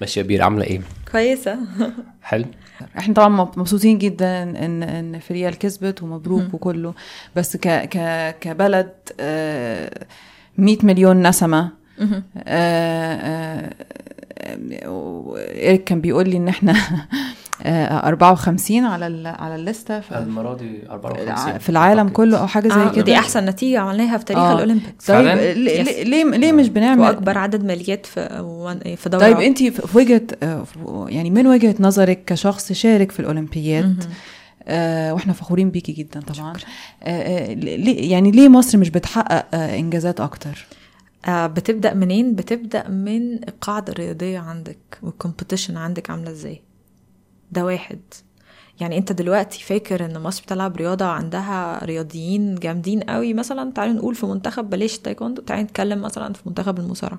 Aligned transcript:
ماشي 0.00 0.22
يا 0.22 0.26
عبير 0.26 0.42
عاملة 0.42 0.64
إيه؟ 0.64 0.80
كويسة. 1.12 1.58
حلو. 2.22 2.44
إحنا 2.98 3.14
طبعا 3.14 3.28
مبسوطين 3.28 3.98
جدا 3.98 4.42
ان 4.42 4.82
إن 4.82 5.18
فريال 5.18 5.58
كسبت 5.58 6.02
ومبروك 6.02 6.54
وكله. 6.54 6.94
بس 7.36 7.56
ك 7.56 7.68
ك 7.68 7.98
كبلد 8.40 8.92
آه 9.20 10.06
100 10.58 10.78
مليون 10.82 11.26
نسمة. 11.28 11.70
آه 12.36 13.14
آه 13.14 13.74
إيريك 15.36 15.84
كان 15.84 16.00
بيقول 16.00 16.28
لي 16.28 16.36
إن 16.36 16.48
إحنا 16.48 16.72
آه 16.72 17.08
54 17.62 18.84
على 18.84 19.06
ال 19.06 19.26
على 19.26 19.54
الليستة 19.54 19.98
المرة 19.98 20.54
دي 20.54 20.90
54 20.90 21.58
في 21.58 21.68
العالم 21.68 21.98
أعتقد. 21.98 22.12
كله 22.12 22.38
أو 22.38 22.46
حاجة 22.46 22.68
زي 22.68 22.74
آه 22.74 22.92
كده 22.92 23.02
دي 23.04 23.16
أحسن 23.16 23.44
نتيجة 23.46 23.78
عملناها 23.80 24.18
في 24.18 24.24
تاريخ 24.24 24.42
آه. 24.42 24.52
ال 24.52 24.58
Olympics 24.58 25.06
طيب؟ 25.06 25.38
ليه. 25.56 26.24
ليه 26.24 26.52
مش 26.52 26.68
بنعمل 26.68 27.00
واكبر 27.00 27.38
عدد 27.38 27.64
ميداليات 27.64 28.06
في 28.06 28.96
في 28.96 29.08
دورة 29.08 29.20
طيب. 29.22 29.36
انت 29.38 29.62
في 29.62 29.98
وجهة 29.98 30.22
آه، 30.42 30.64
يعني 31.08 31.30
من 31.30 31.46
وجهة 31.46 31.74
نظرك 31.80 32.24
كشخص 32.26 32.72
شارك 32.72 33.12
في 33.12 33.20
الأولمبياد. 33.20 34.04
آه 34.68 35.14
وإحنا 35.14 35.32
فخورين 35.32 35.70
بيكي 35.70 35.92
جدا 35.92 36.20
طبعا 36.20 36.52
آه 37.02 37.08
آه 37.50 37.54
ليه 37.54 38.10
يعني 38.10 38.30
ليه 38.30 38.48
مصر 38.48 38.78
مش 38.78 38.90
بتحقق 38.90 39.46
آه 39.54 39.78
إنجازات 39.78 40.20
أكتر 40.20 40.66
آه 41.26 41.46
بتبدأ 41.46 41.94
منين 41.94 42.34
بتبدأ 42.34 42.88
من 42.88 43.34
القاعده 43.48 43.92
الرياضيه 43.92 44.38
عندك 44.38 44.98
وال 45.02 45.13
competition 45.13 45.76
عندك 45.76 46.10
عاملة 46.10 46.30
إزاي 46.30 46.62
ده 47.52 47.64
واحد. 47.64 48.00
يعني 48.80 48.98
انت 48.98 49.12
دلوقتي 49.12 49.62
فاكر 49.62 50.04
ان 50.04 50.22
مصر 50.22 50.42
بتلعب 50.42 50.76
رياضة 50.76 51.04
عندها 51.04 51.84
رياضيين 51.84 52.54
جامدين 52.54 53.00
قوي؟ 53.00 53.34
مثلا 53.34 53.72
تعالوا 53.72 53.94
نقول 53.94 54.14
في 54.14 54.26
منتخب 54.26 54.70
بلاش 54.70 54.98
تايكوندو 54.98 55.42
تعالوا 55.42 55.64
نتكلم 55.64 56.02
مثلا 56.02 56.32
في 56.32 56.42
منتخب 56.46 56.78
المصارعة. 56.78 57.18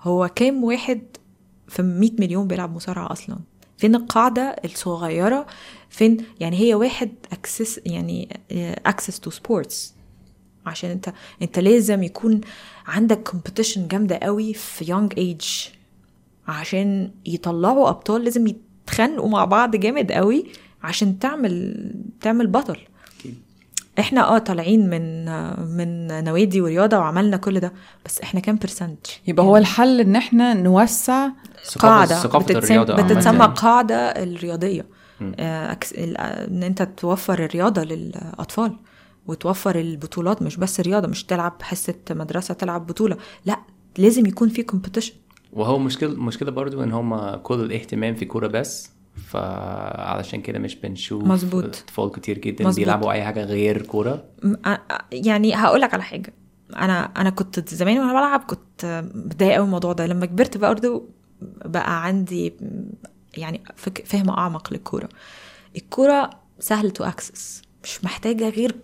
هو 0.00 0.28
كام 0.34 0.64
واحد 0.64 1.02
في 1.68 1.82
100 1.82 2.10
مليون 2.18 2.46
بيلعب 2.46 2.74
مصارعة 2.74 3.12
أصلا؟ 3.12 3.38
فين 3.78 3.94
القاعدة 3.94 4.56
الصغيرة؟ 4.64 5.46
فين؟ 5.90 6.16
يعني 6.40 6.60
هي 6.60 6.74
واحد 6.74 7.10
access 7.32 7.80
يعني 7.86 8.40
access 8.86 9.20
to 9.20 9.30
sports 9.30 9.94
عشان 10.66 10.90
انت 10.90 11.12
انت 11.42 11.58
لازم 11.58 12.02
يكون 12.02 12.40
عندك 12.86 13.22
competition 13.22 13.88
جامدة 13.88 14.16
قوي 14.16 14.54
في 14.54 14.84
young 14.90 15.12
age 15.18 15.44
عشان 16.48 17.10
يطلعوا 17.26 17.88
أبطال 17.88 18.24
لازم 18.24 18.46
يتخانقوا 18.82 19.28
مع 19.28 19.44
بعض 19.44 19.76
جامد 19.76 20.12
قوي 20.12 20.46
عشان 20.82 21.18
تعمل 21.18 21.76
تعمل 22.20 22.46
بطل. 22.46 22.76
إحنا 23.98 24.28
آه 24.36 24.38
طالعين 24.38 24.90
من 24.90 25.24
من 25.76 26.24
نوادي 26.24 26.60
ورياضة 26.60 26.98
وعملنا 26.98 27.36
كل 27.36 27.60
ده 27.60 27.72
بس 28.06 28.20
إحنا 28.20 28.40
كام 28.40 28.56
percent 28.56 29.06
يبقى 29.26 29.46
هو 29.46 29.56
الحل 29.56 30.00
إن 30.00 30.16
إحنا 30.16 30.54
نوسع 30.54 31.28
ثقافة- 31.28 31.78
قاعدة 31.78 32.14
ثقافة 32.14 32.44
بتتسم. 32.44 32.84
بتتسمى 32.84 33.52
قاعدة 33.56 33.94
الرياضية. 33.96 34.86
آه، 35.38 35.72
acce- 35.74 35.98
ال- 35.98 36.16
آه، 36.16 36.46
إن 36.48 36.62
أنت 36.62 36.82
توفر 36.82 37.44
الرياضة 37.44 37.82
للأطفال 37.84 38.76
وتوفر 39.26 39.78
البطولات 39.80 40.42
مش 40.42 40.56
بس 40.56 40.80
رياضة 40.80 41.08
مش 41.08 41.24
تلعب 41.24 41.52
حصة 41.62 41.94
مدرسة 42.10 42.54
تلعب 42.54 42.86
بطولة 42.86 43.16
لا 43.46 43.56
لازم 43.98 44.26
يكون 44.26 44.48
في 44.48 44.62
competition 44.62 45.12
وهو 45.52 45.78
مشكلة 45.78 46.10
مشكلة 46.10 46.50
برضو 46.50 46.82
إن 46.82 46.92
هم 46.92 47.36
كل 47.36 47.60
الاهتمام 47.60 48.14
في 48.14 48.24
كورة 48.24 48.46
بس 48.46 48.90
فعلشان 49.14 50.42
كده 50.42 50.58
مش 50.58 50.74
بنشوف 50.74 51.24
مظبوط. 51.24 51.64
أطفال 51.64 52.10
كتير 52.10 52.38
جدا 52.38 52.64
مظبوط. 52.64 52.84
بيلعبوا 52.84 53.12
أي 53.12 53.24
حاجة 53.24 53.44
غير 53.44 53.82
كورة. 53.86 54.24
يعني 55.12 55.54
هقول 55.54 55.80
لك 55.80 55.94
على 55.94 56.02
حاجة. 56.02 56.32
أنا 56.76 57.04
أنا 57.04 57.30
كنت 57.30 57.68
زمان 57.74 57.98
وأنا 57.98 58.12
بلعب 58.12 58.40
كنت 58.40 59.04
متضايقة 59.14 59.54
قوي 59.54 59.62
من 59.62 59.66
الموضوع 59.66 59.92
ده. 59.92 60.06
لما 60.06 60.26
كبرت 60.26 60.56
برضه 60.56 61.04
بقى 61.64 62.04
عندي 62.04 62.54
يعني 63.36 63.62
فهم 64.04 64.30
أعمق 64.30 64.72
للكورة. 64.72 65.08
الكورة 65.76 66.30
سهل 66.60 66.90
to 66.90 67.04
access 67.04 67.62
مش 67.84 68.04
محتاجة 68.04 68.48
غير 68.48 68.76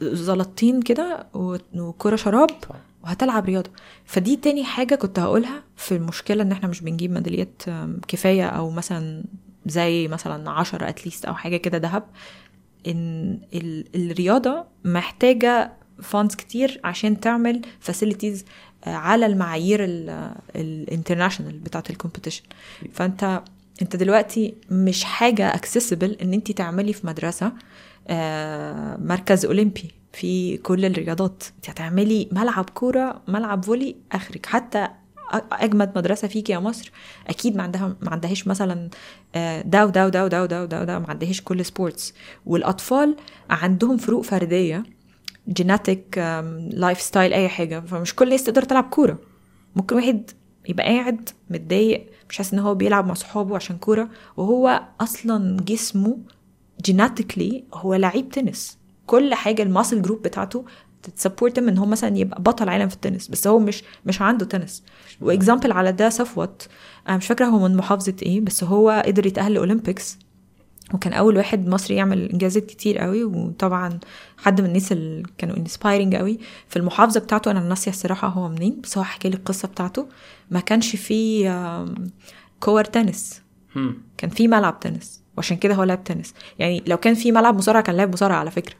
زلطتين 0.00 0.82
كده 0.82 1.26
وكورة 1.74 2.16
شراب 2.16 2.50
وهتلعب 3.08 3.44
رياضة. 3.44 3.70
فدي 4.04 4.36
تاني 4.36 4.64
حاجة 4.64 4.94
كنت 4.94 5.18
هقولها 5.18 5.62
في 5.76 5.96
المشكلة 5.96 6.42
إن 6.42 6.52
إحنا 6.52 6.68
مش 6.68 6.80
بنجيب 6.80 7.10
ميداليات 7.10 7.62
كفاية 8.08 8.46
أو 8.48 8.70
مثلا 8.70 9.24
زي 9.66 10.08
مثلا 10.08 10.50
10 10.50 10.88
at 10.88 10.98
least 10.98 11.24
أو 11.24 11.34
حاجة 11.34 11.56
كده 11.56 11.78
ذهب 11.78 12.02
إن 12.86 13.38
ال- 13.54 13.84
الرياضة 14.10 14.64
محتاجة 14.84 15.72
funds 16.02 16.34
كتير 16.34 16.80
عشان 16.84 17.20
تعمل 17.20 17.62
facilities 17.80 18.44
على 18.86 19.26
المعايير 19.26 19.80
ال 20.56 20.63
international 20.63 21.58
بتاعت 21.58 21.90
ال 21.90 21.94
competition 21.94 22.42
فأنت 22.92 23.42
أنت 23.82 23.96
دلوقتي 23.96 24.54
مش 24.70 25.04
حاجة 25.04 25.54
accessible 25.54 26.12
إن 26.22 26.32
أنت 26.34 26.52
تعملي 26.52 26.92
في 26.92 27.06
مدرسة 27.06 27.52
آه، 28.08 28.96
مركز 28.96 29.44
أولمبي. 29.46 29.90
في 30.12 30.56
كل 30.56 30.84
الرياضات. 30.84 31.42
انت 31.56 31.70
هتعملي 31.70 32.28
ملعب 32.32 32.70
كورة 32.70 33.22
ملعب 33.28 33.64
volley 33.64 33.96
آخرك. 34.12 34.46
حتى 34.46 34.88
أجمد 35.52 35.92
مدرسة 35.98 36.28
فيك 36.28 36.50
يا 36.50 36.58
مصر 36.58 36.92
أكيد 37.26 37.56
ما 37.56 37.62
عندها 37.62 37.96
ما 38.02 38.10
عندهاش 38.10 38.46
مثلا 38.46 38.90
آه، 39.34 39.62
ده 39.62 39.86
وده 39.86 40.06
وده 40.06 40.24
وده 40.24 40.42
وده 40.42 40.62
وده, 40.62 40.80
وده 40.80 40.98
ما 40.98 41.10
عندهاش 41.10 41.40
كل 41.42 41.64
sports 41.64 42.14
والأطفال 42.46 43.16
عندهم 43.50 43.96
فروق 43.96 44.22
فردية 44.24 44.82
genetic 45.48 46.18
lifestyle 46.70 47.32
أي 47.32 47.48
حاجة. 47.48 47.80
فمش 47.80 48.14
كل 48.14 48.24
الناس 48.24 48.44
تقدر 48.44 48.62
تلعب 48.62 48.84
كورة. 48.84 49.18
ممكن 49.76 49.96
واحد 49.96 50.30
يبقى 50.68 50.86
قاعد 50.86 51.28
متضايق 51.50 52.06
مش 52.30 52.36
حاسس 52.36 52.52
إن 52.52 52.58
هو 52.58 52.74
بيلعب 52.74 53.06
مع 53.06 53.14
صحابه 53.14 53.56
عشان 53.56 53.78
كورة 53.78 54.08
وهو 54.36 54.82
أصلا 55.00 55.56
جسمه 55.60 56.18
genetically 56.84 57.64
هو 57.74 57.94
لعيب 57.94 58.28
تنس. 58.28 58.77
كل 59.08 59.34
حاجة 59.34 59.62
ال 59.62 59.68
muscle 59.68 60.02
group 60.02 60.22
بتاعته 60.22 60.64
ت 61.16 61.21
support 61.21 61.58
إن 61.58 61.78
هو 61.78 61.86
مثلا 61.86 62.18
يبقى 62.18 62.42
بطل 62.42 62.68
عالم 62.68 62.88
في 62.88 62.94
التنس. 62.94 63.28
بس 63.28 63.46
هو 63.46 63.58
مش 63.58 63.82
مش 64.06 64.22
عنده 64.22 64.46
تنس. 64.46 64.82
و 65.20 65.27
example 65.27 65.72
على 65.72 65.92
ده 65.92 66.08
صفوت 66.08 66.68
أنا 67.08 67.16
مش 67.16 67.26
فاكرة 67.26 67.46
هو 67.46 67.68
من 67.68 67.76
محافظة 67.76 68.14
إيه 68.22 68.40
بس 68.40 68.64
هو 68.64 69.02
قدر 69.06 69.26
يتأهل 69.26 69.52
ال 69.52 69.59
Olympics 69.59 70.18
وكان 70.94 71.12
أول 71.12 71.36
واحد 71.36 71.68
مصري 71.68 71.96
يعمل 71.96 72.28
إنجازات 72.30 72.66
كتير 72.66 72.98
قوي 72.98 73.24
وطبعا 73.24 73.98
حد 74.38 74.60
من 74.60 74.66
الناس 74.66 74.92
اللي 74.92 75.22
كانوا 75.38 75.56
inspiring 75.56 76.14
قوي. 76.16 76.38
في 76.68 76.76
المحافظة 76.76 77.20
بتاعته 77.20 77.50
أنا 77.50 77.60
ناسية 77.60 77.90
الصراحة 77.90 78.28
هو 78.28 78.48
منين 78.48 78.80
بس 78.80 78.98
هو 78.98 79.04
حكى 79.04 79.28
لي 79.28 79.36
القصة 79.36 79.68
بتاعته. 79.68 80.08
ما 80.50 80.60
كانش 80.60 80.96
فيه 80.96 81.84
كور 82.60 82.84
تنس. 82.84 83.42
كان 84.18 84.30
في 84.30 84.48
ملعب 84.48 84.80
تنس. 84.80 85.22
وعشان 85.36 85.56
كده 85.56 85.74
هو 85.74 85.84
لعب 85.84 86.04
تنس. 86.04 86.34
يعني 86.58 86.82
لو 86.86 86.96
كان 86.96 87.14
في 87.14 87.32
ملعب 87.32 87.56
مصارعة 87.56 87.82
كان 87.82 87.96
لعب 87.96 88.12
مصارعة 88.12 88.36
على 88.36 88.50
فكرة. 88.50 88.74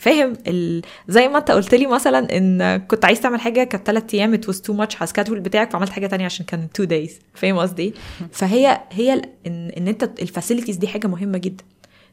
فاهم 0.00 0.32
ال... 0.46 0.82
زي 1.08 1.28
ما 1.28 1.38
انت 1.38 1.50
قلت 1.50 1.74
لي 1.74 1.86
مثلا 1.86 2.36
إن 2.36 2.76
كنت 2.76 3.04
عايز 3.04 3.20
تعمل 3.20 3.40
حاجة 3.40 3.64
كانت 3.64 3.86
ثلاث 3.86 4.14
أيام 4.14 4.34
it 4.34 4.48
was 4.48 4.60
too 4.60 4.72
much 4.72 4.96
على 4.96 5.04
ال 5.04 5.08
schedule 5.08 5.40
بتاعك 5.40 5.70
فعملت 5.70 5.90
حاجة 5.90 6.06
تانية 6.06 6.24
عشان 6.24 6.46
كان 6.46 6.68
two 6.74 6.84
days 6.84 7.18
فاهم 7.34 7.58
قصدي؟ 7.58 7.94
فهي 8.32 8.80
هي 8.90 9.14
ال- 9.14 9.28
ان, 9.46 9.68
إن 9.68 9.88
أنت 9.88 10.10
ال 10.22 10.27
facilities 10.27 10.76
دي 10.76 10.88
حاجة 10.88 11.06
مهمة 11.06 11.38
جدا. 11.38 11.64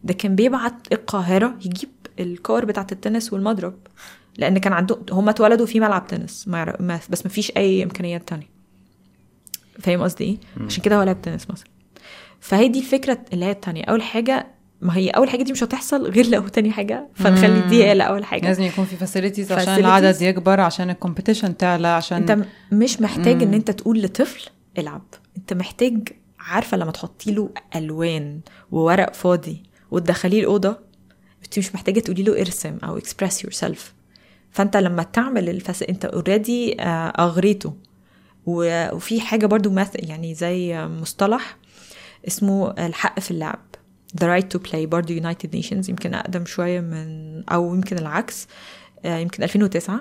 ده 0.04 0.14
كان 0.14 0.36
بيبعت 0.36 0.74
القاهرة 0.94 1.56
يجيب 1.66 1.90
الكور 2.20 2.66
بتاعت 2.66 2.92
التنس 2.92 3.34
والمضرب. 3.34 3.74
لأن 4.38 4.58
كان 4.58 4.74
عندهم 4.74 5.00
هم 5.12 5.30
اتولدوا 5.30 5.66
في 5.66 5.80
ملعب 5.80 6.08
تنس 6.08 6.48
ما 6.48 6.76
ما 6.80 7.00
بس 7.10 7.26
ما 7.26 7.32
فيش 7.32 7.52
أي 7.58 7.84
إمكانيات 7.84 8.28
تانية. 8.28 8.50
فاهم 9.80 10.02
قصدي 10.02 10.24
إيه؟ 10.24 10.38
عشان 10.66 10.84
كده 10.84 10.96
هو 10.98 11.04
لعب 11.04 11.22
تنس 11.22 11.50
مثلا. 11.50 11.68
فهي 12.40 12.68
دي 12.68 12.80
الفكرة 12.80 13.18
اللي 13.34 13.46
هي 13.46 13.52
التانية. 13.52 13.84
أول 13.84 14.02
حاجة 14.02 14.48
ما 14.82 14.98
هي 14.98 15.10
أول 15.10 15.30
حاجة 15.30 15.44
دي 15.44 15.52
مش 15.52 15.64
هتحصل 15.64 16.10
غير 16.10 16.28
لو 16.28 16.48
تاني 16.48 16.72
حاجة 16.72 17.08
فنخلي 17.16 17.62
دي 17.70 17.84
هي 17.84 17.92
الأول 17.92 18.26
حاجة. 18.26 18.46
لازم 18.46 18.64
يكون 18.64 18.86
في 18.86 18.96
facilities 18.96 19.52
عشان. 19.52 19.74
العدد 19.80 20.22
يكبر 20.22 20.60
عشان 20.60 20.90
ال 20.90 20.95
competition 20.95 21.58
تعلى 21.58 21.88
عشان 21.88 22.18
أنت 22.30 22.46
مش 22.72 23.02
محتاج 23.02 23.44
إن 23.44 23.54
أنت 23.54 23.72
تقول 23.72 24.02
لطفل 24.02 24.50
العب. 24.78 25.02
أنت 25.38 25.54
محتاج 25.54 26.08
عارفة 26.40 26.78
لما 26.78 26.92
تحطي 26.92 27.32
له 27.32 27.50
ألوان 27.76 28.40
وورق 28.72 29.14
فاضي 29.14 29.64
وتدخليه 29.92 30.40
الأوضة 30.40 30.78
أنت 31.46 31.60
مش 31.60 31.76
محتاجة 31.76 32.00
تقولي 32.00 32.24
له 32.24 32.40
ارسم 32.42 32.78
أو 32.84 32.98
express 32.98 33.44
yourself 33.44 33.94
فأنت 34.52 34.78
لما 34.78 35.04
تعمل 35.04 35.50
الفس... 35.50 35.84
أنت 35.84 36.06
already 36.06 36.82
أغريته. 36.82 37.74
و- 38.46 38.96
وفي 38.96 39.22
حاجة 39.22 39.46
برضو 39.46 39.70
مث... 39.70 39.90
يعني 39.96 40.34
زي 40.36 40.88
مصطلح 40.88 41.58
اسمه 42.28 42.72
الحق 42.72 43.20
في 43.20 43.32
اللعب. 43.32 43.60
The 44.16 44.26
right 44.26 44.48
to 44.56 44.72
play 44.72 44.86
برضو 44.86 45.20
United 45.20 45.50
Nations. 45.56 45.90
يمكن 45.90 46.14
أقدم 46.14 46.46
شوية 46.46 46.80
من 46.80 47.44
أو 47.50 47.76
يمكن 47.76 47.98
العكس. 47.98 48.48
آه، 49.06 49.18
يمكن 49.18 49.44
2009 49.44 50.00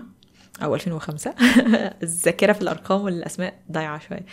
أو 0.63 0.75
2005 0.75 1.35
الذاكرة 2.03 2.53
في 2.53 2.63
الأرقام 2.63 3.01
والأسماء 3.01 3.55
ضايعة 3.73 4.01
شوية. 4.09 4.27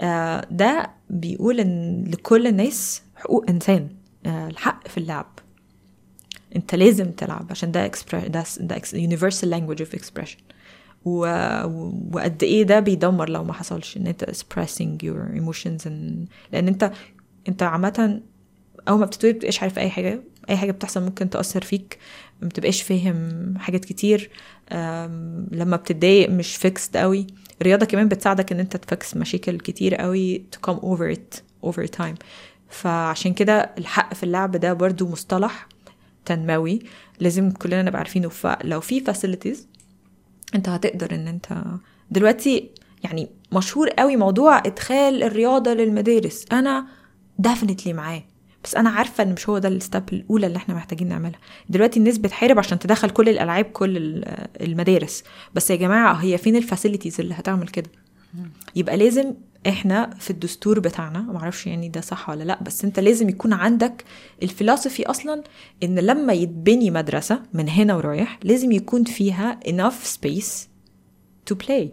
آه، 0.00 0.46
ده 0.50 0.90
بيقول 1.10 1.60
إن 1.60 2.04
لكل 2.04 2.46
الناس 2.46 3.02
حقوق 3.16 3.44
إنسان. 3.48 3.88
آه، 4.26 4.48
الحق 4.48 4.88
في 4.88 4.98
اللعب. 4.98 5.38
أنت 6.56 6.74
لازم 6.74 7.10
تلعب 7.10 7.46
عشان 7.50 7.72
ده 7.72 7.90
express 7.90 8.28
ده 8.28 8.44
ده 8.60 8.78
universal 8.78 9.46
language 9.46 9.80
of 9.84 9.98
expression. 9.98 10.40
و... 11.04 11.26
وقد 12.12 12.42
إيه 12.42 12.62
ده 12.62 12.80
بيدمر 12.80 13.28
لو 13.28 13.44
ما 13.44 13.52
حصلش 13.52 13.96
إن 13.96 14.06
أنت 14.06 14.24
expressing 14.24 15.04
your 15.04 15.40
emotions 15.40 15.86
and... 15.86 16.28
لأن 16.52 16.68
انت 16.68 16.92
أنت 17.48 17.62
عامة 17.62 18.20
أول 18.88 18.98
ما 18.98 19.06
بتتولد 19.06 19.34
بتبقاش 19.34 19.62
عارف 19.62 19.78
أي 19.78 19.90
حاجة 19.90 20.20
أي 20.50 20.56
حاجة 20.56 20.72
بتحصل 20.72 21.02
ممكن 21.02 21.30
تأثر 21.30 21.62
فيك 21.62 21.98
ما 22.42 22.48
بتبقاش 22.48 22.82
فاهم 22.82 23.54
حاجات 23.58 23.84
كتير 23.84 24.30
لما 25.52 25.76
بتتضايق 25.76 26.30
مش 26.30 26.56
فيكسد 26.56 26.96
قوي 26.96 27.26
الرياضة 27.60 27.86
كمان 27.86 28.08
بتساعدك 28.08 28.52
إن 28.52 28.60
أنت 28.60 28.76
تفكس 28.76 29.16
مشاكل 29.16 29.58
كتير 29.58 29.94
قوي 29.94 30.44
to 30.56 30.70
come 30.70 30.78
over 30.78 31.16
it 31.16 31.40
over 31.68 31.86
time. 32.00 32.14
فعشان 32.68 33.34
كده 33.34 33.70
الحق 33.78 34.14
في 34.14 34.22
اللعب 34.22 34.56
ده 34.56 34.72
برضو 34.72 35.08
مصطلح 35.08 35.68
تنموي. 36.24 36.78
لازم 37.20 37.50
كلنا 37.50 37.82
نبقى 37.82 37.98
عارفينه. 37.98 38.28
فلو 38.28 38.80
في 38.80 39.04
facilities 39.04 39.58
أنت 40.54 40.68
هتقدر 40.68 41.14
إن 41.14 41.28
أنت 41.28 41.64
دلوقتي 42.10 42.70
يعني 43.04 43.28
مشهور 43.52 43.88
قوي 43.88 44.16
موضوع 44.16 44.58
إدخال 44.58 45.22
الرياضة 45.22 45.74
للمدارس. 45.74 46.44
أنا 46.52 46.86
definitely 47.38 47.92
معاه. 47.92 48.22
بس 48.64 48.74
أنا 48.74 48.90
عارفة 48.90 49.24
إن 49.24 49.32
مش 49.32 49.48
هو 49.48 49.58
ده 49.58 49.68
ال 49.68 49.76
step 49.76 50.08
الأولى 50.12 50.46
اللي 50.46 50.56
إحنا 50.56 50.74
محتاجين 50.74 51.08
نعملها. 51.08 51.38
دلوقتي 51.68 51.98
الناس 51.98 52.18
بتحارب 52.18 52.58
عشان 52.58 52.78
تدخل 52.78 53.10
كل 53.10 53.28
الألعاب 53.28 53.64
كل 53.64 53.96
ال- 53.96 54.48
المدارس. 54.60 55.24
بس 55.54 55.70
يا 55.70 55.76
جماعة 55.76 56.12
هي 56.14 56.38
فين 56.38 56.56
ال 56.56 56.62
facilities 56.62 57.20
اللي 57.20 57.34
هتعمل 57.34 57.68
كده؟ 57.68 57.90
يبقى 58.76 58.96
لازم 58.96 59.34
إحنا 59.68 60.10
في 60.18 60.30
الدستور 60.30 60.80
بتاعنا 60.80 61.20
معرفش 61.20 61.66
يعني 61.66 61.88
ده 61.88 62.00
صح 62.00 62.30
ولا 62.30 62.44
لأ 62.44 62.58
بس 62.62 62.84
أنت 62.84 63.00
لازم 63.00 63.28
يكون 63.28 63.52
عندك 63.52 64.04
ال 64.42 64.48
philosophy 64.48 65.06
أصلا 65.06 65.42
إن 65.82 65.98
لما 65.98 66.32
يتبني 66.32 66.90
مدرسة 66.90 67.42
من 67.52 67.68
هنا 67.68 67.94
ورايح 67.96 68.38
لازم 68.44 68.72
يكون 68.72 69.04
فيها 69.04 69.60
enough 69.66 70.16
space 70.18 70.50
to 71.52 71.56
play. 71.66 71.86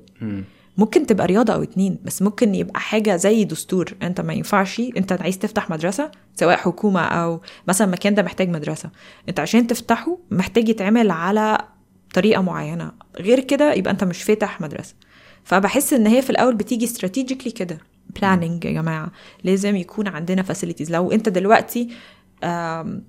ممكن 0.79 1.05
تبقى 1.05 1.27
رياضة 1.27 1.53
أو 1.53 1.63
اتنين 1.63 1.99
بس 2.03 2.21
ممكن 2.21 2.55
يبقى 2.55 2.79
حاجة 2.79 3.15
زي 3.15 3.43
دستور. 3.43 3.93
انت 4.01 4.21
ما 4.21 4.33
ينفعش 4.33 4.81
انت 4.97 5.11
عايز 5.11 5.39
تفتح 5.39 5.69
مدرسة 5.69 6.11
سواء 6.35 6.57
حكومة 6.57 7.01
أو 7.01 7.41
مثلا 7.67 7.87
المكان 7.87 8.15
ده 8.15 8.23
محتاج 8.23 8.49
مدرسة. 8.49 8.89
انت 9.29 9.39
عشان 9.39 9.67
تفتحه 9.67 10.17
محتاج 10.31 10.69
يتعمل 10.69 11.11
على 11.11 11.57
طريقة 12.13 12.41
معينة. 12.41 12.91
غير 13.19 13.39
كده 13.39 13.73
يبقى 13.73 13.91
انت 13.91 14.03
مش 14.03 14.23
فاتح 14.23 14.61
مدرسة. 14.61 14.95
فبحس 15.43 15.93
إن 15.93 16.07
هي 16.07 16.21
في 16.21 16.29
الأول 16.29 16.55
بتيجي 16.55 16.85
strategically 16.85 17.51
كده. 17.51 17.77
planning 18.19 18.65
يا 18.65 18.71
جماعة. 18.71 19.11
لازم 19.43 19.75
يكون 19.75 20.07
عندنا 20.07 20.41
facilities 20.41 20.91
لو 20.91 21.11
انت 21.11 21.29
دلوقتي 21.29 21.89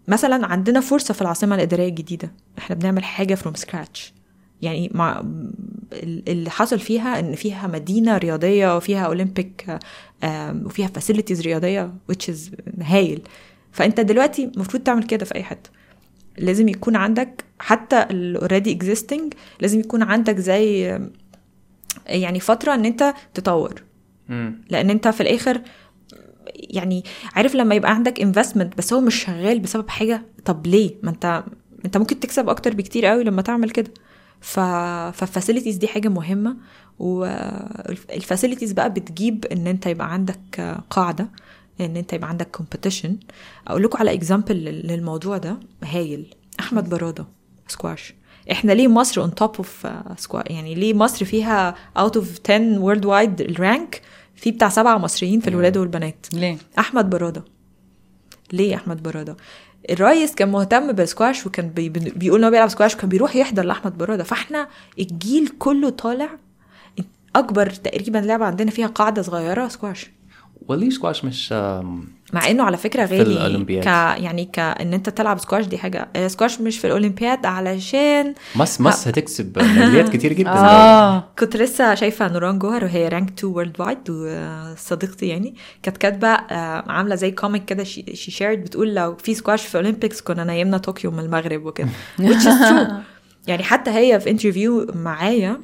مثلا 0.09 0.47
عندنا 0.47 0.81
فرصة 0.81 1.15
في 1.15 1.23
العاصمة 1.23 1.55
الإدارية 1.55 1.89
الجديدة. 1.89 2.33
إحنا 2.59 2.77
بنعمل 2.77 3.05
حاجة 3.05 3.35
from 3.35 3.55
scratch 3.55 4.15
يعني 4.63 4.91
مع 4.95 5.21
ال- 5.93 6.29
اللي 6.29 6.51
حصل 6.51 6.79
فيها 6.79 7.19
إن 7.19 7.35
فيها 7.35 7.67
مدينة 7.67 8.19
رياضية 8.19 8.77
وفيها 8.77 9.07
اولمبيك 9.07 9.79
وفيها 10.65 10.87
facilities 10.87 11.41
رياضية 11.41 11.95
which 12.13 12.31
is 12.31 12.39
هايل. 12.83 13.23
فأنت 13.73 14.01
دلوقتي 14.01 14.45
المفروض 14.45 14.83
تعمل 14.83 15.03
كده 15.03 15.25
في 15.25 15.35
أي 15.35 15.43
حتة. 15.43 15.71
لازم 16.39 16.69
يكون 16.69 16.97
عندك 16.97 17.45
حتى 17.59 18.03
ال 18.03 18.11
already 18.11 18.73
existing 18.73 19.35
لازم 19.61 19.81
يكون 19.81 20.03
عندك 20.03 20.37
زي 20.39 20.99
يعني 22.07 22.41
فترة 22.41 22.75
إن 22.75 22.85
أنت 22.85 23.15
تطور. 23.35 23.83
لأن 24.71 24.91
أنت 24.91 25.09
في 25.09 25.21
الآخر 25.21 25.61
يعني 26.55 27.05
عارف 27.35 27.55
لما 27.55 27.75
يبقى 27.75 27.95
عندك 27.95 28.21
investment 28.21 28.79
بس 28.79 28.93
هو 28.93 29.01
مش 29.01 29.15
شغال 29.25 29.59
بسبب 29.61 29.89
حاجة؟ 29.89 30.23
طب 30.45 30.67
ليه؟ 30.67 30.91
ما 31.03 31.11
أنت 31.11 31.45
أنت 31.85 31.97
ممكن 31.97 32.21
تكسب 32.21 32.49
أكتر 32.49 32.75
بكتير 32.75 33.07
قوي 33.07 33.25
لما 33.25 33.43
تعمل 33.43 33.71
كده. 33.71 33.91
ف 34.41 34.61
فال 35.17 35.27
facilities 35.27 35.77
دي 35.77 35.89
حاجة 35.89 36.09
مهمة 36.09 36.57
وال 36.99 37.28
facilities 37.28 38.73
بقى 38.73 38.93
بتجيب 38.93 39.45
إن 39.45 39.67
أنت 39.67 39.87
يبقى 39.87 40.13
عندك 40.13 40.77
قاعدة 40.91 41.29
إن 41.81 41.97
أنت 41.97 42.13
يبقى 42.13 42.29
عندك 42.29 42.51
competition 42.51 43.17
أقول 43.69 43.83
لكم 43.83 43.99
على 43.99 44.15
example 44.15 44.55
للموضوع 44.65 45.37
ده 45.39 45.57
هايل. 45.85 46.35
أحمد 46.61 46.89
برادة 46.89 47.27
سكواش 47.69 48.15
إحنا 48.53 48.73
ليه 48.73 48.89
مصر 48.89 49.21
on 49.21 49.35
top 49.35 49.57
of 49.57 49.87
squash 50.17 50.45
يعني 50.51 50.75
ليه 50.75 50.95
مصر 50.95 51.25
فيها 51.25 51.75
out 51.97 52.17
of 52.17 52.39
10 52.51 52.79
worldwide 52.79 53.05
ال 53.07 53.41
rank 53.41 54.03
في 54.35 54.51
بتاع 54.51 54.69
سبعة 54.69 54.99
مصريين 54.99 55.41
في 55.41 55.49
الولاد 55.49 55.77
والبنات. 55.77 56.27
ليه؟ 56.33 56.57
أحمد 56.79 57.11
برادة. 57.11 57.45
ليه 58.53 58.75
أحمد 58.75 59.03
برادة؟ 59.03 59.37
الريس 59.91 60.35
كان 60.35 60.49
مهتم 60.49 60.93
بالسكواش 60.93 61.47
وكان 61.47 61.69
بي 61.69 61.89
بيقول 61.89 62.39
إن 62.39 62.45
هو 62.45 62.51
بيلعب 62.51 62.69
سكواش 62.69 62.95
وكان 62.95 63.09
بيروح 63.09 63.37
يحضر 63.37 63.63
لأحمد 63.63 63.99
برادة. 63.99 64.25
فإحنا 64.25 64.69
الجيل 64.99 65.49
كله 65.59 65.91
طالع 65.91 66.29
أكبر 67.37 67.71
تقريبا 67.71 68.19
لعبة 68.19 68.45
عندنا 68.45 68.71
فيها 68.71 68.87
قاعدة 68.87 69.23
صغيرة 69.23 69.69
سكواش. 69.69 70.11
وليه 70.69 70.91
سكواش 70.91 71.25
مش 71.25 71.55
مع 72.33 72.51
إنه 72.51 72.63
على 72.65 72.77
فكرة 72.77 73.05
غالي 73.05 73.23
الأولمبياد. 73.23 73.83
ك 73.85 73.87
يعني 74.23 74.45
كان 74.53 74.95
أنت 74.95 75.09
تلعب 75.09 75.39
سكواش 75.39 75.67
دي 75.67 75.79
حاجة 75.79 76.09
آه، 76.17 76.29
سكواش 76.29 76.61
مش 76.61 76.79
في 76.79 76.87
الأولمبياد 76.87 77.47
علشان 77.47 78.35
مصر 78.57 78.85
مصر 78.85 79.11
هتكسب 79.11 79.59
ميداليات 79.59 80.09
كتير 80.17 80.33
جدا. 80.33 80.51
آه. 80.51 81.25
كنت 81.39 81.57
لسه 81.57 81.95
شايفة 81.95 82.29
نوران 82.29 82.59
جوهر 82.59 82.85
وهي 82.85 83.09
rank 83.09 83.33
2 83.39 83.53
worldwide 83.53 84.11
وصديقتي 84.11 85.27
يعني 85.27 85.55
كانت 85.83 85.97
كاتبة 85.97 86.29
آه، 86.29 86.85
عاملة 86.89 87.15
زي 87.15 87.31
comic 87.31 87.65
كده 87.65 87.85
she 87.85 88.15
shared 88.15 88.59
بتقول 88.65 88.95
لو 88.95 89.17
في 89.17 89.35
سكواش 89.35 89.67
في 89.67 89.77
Olympics 89.79 90.21
كنا 90.21 90.45
نيمنا 90.45 90.79
طوكيو 90.79 91.11
من 91.11 91.19
المغرب 91.21 91.67
وكده 91.67 91.89
which 92.21 92.43
is 92.43 92.69
true. 92.69 92.91
يعني 93.47 93.63
حتى 93.63 93.91
هي 93.91 94.21
في 94.21 94.31
interview 94.31 94.87
معايا 94.95 95.61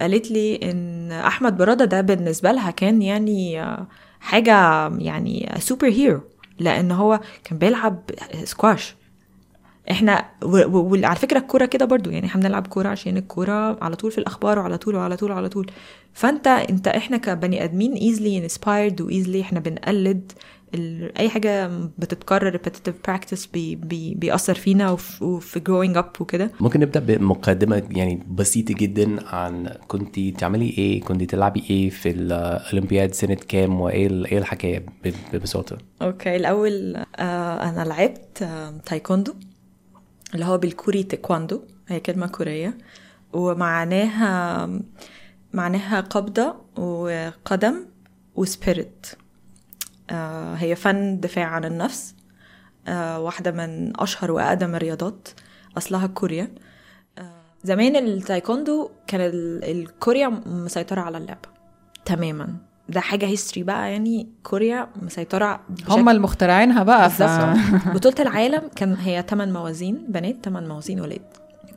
قالت 0.00 0.30
لي 0.30 0.60
إن 0.70 1.12
أحمد 1.12 1.56
برادة 1.56 1.84
ده 1.84 2.00
بالنسبة 2.00 2.52
لها 2.52 2.70
كان 2.70 3.02
يعني 3.02 3.62
آه، 3.62 3.86
حاجة 4.20 4.88
يعني 4.98 5.54
superhero 5.58 6.20
لأن 6.58 6.92
هو 6.92 7.20
كان 7.44 7.58
بيلعب 7.58 8.02
سكواش 8.44 8.94
إحنا 9.90 10.24
وعلى 10.42 11.16
فكرة 11.16 11.38
الكورة 11.38 11.64
كده 11.66 11.84
برضو 11.84 12.10
يعني 12.10 12.26
إحنا 12.26 12.40
بنلعب 12.40 12.66
كورة 12.66 12.88
عشان 12.88 13.16
الكورة 13.16 13.84
على 13.84 13.96
طول 13.96 14.10
في 14.10 14.18
الأخبار 14.18 14.58
وعلى 14.58 14.78
طول 14.78 14.94
وعلى 14.96 15.16
طول 15.16 15.30
وعلى 15.30 15.48
طول 15.48 15.70
فأنت 16.14 16.46
أنت 16.46 16.88
إحنا 16.88 17.16
كبني 17.16 17.64
آدمين 17.64 17.92
easily 17.94 18.38
inspired 18.38 19.00
و 19.00 19.06
easily 19.06 19.40
إحنا 19.40 19.60
بنقلد. 19.60 20.32
أي 21.18 21.28
حاجة 21.28 21.66
بتتكرر 21.98 22.58
repetitive 22.58 23.10
practice 23.10 23.48
بي... 23.52 23.74
بي... 23.76 24.14
بيأثر 24.14 24.54
فينا 24.54 24.90
وف... 24.90 25.22
وفي 25.22 25.60
growing 25.60 26.02
up 26.02 26.20
وكده. 26.20 26.50
ممكن 26.60 26.80
نبدأ 26.80 27.00
بمقدمة 27.00 27.82
يعني 27.90 28.26
بسيطة 28.30 28.74
جدا 28.74 29.26
عن 29.28 29.76
كنت 29.88 30.18
تعملي 30.20 30.68
إيه 30.78 31.00
كنت 31.00 31.22
تلعبي 31.22 31.64
إيه 31.70 31.90
في 31.90 32.10
الأولمبياد 32.10 33.14
سنة 33.14 33.34
كام 33.34 33.80
وإيه 33.80 34.24
إيه 34.24 34.38
الحكاية 34.38 34.86
ببساطة؟ 35.32 35.78
okay 36.02 36.36
الأول 36.36 36.96
آه 36.96 37.68
أنا 37.68 37.84
لعبت 37.84 38.42
آه 38.42 38.70
تايكوندو 38.86 39.34
اللي 40.34 40.44
هو 40.44 40.58
بالكوري 40.58 41.02
تايكواندو 41.02 41.62
هي 41.88 42.00
كلمة 42.00 42.26
كورية 42.26 42.78
ومعناها 43.32 44.68
معناها 45.52 46.00
قبضة 46.00 46.54
وقدم 46.78 47.74
و 48.34 48.43
spirit. 48.43 49.06
هي 50.56 50.76
فن 50.76 51.20
دفاع 51.20 51.44
عن 51.46 51.64
النفس 51.64 52.14
آه 52.88 53.20
واحدة 53.20 53.50
من 53.50 54.00
أشهر 54.00 54.30
وأقدم 54.32 54.74
الرياضات 54.74 55.28
أصلها 55.78 56.06
كوريا. 56.06 56.48
آه 57.18 57.32
زمان 57.64 57.96
التايكوندو 57.96 58.90
كان 59.06 59.20
ال- 59.20 59.64
الكوريا 59.64 60.28
مسيطرة 60.46 61.00
على 61.00 61.18
اللعبه 61.18 61.48
تماما. 62.04 62.48
ده 62.88 63.00
حاجة 63.00 63.26
history 63.26 63.62
بقى 63.64 63.92
يعني 63.92 64.28
كوريا 64.42 64.88
مسيطرة 65.02 65.60
بشكل 65.68 65.92
هم 65.92 66.08
المخترعينها 66.08 66.82
بقى 66.82 67.10
ف... 67.10 67.22
بطولة 67.94 68.14
العالم 68.20 68.68
كان 68.76 68.94
هي 68.94 69.24
8 69.28 69.52
موازين 69.52 70.06
بنات 70.08 70.36
8 70.44 70.68
موازين 70.68 71.00
ولاد. 71.00 71.22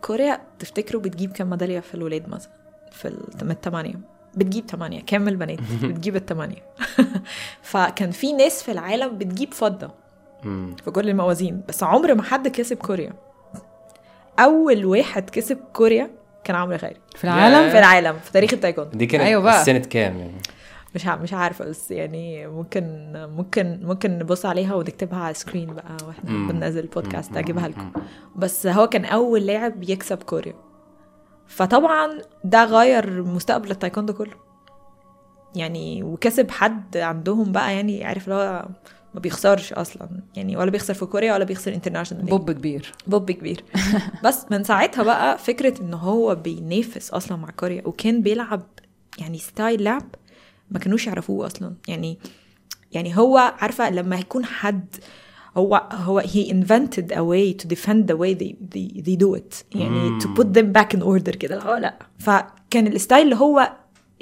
كوريا 0.02 0.42
تفتكروا 0.60 1.02
بتجيب 1.02 1.32
كام 1.32 1.50
ميدالية 1.50 1.80
في 1.80 1.96
الولاد 1.96 2.30
مثلا؟ 2.30 2.52
في 2.92 3.08
الثمانية 3.42 4.00
بتجيب 4.36 4.70
ثمانية 4.70 5.02
كامل 5.02 5.36
بنات 5.36 5.60
بتجيب 5.84 6.16
الثمانية 6.16 6.64
فكان 7.62 8.12
في 8.12 8.34
ناس 8.34 8.64
في 8.64 8.72
العالم 8.72 9.18
بتجيب 9.18 9.54
فضة. 9.54 9.92
في 10.84 10.92
كل 10.92 11.10
الموازين 11.10 11.62
بس 11.68 11.84
عمر 11.84 12.16
ما 12.16 12.24
حد 12.24 12.48
كسب 12.48 12.78
كوريا. 12.78 13.14
أول 14.40 14.86
واحد 14.86 15.30
كسب 15.30 15.58
كوريا 15.74 16.10
كان 16.44 16.56
عمرو 16.56 16.78
خيري 16.78 16.96
في 17.16 17.24
العالم؟ 17.24 17.70
في 17.70 17.80
العالم 17.80 18.20
في 18.20 18.32
تاريخ 18.32 18.54
التايكوندو. 18.54 18.98
دي 18.98 19.06
كانت 19.06 19.24
أيوة 19.24 19.42
بقى. 19.42 19.64
سنه 19.66 19.80
كام 19.80 20.18
يعني؟ 20.18 20.32
مش 20.96 21.06
مش 21.06 21.34
عارفة 21.34 21.66
بس 21.66 21.92
يعني 21.92 22.48
ممكن 22.48 23.14
ممكن 23.38 23.80
ممكن 23.84 24.20
نبص 24.20 24.46
عليها 24.46 24.76
ونكتبها 24.76 25.20
على 25.20 25.34
screen 25.34 25.74
بقى 25.74 25.98
وإحنا. 26.08 26.30
بننزل 26.48 26.80
البودكاست 26.84 27.38
أجيبها 27.38 27.68
لكم. 27.68 27.92
بس 28.36 28.68
هو 28.68 28.88
كان 28.88 29.06
أول 29.06 29.42
لاعب 29.46 29.90
يكسب 29.90 30.24
كوريا. 30.24 30.54
فطبعا 31.48 32.22
ده 32.44 32.64
غير 32.66 33.24
مستقبل 33.24 33.72
التايكوندو 33.72 34.14
كله. 34.14 34.34
يعني 35.56 36.04
وكسب 36.04 36.52
حد 36.52 36.98
عندهم 36.98 37.52
بقى 37.52 37.76
يعني 37.76 38.04
عارف 38.04 38.24
اللي 38.24 38.36
هو 38.36 38.66
ما 39.14 39.20
بيخسرش 39.20 39.74
أصلا. 39.74 40.10
يعني 40.36 40.58
ولا 40.58 40.72
بيخسر 40.72 40.94
في 40.94 41.06
كوريا 41.06 41.34
ولا 41.34 41.44
بيخسر 41.44 41.74
international. 41.74 42.26
بطل 42.26 42.52
كبير. 42.52 42.92
بطل 43.08 43.32
كبير. 43.32 43.64
بس 44.26 44.46
من 44.52 44.64
ساعتها 44.64 45.04
بقى 45.04 45.38
فكرة 45.38 45.82
إن 45.82 45.94
هو 45.94 46.36
بينافس 46.36 47.12
أصلا 47.12 47.38
مع 47.38 47.50
كوريا 47.50 47.88
وكان 47.88 48.22
بيلعب 48.22 48.62
يعني 49.18 49.38
style 49.38 49.84
لعب 49.84 50.16
ما 50.72 50.80
كانوش 50.80 51.08
يعرفوه 51.08 51.46
أصلا. 51.46 51.74
يعني 51.88 52.20
يعني 52.92 53.18
هو 53.18 53.38
عارفة 53.38 53.90
لما 53.90 54.16
يكون 54.16 54.46
حد 54.46 54.96
هو 55.58 55.76
هو 55.92 56.22
he 56.22 56.48
invented 56.52 57.12
a 57.12 57.22
way 57.22 57.64
to 57.64 57.68
defend 57.76 58.08
the 58.12 58.16
way 58.18 58.34
they 58.40 58.54
they, 58.76 59.02
they 59.04 59.18
do 59.26 59.36
it. 59.40 59.76
يعني 59.76 60.20
to 60.20 60.24
put 60.24 60.46
them 60.58 60.74
back 60.78 60.98
in 60.98 61.02
order 61.04 61.30
كده. 61.38 61.56
اللي 61.58 61.70
هو 61.70 61.76
لا. 61.76 62.00
فكان 62.20 62.88
ال 62.88 62.94
style 62.94 63.24
اللي 63.24 63.36
هو 63.36 63.72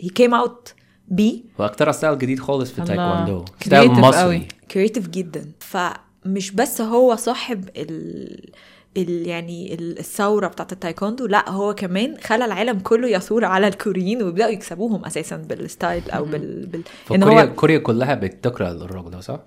he 0.02 0.08
came 0.08 0.34
out 0.46 0.72
بيه 1.08 1.42
هو 1.62 1.66
اخترع 1.66 1.92
style 1.92 2.18
جديد 2.18 2.40
خالص 2.40 2.72
في. 2.72 2.80
التايكوندو 2.80 3.46
style 3.66 3.92
مصري. 3.92 4.48
creative 4.72 5.08
جدا. 5.10 5.52
فمش 5.60 6.52
بس 6.52 6.82
هو 6.82 7.16
صاحب 7.16 7.70
ال 7.78 8.50
ال 8.98 9.28
يعني 9.28 9.74
ال- 9.74 10.00
الثورة 10.00 10.48
بتاعت 10.48 10.72
التايكوندو 10.72 11.26
لا 11.28 11.50
هو 11.50 11.76
كمان 11.76 12.18
خلى 12.24 12.46
العالم 12.46 12.80
كله 12.80 13.08
يثور 13.08 13.46
على 13.46 13.68
الكوريين 13.68 14.24
ويبداوا 14.24 14.52
يكسبوهم 14.52 15.06
أساسا 15.06 15.36
بال 15.36 15.57
style 15.57 16.12
أو 16.12 16.26
بال, 16.26 16.66
بال... 16.68 16.84
إن 17.12 17.20
فكوريا 17.22 17.44
هو 17.44 17.54
كوريا 17.56 17.78
كلها 17.78 18.16
بتكره 18.16 18.72
الراجل 18.72 19.10
ده 19.12 19.20
صح؟ 19.20 19.40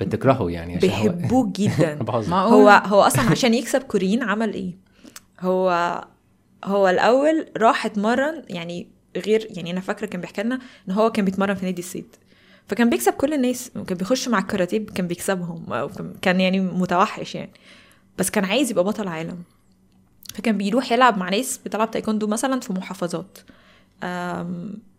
بتكرهه 0.00 0.50
يعني 0.50 0.76
عشان 0.76 0.90
هو- 0.90 1.08
بيحبوه 1.08 1.52
جدا. 1.56 1.98
هو 2.32 2.68
هو 2.86 3.00
أصلا 3.02 3.22
عشان 3.30 3.54
يكسب 3.54 3.82
كوريين 3.82 4.22
عمل 4.22 4.54
إيه؟ 4.54 4.72
هو 5.40 5.70
هو 6.64 6.88
الأول 6.88 7.46
راح 7.56 7.86
اتمرن 7.86 8.42
يعني 8.48 8.88
غير 9.26 9.46
يعني 9.50 9.70
أنا 9.70 9.80
فاكرة 9.80 10.06
كان 10.06 10.20
بيحكي 10.20 10.42
لنا 10.42 10.58
إن 10.88 10.92
هو 10.92 11.10
كان 11.12 11.24
بيتمرن 11.24 11.54
في 11.54 11.64
نادي 11.64 11.82
الصيد. 11.82 12.06
فكان 12.68 12.90
بيكسب 12.90 13.12
كل 13.12 13.34
الناس 13.34 13.70
وكان 13.76 13.98
بيخش 13.98 14.28
مع 14.28 14.38
الكاراتيه 14.38 14.86
كان 14.86 15.06
بيكسبهم 15.06 15.66
كان- 16.22 16.40
يعني 16.40 16.60
متوحش 16.60 17.34
يعني. 17.34 17.50
بس 18.18 18.30
كان 18.30 18.44
عايز 18.44 18.70
يبقى 18.70 18.84
بطل 18.84 19.08
عالم. 19.08 19.38
فكان 20.34 20.58
بيروح 20.58 20.92
يلعب 20.92 21.18
مع 21.18 21.28
ناس 21.28 21.60
بتلعب 21.64 21.90
تايكوندو 21.90 22.26
مثلا 22.26 22.60
في 22.60 22.72
محافظات. 22.72 23.38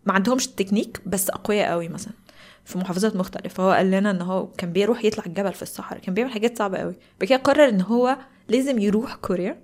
ما 0.06 0.12
عندهمش 0.12 0.46
التكنيك 0.46 1.00
بس 1.06 1.30
أقوياء 1.30 1.70
قوي 1.70 1.88
مثلا. 1.88 2.12
في 2.64 2.78
محافظات 2.78 3.16
مختلفة. 3.16 3.48
فهو 3.48 3.70
قال 3.70 3.90
لنا 3.90 4.10
إن 4.10 4.22
هو 4.22 4.46
كان 4.46 4.72
بيروح 4.72 5.04
يطلع 5.04 5.24
الجبل 5.26 5.52
في 5.52 5.62
الصحراء. 5.62 6.00
كان 6.00 6.14
بيعمل 6.14 6.30
حاجات 6.32 6.58
صعبة 6.58 6.78
قوي. 6.78 6.94
بعد 7.20 7.28
كده 7.28 7.38
قرر 7.38 7.68
إن 7.68 7.80
هو 7.80 8.16
لازم 8.48 8.78
يروح 8.78 9.14
كوريا 9.14 9.58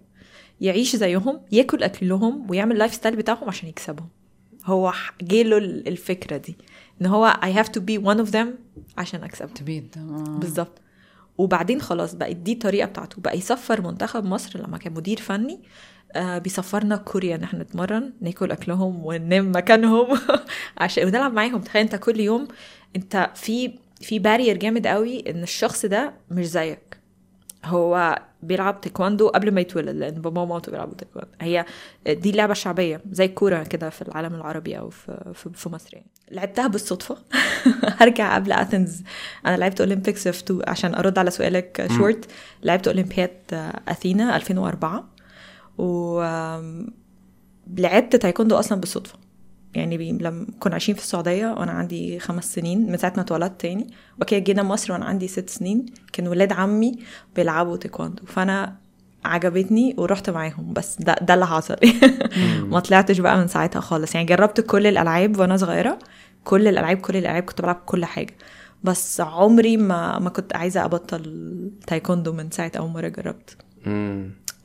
يعيش 0.60 0.96
زيهم 0.96 1.40
ياكل 1.52 1.82
أكلهم 1.82 2.50
ويعمل 2.50 2.78
lifestyle 2.78 3.16
بتاعهم 3.16 3.48
عشان 3.48 3.68
يكسبهم. 3.68 4.08
هو 4.64 4.92
جاله 5.22 5.58
ال- 5.58 5.88
الفكرة 5.88 6.36
دي. 6.36 6.56
إن 7.02 7.06
هو 7.06 7.32
I 7.42 7.56
have 7.56 7.68
to 7.68 7.80
be 7.80 8.04
one 8.04 8.26
of 8.28 8.32
them 8.32 8.46
عشان 8.98 9.24
أكسبهم. 9.24 9.54
to 9.54 9.68
beat 9.68 9.94
آه. 9.98 10.38
بالظبط. 10.38 10.78
وبعدين 11.38 11.80
خلاص 11.80 12.14
بقت 12.14 12.36
دي 12.36 12.52
الطريقة 12.52 12.86
بتاعته. 12.86 13.20
بقى 13.22 13.38
يسفر 13.38 13.80
منتخب 13.80 14.24
مصر 14.24 14.60
لما 14.60 14.78
كان 14.78 14.92
مدير 14.94 15.20
فني 15.20 15.60
آه 16.12 16.38
بيسفرنا 16.38 16.96
كوريا 16.96 17.36
إن 17.36 17.42
إحنا 17.42 17.62
نتمرن 17.62 18.12
ناكل 18.20 18.50
أكلهم 18.52 19.06
وننام 19.06 19.52
مكانهم. 19.56 20.18
عشان 20.78 21.06
ونلعب 21.06 21.32
معاهم. 21.32 21.60
تخيل 21.60 21.82
أنت 21.82 21.96
كل 21.96 22.20
يوم 22.20 22.48
انت 22.96 23.30
في 23.34 23.78
في 24.00 24.18
barrier 24.18 24.56
جامد 24.56 24.86
قوي 24.86 25.30
ان 25.30 25.42
الشخص 25.42 25.86
ده 25.86 26.12
مش 26.30 26.46
زيك. 26.46 27.00
هو 27.64 28.22
بيلعب 28.42 28.80
تايكواندو 28.80 29.28
قبل 29.28 29.50
ما 29.50 29.60
يتولد 29.60 29.96
لأن 29.96 30.20
بابا 30.20 30.40
ومامته 30.40 30.72
بيلعبوا 30.72 30.94
تايكواندو. 30.94 31.30
هي 31.40 31.64
دي 32.06 32.32
لعبة 32.32 32.54
شعبية 32.54 33.00
زي 33.10 33.24
الكوره 33.24 33.62
كده 33.62 33.90
في 33.90 34.02
العالم 34.02 34.34
العربي 34.34 34.78
أو 34.78 34.90
في 34.90 35.32
في, 35.54 35.68
مصر 35.68 35.88
يعني. 35.92 36.06
لعبتها 36.30 36.66
بالصدفة؟ 36.66 37.16
هرجع 38.00 38.34
قبل 38.34 38.52
اثينز 38.52 39.02
أنا 39.46 39.56
لعبت 39.56 39.80
Olympics 39.80 40.28
في 40.28 40.44
two 40.44 40.62
عشان 40.68 40.94
أرد 40.94 41.18
على 41.18 41.30
سؤالك 41.30 41.88
شورت 41.96 42.24
لعبت 42.62 42.88
اولمبياد 42.88 43.36
اثينا 43.88 44.36
2004 44.36 45.08
و 45.78 46.20
لعبت 47.76 48.16
تايكوندو 48.16 48.56
أصلا 48.56 48.80
بالصدفة. 48.80 49.19
يعني 49.74 49.96
بي... 49.98 50.12
لما 50.12 50.46
كنا 50.60 50.72
عايشين 50.72 50.94
في 50.94 51.00
السعودية 51.00 51.46
وأنا 51.46 51.72
عندي 51.72 52.18
خمس 52.18 52.54
سنين 52.54 52.90
من 52.90 52.96
ساعة 52.96 53.12
ما 53.16 53.22
اتولدت 53.22 53.60
تاني. 53.60 53.86
وبعد 54.16 54.28
كده 54.28 54.40
جينا 54.40 54.62
مصر 54.62 54.92
وأنا 54.92 55.04
عندي 55.04 55.28
ست 55.28 55.50
سنين. 55.50 55.86
كان 56.12 56.28
ولاد 56.28 56.52
عمي 56.52 56.98
بيلعبوا 57.36 57.76
تايكوندو 57.76 58.22
فأنا 58.26 58.76
عجبتني 59.24 59.94
ورحت 59.98 60.30
معاهم. 60.30 60.72
بس 60.72 60.96
ده 61.02 61.14
ده 61.22 61.34
اللي 61.34 61.46
حصل. 61.46 61.76
ما 62.72 62.80
طلعتش 62.80 63.18
بقى 63.18 63.38
من 63.38 63.48
ساعتها 63.48 63.80
خالص. 63.80 64.14
يعني 64.14 64.26
جربت 64.26 64.60
كل 64.60 64.86
الألعاب 64.86 65.38
وأنا 65.38 65.56
صغيرة. 65.56 65.98
كل 66.44 66.68
الألعاب 66.68 66.96
كل 66.96 67.16
الألعاب 67.16 67.42
كنت 67.42 67.62
بلعب 67.62 67.82
كل 67.86 68.04
حاجة. 68.04 68.36
بس 68.84 69.20
عمري 69.20 69.76
ما 69.76 70.18
ما 70.18 70.30
كنت 70.30 70.56
عايزة 70.56 70.84
أبطل 70.84 71.70
تايكوندو 71.86 72.32
من 72.32 72.50
ساعة 72.50 72.72
أول 72.78 72.90
مرة 72.90 73.08
جربت. 73.08 73.56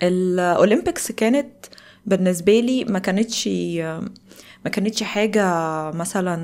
الاولمبيكس 0.03 1.12
كانت 1.12 1.51
بالنسبة 2.05 2.59
لي 2.59 2.83
ما 2.83 3.00
كانتش 3.00 3.50
ما 4.65 4.72
كانتش 4.72 5.03
حاجة 5.03 5.43
مثلا 5.91 6.36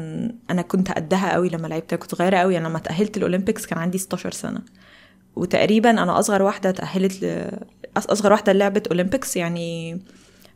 أنا 0.49 0.61
كنت 0.61 0.91
قدها 0.91 1.33
قوي 1.33 1.49
لما 1.49 1.67
لعبت 1.67 1.93
كنت 1.93 2.15
صغيرة 2.15 2.37
قوي. 2.37 2.57
أنا 2.57 2.67
لما 2.67 2.79
تأهلت 2.79 3.17
الأولمبيكس 3.17 3.65
كان 3.65 3.79
عندي 3.79 3.97
16 3.97 4.31
سنة. 4.31 4.61
وتقريبا 5.35 5.89
أنا 5.89 6.19
أصغر 6.19 6.41
واحدة 6.41 6.71
تأهلت 6.71 7.23
ل... 7.23 7.51
أصغر 7.97 8.31
واحدة 8.31 8.53
لعبت 8.53 8.87
أولمبيكس 8.87 9.37
يعني 9.37 9.99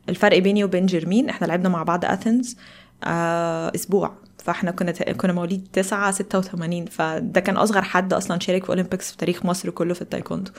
الفرق 0.10 0.38
بيني 0.40 0.64
وبين 0.64 0.86
جيرمين. 0.86 1.30
إحنا 1.30 1.48
لعبنا 1.48 1.70
مع 1.70 1.84
بعض 1.84 2.06
أثينز 2.06 2.58
آه 3.04 3.72
أسبوع. 3.76 4.18
فإحنا 4.38 4.72
كنا 4.72 4.92
كنا 4.92 5.34
مواليد 5.34 5.68
9 5.74 6.12
86 6.12 6.86
فده 6.86 7.42
كان 7.42 7.58
أصغر 7.58 7.82
حد 7.82 8.14
أصلا 8.14 8.40
شارك 8.40 8.64
في 8.64 8.70
Olympics 8.70 9.12
في 9.12 9.18
تاريخ 9.18 9.46
مصر 9.46 9.70
كله 9.70 9.94
في 9.94 10.02
التايكوندو. 10.02 10.52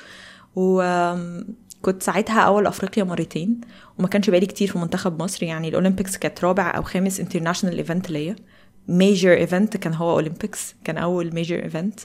وكنت 1.86 2.02
ساعتها 2.02 2.40
أول 2.40 2.66
افريقيا 2.66 3.04
مرتين 3.04 3.60
وما 3.98 4.08
كانش 4.08 4.30
بقالي 4.30 4.46
كتير 4.46 4.68
في 4.68 4.78
منتخب 4.78 5.22
مصر. 5.22 5.44
يعني 5.44 5.68
ال 5.68 5.74
Olympics 5.74 6.16
كانت 6.16 6.44
رابع 6.44 6.76
أو 6.76 6.82
خامس 6.82 7.20
international 7.20 7.78
event 7.78 8.10
ليا. 8.10 8.36
major 8.88 9.32
event 9.32 9.76
كان 9.76 9.94
هو 9.94 10.10
Olympics 10.12 10.74
كان 10.84 10.98
أول 10.98 11.34
major 11.34 11.62
event 11.64 12.00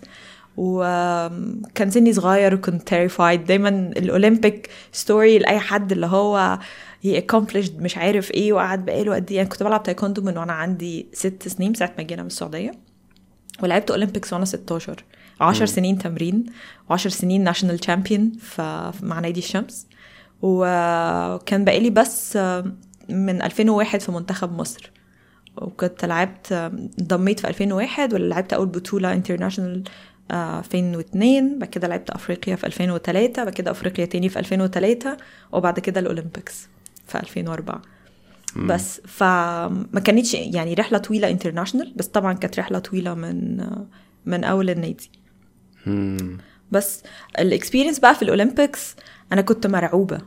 وكان 0.58 1.90
سني 1.90 2.14
صغير 2.14 2.56
وكنت 2.56 2.88
terrified 2.88 3.46
دايما 3.46 3.70
ال 3.70 3.82
Olympic 3.82 4.70
story 4.92 5.40
لأي 5.40 5.60
حد 5.60 5.92
اللي 5.92 6.06
هو 6.06 6.60
هي 7.02 7.22
accomplished 7.22 7.72
مش 7.80 7.98
عارف 7.98 8.32
إيه 8.32 8.54
وقعد 8.54 8.86
بقاله 8.86 9.16
قد 9.16 9.32
إيه. 9.32 9.38
يعني 9.38 9.50
كنت 9.50 9.64
بلعب 9.64 9.84
تايكوندو 9.84 10.22
من 10.22 10.38
وأنا 10.38 10.54
عندي 10.54 11.08
ست 11.14 11.48
سنين 11.48 11.74
ساعة 11.74 11.94
ما 11.98 12.04
جينا 12.04 12.22
من 12.22 12.28
السعودية. 12.28 12.72
ولعبت 13.64 13.92
Olympics 13.92 14.34
وأنا 14.34 14.46
16 14.46 15.04
10 15.42 15.66
سنين 15.66 15.98
تمرين 15.98 16.46
و10 16.92 16.96
سنين 16.96 17.44
national 17.44 17.80
champion 17.80 18.32
مع 19.02 19.20
نادي 19.20 19.40
الشمس. 19.40 19.88
وكان 20.42 21.66
بقالي 21.66 21.90
بس 21.90 22.38
من 23.10 23.42
2001 23.42 24.02
في 24.02 24.12
منتخب 24.12 24.58
مصر. 24.60 24.92
وكنت 25.58 26.06
لعبت 26.06 26.52
انضميت 27.00 27.40
في 27.40 27.48
2001 27.48 28.14
ولا 28.14 28.26
لعبت 28.26 28.54
أول 28.54 28.68
بطولة 28.68 29.14
international 29.14 29.84
2002 30.32 31.60
بعد 31.60 31.70
كده 31.70 31.88
لعبت 31.88 32.10
أفريقيا 32.10 32.56
في 32.56 32.68
2003 32.68 33.44
بعد 33.44 33.54
كده 33.54 33.72
أفريقيا 33.72 34.06
تاني 34.06 34.30
في 34.30 34.40
2003 34.40 35.18
وبعد 35.52 35.80
كده 35.80 36.00
ال 36.00 36.08
Olympics 36.08 36.68
في 37.08 37.20
2004 37.20 37.82
بس 38.56 39.02
فما 39.06 40.00
كانتش 40.06 40.34
يعني 40.34 40.74
رحلة 40.74 40.98
طويلة 40.98 41.30
international 41.30 41.94
بس 41.96 42.08
طبعا 42.08 42.34
كانت 42.34 42.60
رحلة 42.60 42.80
طويلة 42.80 43.14
من 43.14 43.66
من 44.26 44.44
أول 44.44 44.70
النادي. 44.70 45.10
مم. 45.14 45.21
بس 46.72 47.04
ال 47.40 47.45
experience 47.45 48.00
بقى 48.00 48.16
في 48.16 48.22
ال 48.22 48.30
Olympics 48.30 48.96
أنا 49.32 49.42
كنت 49.42 49.68
مرعوبة. 49.68 50.18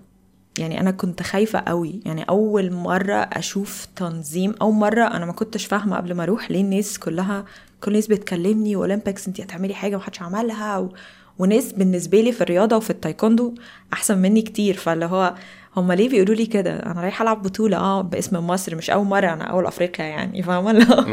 يعني 0.58 0.80
أنا 0.80 0.90
كنت 0.90 1.22
خايفة 1.22 1.58
قوي. 1.58 2.00
يعني 2.06 2.22
أول 2.22 2.72
مرة 2.72 3.14
أشوف 3.14 3.86
تنظيم 3.96 4.54
أول 4.62 4.74
مرة 4.74 5.04
أنا 5.04 5.26
ما 5.26 5.32
كنتش 5.32 5.66
فاهمة 5.66 5.96
قبل 5.96 6.14
ما 6.14 6.22
أروح 6.22 6.50
ليه 6.50 6.60
الناس 6.60 6.98
كلها 6.98 7.44
كل 7.80 7.90
الناس 7.90 8.06
بتكلمني 8.06 8.76
و 8.76 8.82
Olympics 8.82 9.26
انت 9.28 9.40
هتعملي 9.40 9.74
حاجة 9.74 9.96
محدش 9.96 10.22
عملها 10.22 10.78
و... 10.78 10.92
وناس 11.38 11.72
بالنسبة 11.72 12.20
لي 12.20 12.32
في 12.32 12.40
الرياضة 12.40 12.76
وفي 12.76 12.90
التايكوندو 12.90 13.54
أحسن 13.92 14.18
مني 14.18 14.42
كتير. 14.42 14.74
فاللي 14.76 15.04
هو 15.04 15.34
هم 15.76 15.92
ليه 15.92 16.08
بيقولوا 16.08 16.34
لي 16.34 16.46
كده؟ 16.46 16.76
أنا 16.76 17.00
رايحة 17.00 17.22
ألعب 17.22 17.42
بطولة 17.42 17.76
آه 17.76 18.02
باسم 18.02 18.46
مصر 18.46 18.76
مش 18.76 18.90
أول 18.90 19.06
مرة 19.06 19.32
أنا 19.32 19.44
أول 19.44 19.66
أفريقيا 19.66 20.04
يعني 20.04 20.42
فاهمة؟ 20.42 21.06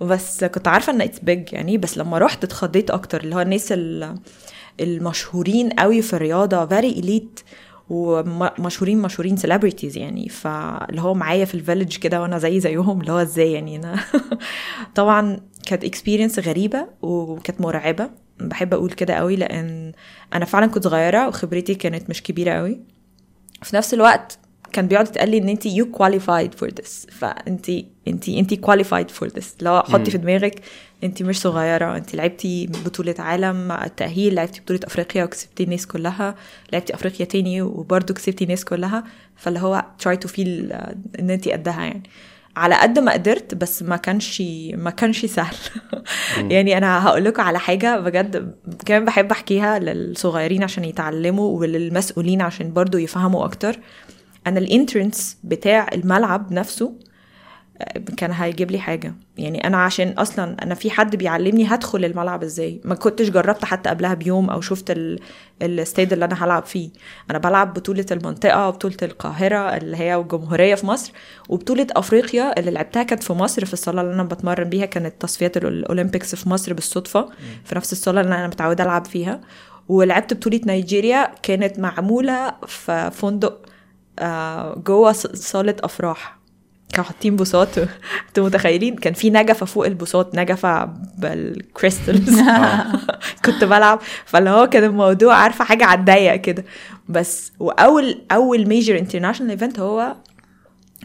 بس 0.00 0.44
كنت 0.44 0.68
عارفة 0.68 0.92
إن 0.92 1.00
it's 1.00 1.18
big 1.18 1.52
يعني 1.52 1.78
بس 1.78 1.98
لما 1.98 2.18
رحت 2.18 2.44
اتخضيت 2.44 2.90
أكتر 2.90 3.20
اللي 3.20 3.34
هو 3.36 3.40
الناس 3.40 3.72
ال- 3.72 4.14
المشهورين 4.80 5.70
قوي 5.70 6.02
في 6.02 6.12
الرياضة 6.12 6.66
very 6.66 6.90
elite 6.90 7.40
ومشهورين 7.90 8.98
مشهورين 9.02 9.36
celebrities 9.36 9.96
يعني 9.96 10.28
فاللي 10.28 11.00
هو 11.00 11.14
معايا 11.14 11.44
في 11.44 11.54
ال 11.54 11.59
village 11.59 11.96
كده 11.96 12.22
وأنا 12.22 12.38
زي 12.38 12.60
زيهم 12.60 13.00
اللي 13.00 13.12
هو 13.12 13.18
إزاي 13.22 13.52
يعني؟ 13.52 13.76
أنا 13.76 13.96
طبعا 14.94 15.40
كانت 15.66 15.84
experience 15.84 16.38
غريبة 16.38 16.86
وكانت 17.02 17.60
مرعبة 17.60 18.10
بحب 18.40 18.74
أقول 18.74 18.90
كده 18.90 19.14
قوي 19.14 19.36
لأن 19.36 19.92
أنا 20.34 20.44
فعلا 20.44 20.66
كنت 20.66 20.84
صغيرة 20.84 21.28
وخبرتي 21.28 21.74
كانت 21.74 22.10
مش 22.10 22.22
كبيرة 22.22 22.52
قوي 22.52 22.80
في 23.64 23.76
نفس 23.76 23.94
الوقت 23.94 24.38
كان 24.72 24.88
بيقعد 24.88 25.08
يتقال 25.08 25.30
لي 25.30 25.38
إن 25.38 25.48
انت 25.48 25.66
you 25.66 25.90
qualified 25.90 26.54
for 26.54 26.68
this 26.68 27.06
فانت 27.10 27.70
انت 28.08 28.28
انت 28.28 28.54
qualified 28.54 29.10
for 29.10 29.28
this 29.28 29.54
لو 29.60 29.80
حطي 29.80 30.10
في 30.10 30.18
دماغك 30.18 30.60
انت 31.04 31.22
مش 31.22 31.40
صغيرة 31.40 31.96
انت 31.96 32.14
لعبتي 32.14 32.66
بطولة 32.66 33.14
عالم 33.18 33.72
التأهيل 33.72 34.34
لعبتي 34.34 34.60
بطولة 34.60 34.80
أفريقيا 34.84 35.24
وكسبتي 35.24 35.62
الناس 35.62 35.86
كلها 35.86 36.34
لعبتي 36.72 36.94
أفريقيا 36.94 37.26
تاني 37.26 37.62
وبرده 37.62 38.14
كسبتي 38.14 38.44
الناس 38.44 38.64
كلها. 38.64 39.04
فاللي 39.36 39.58
هو 39.58 39.84
try 40.02 40.16
to 40.16 40.28
feel 40.30 40.38
إن 41.18 41.30
انت 41.30 41.48
قدها 41.48 41.84
يعني. 41.84 42.02
على 42.56 42.74
قد 42.74 42.98
ما 42.98 43.12
قدرت 43.12 43.54
بس 43.54 43.82
ما 43.82 43.96
كانش 43.96 44.42
ما 44.74 44.90
كانش 44.90 45.26
سهل. 45.26 45.56
يعني 46.36 46.78
أنا 46.78 47.06
هقول 47.08 47.24
لكم 47.24 47.42
على 47.42 47.58
حاجة 47.58 48.00
بجد 48.00 48.54
كمان 48.86 49.04
بحب 49.04 49.30
أحكيها 49.30 49.78
للصغيرين 49.78 50.62
عشان 50.62 50.84
يتعلموا 50.84 51.60
وللمسؤولين 51.60 52.42
عشان 52.42 52.72
برضو 52.72 52.98
يفهموا 52.98 53.44
أكتر. 53.44 53.78
أنا 54.46 54.58
الانترنس 54.58 55.38
بتاع 55.44 55.88
الملعب 55.92 56.52
نفسه 56.52 56.98
كان 58.16 58.32
هيجيب 58.32 58.70
لي 58.70 58.78
حاجة. 58.78 59.14
يعني 59.38 59.66
أنا 59.66 59.76
عشان 59.84 60.08
أصلا 60.08 60.56
أنا 60.62 60.74
في 60.74 60.90
حد 60.90 61.16
بيعلمني 61.16 61.66
هدخل 61.66 62.04
الملعب 62.04 62.42
إزاي. 62.42 62.80
ما 62.84 62.94
كنتش 62.94 63.30
جربت 63.30 63.64
حتى 63.64 63.90
قبلها 63.90 64.14
بيوم 64.14 64.50
أو 64.50 64.60
شفت 64.60 64.98
الاستاد 65.62 66.12
اللي 66.12 66.24
أنا 66.24 66.44
هلعب 66.44 66.64
فيه. 66.64 66.90
أنا 67.30 67.38
بلعب 67.38 67.74
بطولة 67.74 68.06
المنطقة 68.10 68.68
وبطولة 68.68 68.96
القاهرة 69.02 69.76
اللي 69.76 69.96
هي 69.96 70.14
الجمهوريه 70.16 70.74
في 70.74 70.86
مصر 70.86 71.12
وبطولة 71.48 71.86
أفريقيا 71.90 72.58
اللي 72.60 72.70
لعبتها 72.70 73.02
كانت 73.02 73.22
في 73.22 73.32
مصر 73.32 73.64
في 73.64 73.72
الصالة 73.72 74.00
اللي 74.00 74.14
أنا 74.14 74.22
بتمرن 74.22 74.68
بيها 74.68 74.86
كانت 74.86 75.14
تصفيات 75.22 75.56
الاولمبيكس 75.56 76.34
في 76.34 76.48
مصر 76.48 76.72
بالصدفة. 76.72 77.28
في 77.64 77.74
نفس 77.74 77.92
الصالة 77.92 78.20
اللي 78.20 78.34
أنا 78.34 78.46
متعودة 78.46 78.84
ألعب 78.84 79.04
فيها. 79.04 79.40
ولعبت 79.88 80.34
بطولة 80.34 80.60
نيجيريا 80.66 81.30
كانت 81.42 81.78
معمولة 81.78 82.54
في 82.66 83.10
فندق 83.10 83.60
آه، 84.18 84.74
جوه 84.86 85.12
صالة 85.12 85.76
أفراح. 85.80 86.43
كانوا 86.94 87.04
حاطين 87.04 87.36
بوصات. 87.36 87.78
أنتوا 88.28 88.46
متخيلين؟ 88.46 88.96
كان 88.96 89.12
في 89.12 89.30
نجفة 89.30 89.66
فوق 89.66 89.86
البوصات 89.86 90.34
نجفة 90.34 90.84
بالكريستلز 91.18 92.40
كنت 93.44 93.64
بلعب. 93.64 94.00
فاللي 94.24 94.50
هو 94.50 94.66
كان 94.66 94.84
الموضوع 94.84 95.34
عارفة 95.34 95.64
حاجة 95.64 95.84
على 95.84 96.00
الضيق 96.00 96.34
كده. 96.36 96.64
بس 97.08 97.52
وأول 97.60 98.20
أول 98.32 98.66
major 98.68 98.98
international 98.98 99.50
event 99.50 99.78
هو 99.78 100.16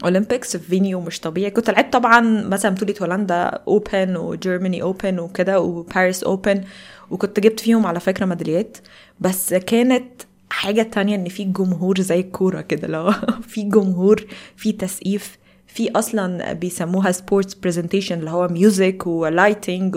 Olympics 0.04 0.56
في 0.56 0.68
venue 0.68 1.00
مش 1.00 1.20
طبيعي. 1.20 1.50
كنت 1.50 1.70
لعبت 1.70 1.92
طبعا 1.92 2.20
مثلا 2.48 2.74
بطولة 2.74 2.94
هولندا 3.02 3.42
Open 3.68 4.16
و 4.16 4.24
Germany 4.24 4.82
Open 4.82 5.18
وكده 5.18 5.60
وباريس 5.60 6.24
Open 6.24 6.64
وكنت 7.10 7.40
جبت 7.40 7.60
فيهم 7.60 7.86
على 7.86 8.00
فكرة 8.00 8.26
ميداليات. 8.26 8.76
بس 9.20 9.54
كانت 9.54 10.22
حاجة 10.50 10.82
تانية 10.82 11.14
إن 11.14 11.28
في 11.28 11.44
جمهور 11.44 12.00
زي 12.00 12.20
الكورة 12.20 12.60
كده 12.60 12.88
لو 12.88 13.12
في 13.50 13.62
جمهور 13.62 14.24
في 14.56 14.72
تسقيف. 14.72 15.38
في 15.74 15.90
أصلا 15.90 16.52
بيسموها 16.52 17.12
sports 17.12 17.54
presentation 17.54 18.18
اللي 18.18 18.30
هو 18.30 18.48
music 18.48 19.06
و 19.06 19.16
lighting 19.16 19.96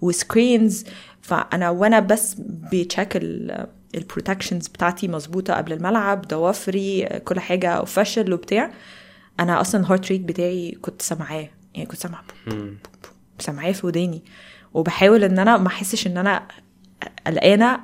و 0.00 0.11
screens 0.11 0.84
فأنا 1.22 1.70
وأنا 1.70 2.00
بس 2.00 2.36
ب 2.72 2.79
check 2.79 3.16
ال 3.94 4.00
protections 4.00 4.68
بتاعتي 4.68 5.08
مظبوطة 5.08 5.54
قبل 5.54 5.72
الملعب 5.72 6.28
ضوافري 6.28 7.04
كل 7.24 7.40
حاجة 7.40 7.68
official 7.70 8.32
وبتاع. 8.32 8.70
أنا 9.40 9.60
أصلا 9.60 9.80
ال 9.80 9.85
heart 9.85 10.08
rate 10.08 10.20
بتاعي 10.20 10.78
كنت 10.82 11.02
سامعاه. 11.02 11.48
يعني 11.74 11.86
كنت 11.86 11.98
سامعة 11.98 12.24
سامعاه 13.38 13.72
في 13.72 13.86
وداني. 13.86 14.22
وبحاول 14.74 15.24
إن 15.24 15.38
أنا 15.38 15.56
ما 15.56 15.66
أحسش 15.68 16.06
إن 16.06 16.18
أنا 16.18 16.48
قلقانة 17.26 17.80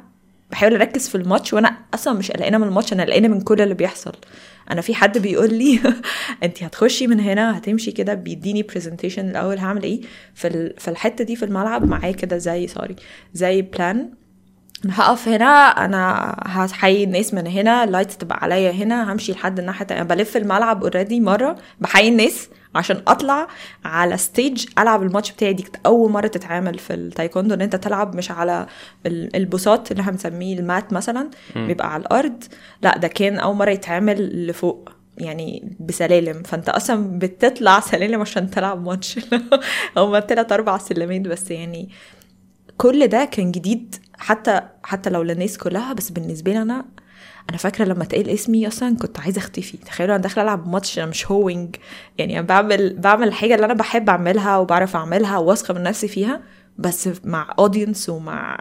بحاول 0.52 0.74
أركز 0.74 1.08
في 1.08 1.14
الماتش 1.14 1.52
وأنا 1.52 1.76
أصلا 1.94 2.18
مش 2.18 2.30
قلقانة 2.30 2.58
من 2.58 2.68
الماتش 2.68 2.92
أنا 2.92 3.02
قلقانة 3.04 3.28
من 3.28 3.40
كل 3.40 3.60
اللي 3.60 3.74
بيحصل. 3.74 4.12
أنا 4.70 4.80
في 4.80 4.94
حد 4.94 5.18
بيقول 5.18 5.54
لي 5.54 5.80
انت 6.42 6.62
هتخشي 6.62 7.06
من 7.06 7.20
هنا 7.20 7.58
هتمشي 7.58 7.92
كده 7.92 8.14
بيديني 8.14 8.62
presentation 8.62 9.28
الأول 9.30 9.58
هعمل 9.58 9.82
إيه؟ 9.82 10.00
في 10.34 10.74
في 10.78 10.88
الحتة 10.88 11.24
دي 11.24 11.36
في 11.36 11.44
الملعب 11.44 11.84
معايا 11.84 12.12
كده 12.12 12.38
زي 12.38 12.66
sorry 12.66 12.96
زي 13.34 13.62
plan 13.62 14.10
هقف 14.88 15.28
هنا 15.28 15.84
أنا 15.84 16.34
هحيي 16.46 17.04
الناس 17.04 17.34
من 17.34 17.46
هنا 17.46 17.84
ال 17.84 17.89
lights 17.89 18.16
تبقى 18.16 18.38
عليا 18.42 18.70
هنا 18.70 19.12
همشي 19.12 19.32
لحد 19.32 19.58
الناحية 19.58 19.82
التانية. 19.82 20.02
بلف 20.02 20.36
الملعب 20.36 20.82
already 20.82 21.20
مرة 21.20 21.56
بحيي 21.80 22.08
الناس. 22.08 22.48
عشان 22.74 23.02
أطلع 23.08 23.48
على 23.84 24.16
stage 24.16 24.66
ألعب 24.78 25.02
الماتش 25.02 25.32
بتاعي. 25.32 25.52
دي 25.52 25.64
أول 25.86 26.10
مرة 26.10 26.26
تتعمل 26.26 26.78
في 26.78 26.94
التايكوندو 26.94 27.54
إن 27.54 27.60
أنت 27.60 27.76
تلعب 27.76 28.16
مش 28.16 28.30
على 28.30 28.66
البساط 29.06 29.90
اللي 29.90 30.00
إحنا 30.00 30.12
بنسميه 30.12 30.58
ال 30.58 30.67
mat 30.67 30.92
مثلا 30.92 31.30
بيبقى 31.56 31.94
على 31.94 32.00
الأرض. 32.00 32.44
لا 32.82 32.98
ده 32.98 33.08
كان 33.08 33.38
أول 33.38 33.56
مرة 33.56 33.70
يتعمل 33.70 34.46
لفوق 34.46 34.90
يعني 35.18 35.76
بسلالم. 35.80 36.42
فأنت 36.42 36.68
أصلا 36.68 37.18
بتطلع 37.18 37.80
سلالم 37.80 38.20
عشان 38.20 38.50
تلعب 38.50 38.84
ماتش. 38.86 39.18
هما 39.96 40.20
تلات 40.20 40.52
أربع 40.52 40.78
سلمات 40.78 41.20
بس 41.20 41.50
يعني 41.50 41.88
كل 42.76 43.06
ده 43.06 43.24
كان 43.24 43.52
جديد. 43.52 43.96
حتى 44.18 44.60
حتى 44.82 45.10
لو 45.10 45.22
للناس 45.22 45.58
كلها 45.58 45.92
بس 45.92 46.10
بالنسبة 46.10 46.52
لي 46.52 46.62
أنا 46.62 46.84
أنا 47.48 47.58
فاكرة 47.58 47.84
لما 47.84 48.02
اتقال 48.02 48.28
اسمي 48.28 48.68
أصلا 48.68 48.96
كنت 48.96 49.20
عايزة 49.20 49.38
أختفي. 49.38 49.76
تخيلوا 49.76 50.14
أنا 50.14 50.22
داخلة 50.22 50.44
ألعب 50.44 50.68
ماتش 50.68 50.98
أنا 50.98 51.06
مش 51.06 51.30
هوينج 51.30 51.76
يعني 52.18 52.38
أنا 52.38 52.46
بعمل 52.46 52.96
بعمل 52.96 53.28
الحاجة 53.28 53.54
اللي 53.54 53.66
أنا 53.66 53.74
بحب 53.74 54.08
أعملها 54.10 54.56
وبعرف 54.58 54.96
أعملها 54.96 55.38
واثقه 55.38 55.74
من 55.74 55.82
نفسي 55.82 56.08
فيها 56.08 56.40
بس 56.78 57.08
مع 57.24 57.54
audience 57.58 58.08
ومع 58.08 58.58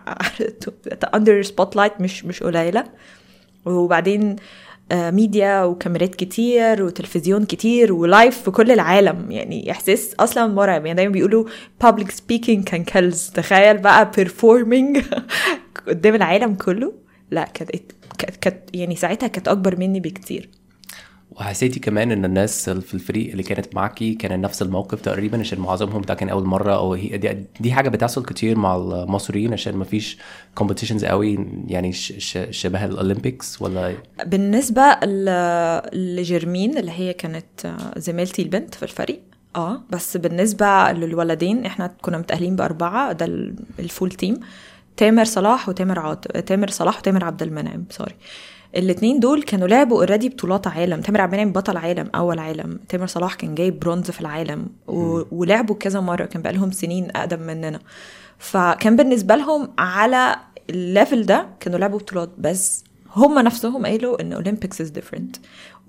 under 1.16 1.42
spotlight 1.42 2.02
مش 2.02 2.26
مش 2.26 2.44
قليلة. 2.44 2.84
وبعدين 3.66 4.36
ميديا 4.94 5.64
وكاميرات 5.64 6.16
كتير 6.16 6.84
وتلفزيون 6.84 7.46
كتير 7.46 7.94
و 7.94 8.04
live 8.04 8.42
في 8.42 8.52
كل 8.52 8.72
العالم. 8.72 9.32
يعني 9.32 9.72
إحساس 9.72 10.14
أصلا 10.20 10.48
مرعب. 10.48 10.86
يعني 10.86 10.98
دايما 10.98 11.14
بيقولوا 11.14 11.46
public 11.84 12.08
speaking 12.08 12.60
can 12.72 12.94
kills 12.94 13.32
تخيل 13.34 13.78
بقى 13.78 14.12
performing 14.20 15.04
قدام 15.88 16.16
العالم 16.16 16.56
كله. 16.56 16.94
لا 17.32 17.44
كانت 17.44 17.72
كانت 18.42 18.58
يعني 18.74 18.96
ساعتها 18.96 19.28
كانت 19.28 19.48
أكبر 19.48 19.80
مني 19.80 20.00
بكتير. 20.00 20.50
وحسيتي 21.32 21.80
كمان 21.80 22.12
إن 22.12 22.26
الناس 22.26 22.70
في 22.70 22.94
الفريق 22.94 23.32
اللي 23.32 23.44
كانت 23.44 23.76
معاكي 23.76 24.14
كان 24.14 24.42
نفس 24.42 24.62
الموقف 24.62 25.02
تقريبا؟ 25.02 25.40
عشان 25.40 25.60
معظمهم 25.60 26.02
ده 26.02 26.14
كان 26.14 26.30
أول 26.30 26.44
مرة 26.46 26.76
أو 26.76 26.94
هي 26.94 27.18
دي, 27.18 27.46
دي 27.60 27.72
حاجة 27.72 27.90
بتحصل 27.90 28.26
كتير 28.26 28.58
مع 28.58 28.76
المصريين 28.76 29.54
عشان 29.54 29.76
ما 29.78 29.84
فيش 29.86 30.18
كومبيتيشنز 30.56 31.06
قوي 31.06 31.48
يعني 31.68 31.94
شبه 32.52 32.86
الأولمبيكس 32.86 33.62
ولا؟ 33.62 33.94
بالنسبة 34.26 34.84
لجيرمين 35.94 36.78
اللي 36.78 36.92
هي 36.92 37.14
كانت 37.14 37.76
زميلتي 37.98 38.42
البنت 38.42 38.76
في 38.76 38.84
الفريق 38.84 39.20
آه 39.56 39.82
بس 39.90 40.18
بالنسبة 40.18 40.92
للولدين 40.92 41.66
إحنا 41.66 41.92
كنا 42.02 42.18
متأهلين 42.18 42.56
بأربعة 42.56 43.12
ده 43.12 43.26
ال 43.80 43.86
full 43.86 44.12
team 44.12 44.40
تامر 45.00 45.24
صلاح 45.24 45.70
وتامر 45.70 46.00
عاط 46.00 46.28
تامر 46.28 46.70
صلاح 46.70 46.98
وتامر 46.98 47.24
عبد 47.24 47.44
المنعم 47.44 47.86
sorry 47.90 48.16
الاثنين 48.76 49.20
دول 49.20 49.44
كانوا 49.44 49.68
لعبوا 49.68 49.98
already 49.98 50.30
بطولات 50.30 50.68
عالم. 50.68 51.02
تامر 51.02 51.22
عبد 51.22 51.34
المنعم 51.34 51.54
بطل 51.54 51.78
عالم 51.78 52.10
أول 52.16 52.40
عالم. 52.40 52.80
تامر 52.90 53.08
صلاح 53.08 53.34
كان 53.34 53.56
جايب 53.56 53.80
برونز 53.80 54.12
في 54.12 54.22
العالم. 54.22 54.68
و... 54.88 55.22
ولعبوا 55.32 55.76
كذا 55.76 56.00
مرة 56.00 56.26
كان 56.26 56.42
بقى 56.42 56.54
لهم 56.54 56.72
سنين 56.72 57.12
أقدم 57.16 57.40
مننا. 57.40 57.80
فكان 58.38 58.96
بالنسبة 58.96 59.36
لهم 59.36 59.70
على 59.78 60.36
ال 60.70 60.79
level 60.79 61.26
ده 61.26 61.48
كانوا 61.60 61.80
لعبوا 61.80 62.00
بطولات. 62.00 62.30
بس 62.38 62.84
هم 63.16 63.40
نفسهم 63.40 63.86
قالوا 63.86 64.22
إن 64.22 64.34
Olympics 64.34 64.82
is 64.82 64.90
different 64.90 65.36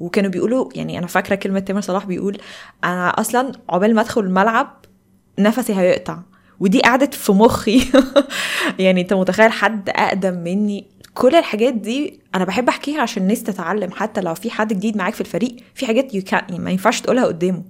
وكانوا 0.00 0.30
بيقولوا 0.30 0.68
يعني 0.74 0.98
أنا 0.98 1.06
فاكرة 1.06 1.34
كلمة 1.34 1.60
تامر 1.60 1.80
صلاح 1.80 2.06
بيقول 2.06 2.38
أنا 2.84 3.08
أصلا 3.08 3.52
عقبال 3.68 3.94
ما 3.94 4.00
أدخل 4.00 4.20
الملعب 4.20 4.76
نفسي 5.38 5.74
هيقطع. 5.74 6.18
ودي 6.60 6.80
قعدت 6.80 7.14
في 7.14 7.32
مخي. 7.32 7.82
يعني 8.78 9.00
انت 9.00 9.12
متخيل 9.12 9.52
حد 9.52 9.88
اقدم 9.88 10.34
مني؟ 10.34 10.86
كل 11.14 11.34
الحاجات 11.34 11.74
دي 11.74 12.20
أنا 12.34 12.44
بحب 12.44 12.68
احكيها 12.68 13.00
عشان 13.00 13.22
الناس 13.22 13.42
تتعلم 13.42 13.90
حتى 13.90 14.20
لو 14.20 14.34
في 14.34 14.50
حد 14.50 14.72
جديد 14.72 14.96
معاك 14.96 15.14
في 15.14 15.20
الفريق 15.20 15.56
في 15.74 15.86
حاجات 15.86 16.14
يو 16.14 16.22
يعني 16.32 16.58
ما 16.58 16.70
ينفعش 16.70 17.00
تقولها 17.00 17.24
قدامه. 17.24 17.62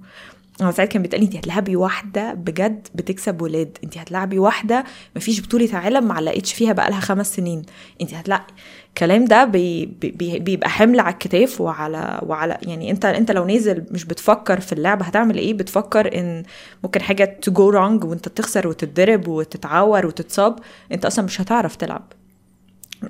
أنا 0.61 0.71
ساعات 0.71 0.91
كان 0.91 1.01
بيتقال 1.01 1.21
انت 1.21 1.35
هتلعبي 1.35 1.75
واحدة 1.75 2.33
بجد 2.33 2.87
بتكسب 2.95 3.41
ولاد 3.41 3.77
انت 3.83 3.97
هتلعبي 3.97 4.39
واحدة 4.39 4.83
مفيش 5.15 5.41
بطولة 5.41 5.69
عالم 5.73 6.07
ما 6.07 6.13
علقتش 6.13 6.53
فيها 6.53 6.73
بقى 6.73 6.89
لها 6.89 6.99
خمس 6.99 7.35
سنين 7.35 7.61
انت 8.01 8.13
هتلاقي 8.13 8.47
الكلام 8.91 9.25
ده 9.25 9.45
بي 9.45 9.85
بي 9.85 10.39
بيبقى 10.39 10.69
حمل 10.69 10.99
على 10.99 11.13
الكتاف 11.13 11.61
وعلى 11.61 12.19
وعلى 12.23 12.57
يعني 12.61 12.91
انت 12.91 13.05
انت 13.05 13.31
لو 13.31 13.45
نازل 13.45 13.83
مش 13.91 14.05
بتفكر 14.05 14.59
في 14.59 14.73
اللعبه 14.73 15.05
هتعمل 15.05 15.37
إيه؟ 15.37 15.53
بتفكر 15.53 16.19
ان 16.19 16.43
ممكن 16.83 17.01
حاجة 17.01 17.37
to 17.41 17.51
go 17.51 17.69
wrong 17.69 18.03
وانت 18.03 18.27
تخسر 18.27 18.67
وتتضرب 18.67 19.27
وتتعور 19.27 20.05
وتتصاب 20.05 20.59
انت 20.91 21.05
أصلا 21.05 21.25
مش 21.25 21.41
هتعرف 21.41 21.75
تلعب. 21.75 22.13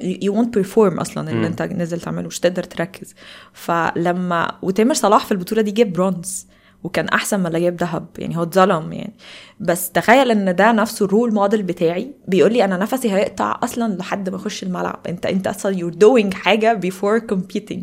you 0.02 0.34
won't 0.34 0.54
perform 0.56 1.00
أصلا 1.00 1.32
اللي 1.32 1.48
انت 1.48 1.62
نازل 1.62 2.02
تعمله 2.02 2.28
مش 2.28 2.40
تقدر 2.40 2.64
تركز. 2.64 3.16
فلما 3.54 4.52
وتامر 4.62 4.94
صلاح 4.94 5.26
في 5.26 5.32
البطولة 5.32 5.62
دي 5.62 5.72
جاب 5.72 5.94
برونز 5.94 6.48
وكان 6.84 7.08
أحسن 7.08 7.40
من 7.40 7.48
اللي 7.48 7.60
جاب 7.60 7.76
ذهب 7.76 8.06
يعني 8.18 8.38
هو 8.38 8.44
اتظلم 8.44 8.94
يعني. 8.94 9.14
بس 9.60 9.92
تخيل 9.92 10.32
إن 10.32 10.56
ده 10.56 10.72
نفسه 10.72 11.06
ال 11.06 11.11
role 11.11 11.34
model 11.34 11.64
بتاعي 11.64 12.12
بيقول 12.28 12.54
لي 12.54 12.66
أنا 12.66 12.78
نفسي 12.78 13.12
هيقطع 13.12 13.60
أصلا 13.64 13.94
لحد 13.94 14.30
ما 14.30 14.36
أخش 14.36 14.64
الملعب. 14.64 15.00
أنت 15.10 15.26
أنت 15.26 15.48
أصلا 15.48 15.78
you're 15.78 15.94
doing 15.94 16.34
حاجة 16.34 16.74
before 16.74 17.20
competing. 17.20 17.82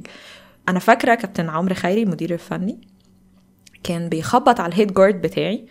أنا 0.69 0.79
فاكرة 0.79 1.15
كابتن 1.15 1.49
عمرو 1.49 1.75
خيري 1.75 2.03
المدير 2.03 2.33
الفني 2.35 2.79
كان 3.85 4.09
بيخبط 4.09 4.61
على 4.61 4.73
ال 4.73 4.77
head 4.77 4.95
guard 4.95 5.23
بتاعي 5.23 5.67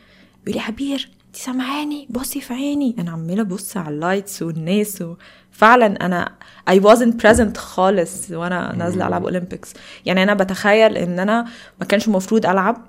بيقول 0.45 0.61
لي 0.61 0.67
عبير 0.67 1.09
أنت 1.27 1.35
سامعاني؟ 1.35 2.07
بصي 2.09 2.41
في 2.41 2.53
عيني. 2.53 2.95
أنا 2.99 3.11
عمالة 3.11 3.41
أبص 3.41 3.77
على 3.77 3.95
ال 3.95 4.02
lights 4.02 4.41
والناس 4.41 5.03
وفعلا 5.51 6.05
أنا 6.05 6.31
I 6.69 6.73
wasn't 6.73 7.13
present 7.23 7.57
خالص 7.57 8.31
وأنا 8.31 8.75
نازلة 8.75 9.07
ألعب 9.07 9.23
Olympics 9.23 9.73
يعني 10.05 10.23
أنا 10.23 10.33
بتخيل 10.33 10.97
إن 10.97 11.19
أنا 11.19 11.45
ما 11.79 11.85
كانش 11.85 12.07
المفروض 12.07 12.45
ألعب 12.45 12.85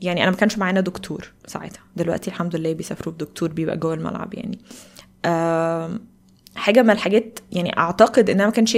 يعني 0.00 0.22
أنا 0.22 0.30
ما 0.30 0.36
كانش 0.36 0.58
معانا 0.58 0.80
دكتور 0.80 1.32
ساعتها. 1.46 1.82
دلوقتي 1.96 2.30
الحمد 2.30 2.56
لله 2.56 2.72
بيسافروا 2.72 3.14
بدكتور 3.14 3.52
بيبقى 3.52 3.76
جوه 3.76 3.94
الملعب 3.94 4.34
يعني. 4.34 4.58
حاجة 6.56 6.82
من 6.82 6.90
الحاجات 6.90 7.38
يعني 7.52 7.78
أعتقد 7.78 8.30
ان 8.30 8.36
أنا 8.36 8.46
ما 8.46 8.52
كانش 8.52 8.74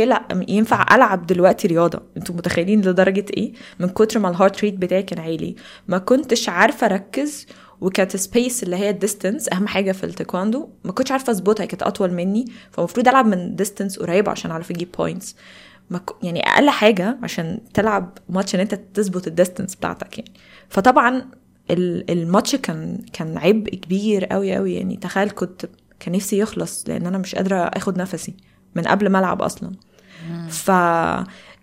ينفع 0.48 0.94
ألعب 0.94 1.26
دلوقتي 1.26 1.68
رياضة. 1.68 2.02
أنتوا 2.16 2.35
متخيلين 2.35 2.81
لدرجة 2.81 3.26
إيه؟ 3.37 3.52
من 3.78 3.88
كتر 3.88 4.18
ما 4.20 4.28
ال 4.31 4.36
heart 4.36 4.64
rate 4.64 4.74
بتاعي 4.74 5.02
كان 5.02 5.18
عالي. 5.18 5.57
ما 5.88 5.98
كنتش 5.98 6.48
عارفة 6.48 6.87
أركز 6.87 7.46
وكانت 7.81 8.16
space 8.16 8.62
اللي 8.62 8.76
هي 8.76 8.90
ال 8.90 8.97
distance 8.97 9.48
أهم 9.52 9.66
حاجة 9.66 9.92
في 9.92 10.04
التايكواندو. 10.04 10.68
ما 10.85 10.92
كنتش 10.92 11.12
عارفة 11.12 11.31
أظبطها 11.31 11.66
كانت 11.66 11.83
أطول 11.83 12.12
مني. 12.12 12.44
فالمفروض 12.70 13.09
ألعب 13.09 13.26
من 13.26 13.57
distance 13.57 13.98
قريب 13.98 14.28
عشان 14.28 14.50
أعرف 14.50 14.70
أجيب 14.70 14.88
points. 14.98 15.37
يعني 16.22 16.40
أقل 16.40 16.70
حاجة 16.70 17.18
عشان 17.22 17.61
تلعب 17.74 18.18
ماتش 18.28 18.54
إن 18.54 18.61
أنت 18.61 18.74
تظبط 18.74 19.26
ال 19.27 19.32
distance 19.32 19.74
بتاعتك 19.74 20.18
يعني. 20.18 20.33
فطبعا 20.68 21.24
ال- 21.70 22.11
الماتش 22.11 22.57
كان 22.57 22.98
كان 23.12 23.38
عبء 23.38 23.74
كبير 23.74 24.24
قوي 24.24 24.54
قوي 24.54 24.74
يعني 24.74 24.96
تخيل 24.96 25.31
كنت 25.31 25.66
كان 26.00 26.14
نفسي 26.14 26.38
يخلص 26.38 26.85
لأن 26.88 27.07
أنا 27.07 27.18
مش 27.18 27.35
قادرة 27.35 27.57
آخد 27.57 27.98
نفسي 27.98 28.35
من 28.74 28.83
قبل 28.83 29.09
ما 29.09 29.18
العب 29.18 29.42
أصلا 29.42 29.70
ف 30.48 30.70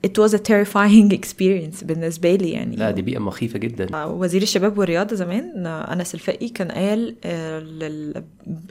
it 0.08 0.12
was 0.22 0.32
a 0.34 0.38
terrifying 0.40 1.10
experience 1.20 1.84
بالنسبة 1.86 2.36
لي 2.36 2.50
يعني. 2.52 2.76
لا 2.76 2.92
دي 2.92 3.02
بيئة 3.02 3.20
مخيفة 3.20 3.60
جدا. 3.60 4.06
وزير 4.06 4.42
الشباب 4.42 4.78
والرياضة 4.78 5.16
زمان 5.16 5.68
أنس 5.68 6.14
الفقي 6.16 6.50
كان 6.50 6.72
قال 6.72 7.16
آه، 7.26 7.60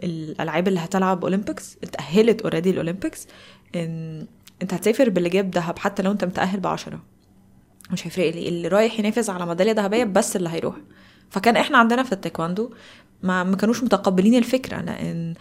الألعاب 0.04 0.68
اللي 0.68 0.80
هتلعب 0.80 1.22
Olympics 1.24 1.76
اتأهلت 1.84 2.42
already 2.42 2.70
ال 2.70 2.76
Olympics 2.76 3.26
إن 3.76 4.26
أنت 4.62 4.74
هتسافر 4.74 5.08
باللي 5.10 5.28
جاب 5.28 5.50
دهب 5.50 5.78
حتى 5.78 6.02
لو 6.02 6.12
أنت 6.12 6.24
متأهل 6.24 6.60
بعشرة. 6.60 7.00
مش 7.94 8.06
هيفرق 8.06 8.30
لي. 8.34 8.48
اللي 8.48 8.68
رايح 8.68 8.98
ينافس 9.00 9.30
على 9.30 9.46
ميدالية 9.46 9.72
ذهبية 9.72 10.04
بس 10.04 10.36
اللي 10.36 10.48
هيروح. 10.48 10.74
فكان 11.30 11.56
إحنا 11.56 11.78
عندنا 11.78 12.02
في 12.02 12.12
التايكواندو 12.12 12.70
ما 13.22 13.44
ما 13.44 13.56
كانوش 13.56 13.82
متقبلين 13.82 14.34
الفكرة 14.34 14.80
لأن 14.80 15.34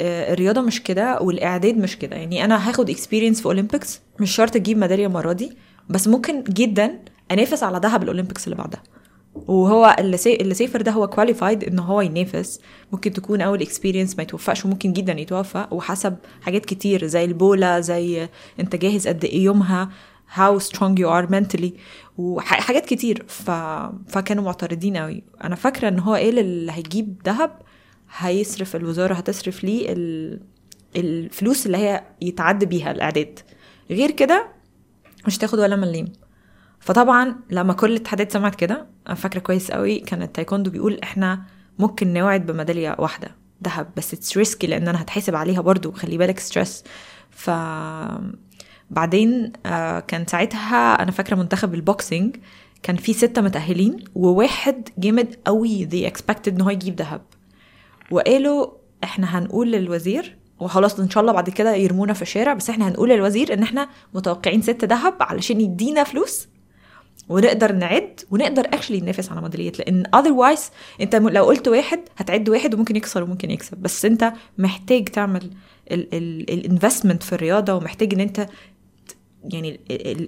آه، 0.00 0.32
الرياضة 0.32 0.60
مش 0.60 0.82
كده 0.82 1.20
والإعداد 1.20 1.78
مش 1.78 1.98
كده. 1.98 2.16
يعني 2.16 2.44
أنا 2.44 2.68
هاخد 2.68 2.90
experience 2.90 3.40
في 3.40 3.46
Olympics 3.46 4.00
مش 4.20 4.30
شرط 4.34 4.56
أجيب 4.56 4.78
ميدالية 4.78 5.06
المرة 5.06 5.32
دي 5.32 5.56
بس 5.88 6.08
ممكن 6.08 6.44
جدا 6.44 6.98
أنافس 7.30 7.62
على 7.62 7.78
ذهب 7.78 8.02
ال 8.02 8.07
Olympics 8.07 8.44
اللي 8.44 8.56
بعدها. 8.56 8.82
وهو 9.34 9.96
اللي. 9.98 10.16
اللي 10.26 10.54
سافر 10.54 10.82
ده 10.82 10.92
هو 10.92 11.06
qualified 11.06 11.64
إن 11.64 11.78
هو 11.78 12.00
ينافس. 12.00 12.60
ممكن 12.92 13.12
تكون 13.12 13.40
أول 13.40 13.62
experience 13.62 14.16
ما 14.16 14.22
يتوفقش 14.22 14.64
وممكن 14.64 14.92
جدا 14.92 15.20
يتوفق 15.20 15.74
وحسب 15.74 16.16
حاجات 16.42 16.66
كتير 16.66 17.06
زي 17.06 17.24
البولا 17.24 17.80
زي 17.80 18.28
انت 18.60 18.76
جاهز 18.76 19.08
قد 19.08 19.24
إيه 19.24 19.44
يومها. 19.44 19.90
How 20.36 20.58
strong 20.58 20.94
you 20.96 21.06
are 21.06 21.30
mentally. 21.30 21.70
وحاجات 22.18 22.86
كتير. 22.86 23.24
ف... 23.28 23.50
فكانوا 24.08 24.44
معترضين 24.44 24.96
قوي 24.96 25.22
أنا 25.44 25.54
فاكرة 25.54 25.88
إن 25.88 25.98
هو 25.98 26.14
قال 26.14 26.38
اللي 26.38 26.72
هيجيب 26.72 27.22
ذهب 27.26 27.58
هيصرف 28.18 28.76
الوزارة 28.76 29.14
هتصرف 29.14 29.64
ليه 29.64 29.92
ال... 29.92 30.40
الفلوس 30.96 31.66
اللي 31.66 31.76
هي 31.78 32.04
يتعد 32.20 32.64
بيها 32.64 32.90
الإعداد. 32.90 33.38
غير 33.90 34.10
كده 34.10 34.48
مش 35.26 35.38
تاخد 35.38 35.58
ولا 35.58 35.76
مليم. 35.76 36.12
فطبعا 36.80 37.36
لما 37.50 37.72
كل 37.72 37.90
الاتحادات 37.90 38.32
سمعت 38.32 38.54
كده 38.54 38.86
أنا 39.06 39.14
فاكرة 39.14 39.40
كويس 39.40 39.70
قوي 39.70 39.98
كان 39.98 40.22
التايكوندو 40.22 40.70
بيقول 40.70 41.00
إحنا 41.02 41.42
ممكن 41.78 42.12
نوعد 42.12 42.46
بميدالية 42.46 42.96
واحدة 42.98 43.36
ذهب. 43.64 43.90
بس 43.96 44.14
it's 44.14 44.36
risky 44.36 44.66
لأن 44.66 44.88
أنا 44.88 45.02
هتحاسب 45.02 45.34
عليها 45.34 45.60
برضو. 45.60 45.92
خلي 45.92 46.18
بالك 46.18 46.38
stress 46.38 46.84
ف 47.30 47.50
بعدين 48.90 49.52
آه، 49.66 50.00
كان 50.00 50.26
ساعتها 50.26 51.02
أنا 51.02 51.10
فاكرة 51.10 51.36
منتخب 51.36 51.74
ال 51.74 51.83
boxing 51.83 52.36
كان 52.82 52.96
في 52.96 53.12
ستة 53.12 53.42
متأهلين 53.42 54.04
وواحد 54.14 54.88
جامد 54.98 55.36
قوي 55.44 55.88
they 55.88 56.12
expected 56.12 56.48
ان 56.48 56.60
هو 56.60 56.70
يجيب 56.70 56.96
ذهب. 56.96 57.22
وقالوا 58.10 58.66
إحنا 59.04 59.38
هنقول 59.38 59.72
للوزير 59.72 60.36
وخلاص 60.60 61.00
إن 61.00 61.10
شاء 61.10 61.20
الله 61.20 61.32
بعد 61.32 61.50
كده 61.50 61.74
يرمونا 61.74 62.12
في 62.12 62.22
الشارع 62.22 62.54
بس 62.54 62.70
إحنا 62.70 62.88
هنقول 62.88 63.08
للوزير 63.08 63.54
إن 63.54 63.62
إحنا 63.62 63.88
متوقعين 64.14 64.62
ست 64.62 64.84
ذهب 64.84 65.14
علشان 65.20 65.60
يدينا 65.60 66.04
فلوس 66.04 66.48
ونقدر 67.28 67.72
نعد 67.72 68.20
ونقدر 68.30 68.66
actually 68.66 69.00
ننافس 69.00 69.32
على 69.32 69.40
ميداليات. 69.42 69.78
لأن 69.78 70.04
otherwise 70.16 70.60
أنت 71.00 71.16
لو 71.16 71.44
قلت 71.44 71.68
واحد 71.68 72.00
هتعد 72.16 72.48
واحد 72.48 72.74
وممكن 72.74 72.96
يكسر 72.96 73.22
وممكن 73.22 73.50
يكسب. 73.50 73.78
بس 73.78 74.04
أنت 74.04 74.32
محتاج 74.58 75.04
تعمل 75.08 75.50
ال 75.92 76.04
investment 76.04 77.22
في 77.22 77.32
الرياضة 77.32 77.74
ومحتاج 77.74 78.14
إن 78.14 78.20
أنت 78.20 78.46
يعني 79.44 79.80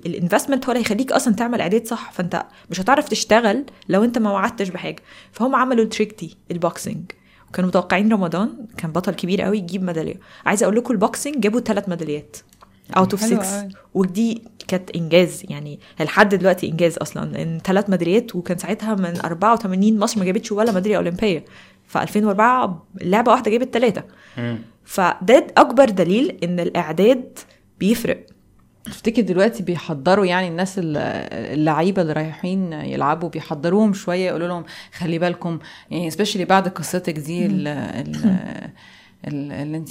ال 0.07 0.12
investment 0.12 0.67
هو 0.67 0.73
اللي 0.73 0.81
هيخليك 0.81 1.13
أصلا 1.13 1.35
تعمل 1.35 1.61
إعداد 1.61 1.87
صح 1.87 2.13
فأنت 2.13 2.47
مش 2.71 2.81
هتعرف 2.81 3.09
تشتغل 3.09 3.65
لو 3.89 4.05
أنت 4.05 4.19
ما 4.19 4.31
وعدتش 4.31 4.69
بحاجة. 4.69 5.03
فهم 5.33 5.57
عملوا 5.57 5.85
ال 5.85 5.91
trick 5.91 6.21
دي 6.21 6.37
ال 6.51 6.60
boxing 6.60 7.13
وكانوا 7.49 7.69
متوقعين 7.69 8.13
رمضان 8.13 8.67
كان 8.77 8.93
بطل 8.93 9.15
كبير 9.15 9.43
قوي 9.43 9.59
يجيب 9.59 9.83
ميدالية. 9.83 10.21
عايزه 10.47 10.65
أقول 10.65 10.77
لكم 10.77 10.95
ال 10.95 11.02
boxing 11.02 11.41
جابوا 11.41 11.61
ثلاث 11.61 11.89
ميداليات. 11.89 12.37
out 12.97 13.13
of 13.13 13.21
حلو 13.23 13.43
6 13.43 13.61
قوي. 13.61 13.69
ودي 13.95 14.43
كانت 14.69 14.91
إنجاز 14.91 15.43
يعني 15.49 15.81
لحد 16.01 16.35
دلوقتي 16.35 16.69
إنجاز 16.69 16.97
أصلا. 16.97 17.43
إن 17.43 17.59
ثلاث 17.65 17.91
ميداليات 17.91 18.37
وكان 18.37 18.59
ساعتها 18.59 18.95
من 18.95 19.21
84 19.25 19.99
مصر 19.99 20.19
ما 20.19 20.25
جابتش 20.25 20.53
ولا 20.53 20.73
ميدالية 20.73 20.97
أولمبية. 20.97 21.45
في 21.87 22.03
2004 22.03 22.87
لعبة 23.01 23.33
واحدة 23.33 23.51
جابت 23.51 23.75
ثلاثة 23.75 24.05
فده 24.85 25.47
أكبر 25.57 25.91
دليل 25.91 26.39
إن 26.45 26.61
الإعداد 26.61 27.39
بيفرق. 27.81 28.27
تفتكر 28.85 29.23
دلوقتي 29.23 29.63
بيحضروا 29.63 30.27
يعني 30.27 30.49
الناس 30.49 30.79
ال- 30.79 30.97
اللعيبة 31.33 32.03
اللي 32.03 32.13
رايحين 32.13 32.73
يلعبوا 32.73 33.29
بيحضروهم 33.29 33.93
شوية 33.93 34.27
يقولوا 34.29 34.49
لهم 34.49 34.65
خلي 34.93 35.19
بالكم 35.19 35.59
يعني 35.91 36.11
سبيشالي 36.11 36.45
بعد 36.45 36.69
قصتك 36.69 37.19
دي 37.19 37.47
ال- 37.47 37.69
ال- 37.69 38.25
ال- 38.25 38.71
اللي 39.27 39.77
انت 39.77 39.89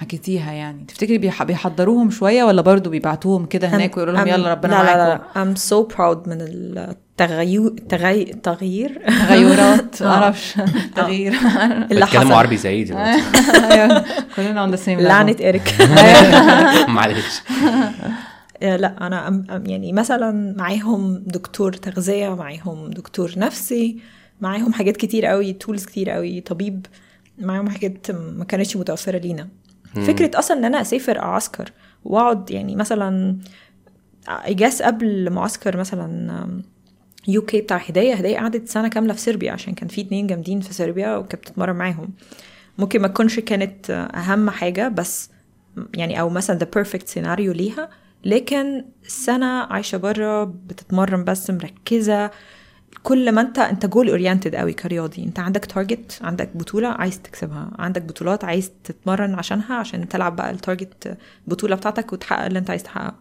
حكيتيها 0.00 0.52
يعني. 0.52 0.84
تفتكري 0.88 1.18
بيح- 1.18 1.42
بيحضروهم 1.42 2.10
شوية 2.10 2.44
ولا 2.44 2.62
برضو 2.62 2.90
بيبعتوهم 2.90 3.46
كده 3.46 3.68
هناك 3.68 3.96
ويقولوا 3.96 4.14
لهم 4.18 4.26
يلا 4.28 4.50
ربنا 4.50 4.70
لا 4.72 4.82
لا 4.84 5.06
معاكم؟ 5.08 5.22
لا. 5.50 5.54
I'm 5.54 5.58
so 5.58 5.94
proud 5.96 6.28
من 6.28 6.38
التغير 6.40 7.70
تغي... 7.88 8.24
تغيير. 8.24 9.02
تغيرات. 9.28 10.02
آه. 10.02 10.06
معرفش. 10.06 10.54
تغيير. 10.96 11.32
اللي 11.90 12.06
حصل 12.06 12.32
عربي 12.32 12.56
زي 12.56 12.84
دلوقتي. 12.84 13.22
أيوة، 13.72 14.04
كلنا 14.36 14.66
on 14.66 14.74
the 14.74 14.80
same 14.80 14.86
level. 14.98 15.02
لعنة 15.08 15.36
إيريك. 15.40 15.74
معلش. 16.88 17.42
آه، 18.62 18.76
لا 18.76 19.06
أنا 19.06 19.26
أم- 19.28 19.50
أم- 19.50 19.68
يعني 19.70 19.92
مثلا 19.92 20.54
معاهم 20.58 21.22
دكتور 21.26 21.72
تغذية 21.72 22.34
معاهم 22.34 22.90
دكتور 22.90 23.32
نفسي 23.36 23.98
معاهم 24.40 24.72
حاجات 24.72 24.96
كتير 24.96 25.26
قوي 25.26 25.52
تولز 25.52 25.84
كتير 25.86 26.10
قوي 26.10 26.40
طبيب. 26.40 26.86
معاهم 27.38 27.68
حاجات 27.68 28.10
ما 28.10 28.44
كانتش 28.44 28.76
متوفره 28.76 29.18
لينا. 29.18 29.48
فكرة 29.94 30.38
أصلا 30.38 30.58
إن 30.58 30.64
أنا 30.64 30.80
أسافر 30.80 31.18
أعسكر 31.18 31.72
وأقعد 32.04 32.50
يعني 32.50 32.76
مثلا 32.76 33.36
I 34.28 34.37
guess 34.37 34.82
قبل 34.82 35.30
معسكر 35.30 35.76
مثلا 35.76 36.62
UK 37.28 37.60
بتاع 37.60 37.76
هدايه 37.76 38.14
هدايه 38.14 38.36
قعدت 38.36 38.68
سنة 38.68 38.88
كاملة 38.88 39.12
في 39.12 39.20
صربيا 39.20 39.52
عشان 39.52 39.74
كان 39.74 39.88
في 39.88 40.00
اتنين 40.00 40.26
جامدين 40.26 40.60
في 40.60 40.74
صربيا 40.74 41.16
وكانت 41.16 41.42
بتتمرن 41.42 41.76
معاهم. 41.76 42.08
ممكن 42.78 43.02
ما 43.02 43.08
تكونش 43.08 43.40
كانت 43.40 43.90
أهم 44.14 44.50
حاجة 44.50 44.88
بس 44.88 45.30
يعني 45.94 46.20
أو 46.20 46.28
مثلا 46.28 46.58
the 46.58 46.66
perfect 46.74 47.08
scenario 47.08 47.52
ليها 47.52 47.88
لكن 48.24 48.84
سنة 49.06 49.46
عايشة 49.46 49.98
بره 49.98 50.44
بتتمرن 50.44 51.24
بس 51.24 51.50
مركزة 51.50 52.30
كل 53.02 53.32
ما 53.32 53.40
انت 53.40 53.58
انت 53.58 53.86
goal 53.86 54.08
oriented 54.08 54.54
قوي 54.54 54.72
كرياضي. 54.72 55.24
انت 55.24 55.38
عندك 55.38 55.64
target 55.64 56.18
عندك 56.22 56.50
بطولة 56.54 56.88
عايز 56.88 57.22
تكسبها. 57.22 57.70
عندك 57.78 58.02
بطولات 58.02 58.44
عايز 58.44 58.70
تتمرن 58.84 59.34
عشانها 59.34 59.74
عشان 59.74 60.08
تلعب 60.08 60.36
بقى 60.36 60.50
ال 60.50 60.59
target 60.59 61.16
البطوله 61.46 61.76
بتاعتك 61.76 62.12
وتحقق 62.12 62.44
اللي 62.44 62.58
انت 62.58 62.70
عايز 62.70 62.82
تحققه. 62.82 63.14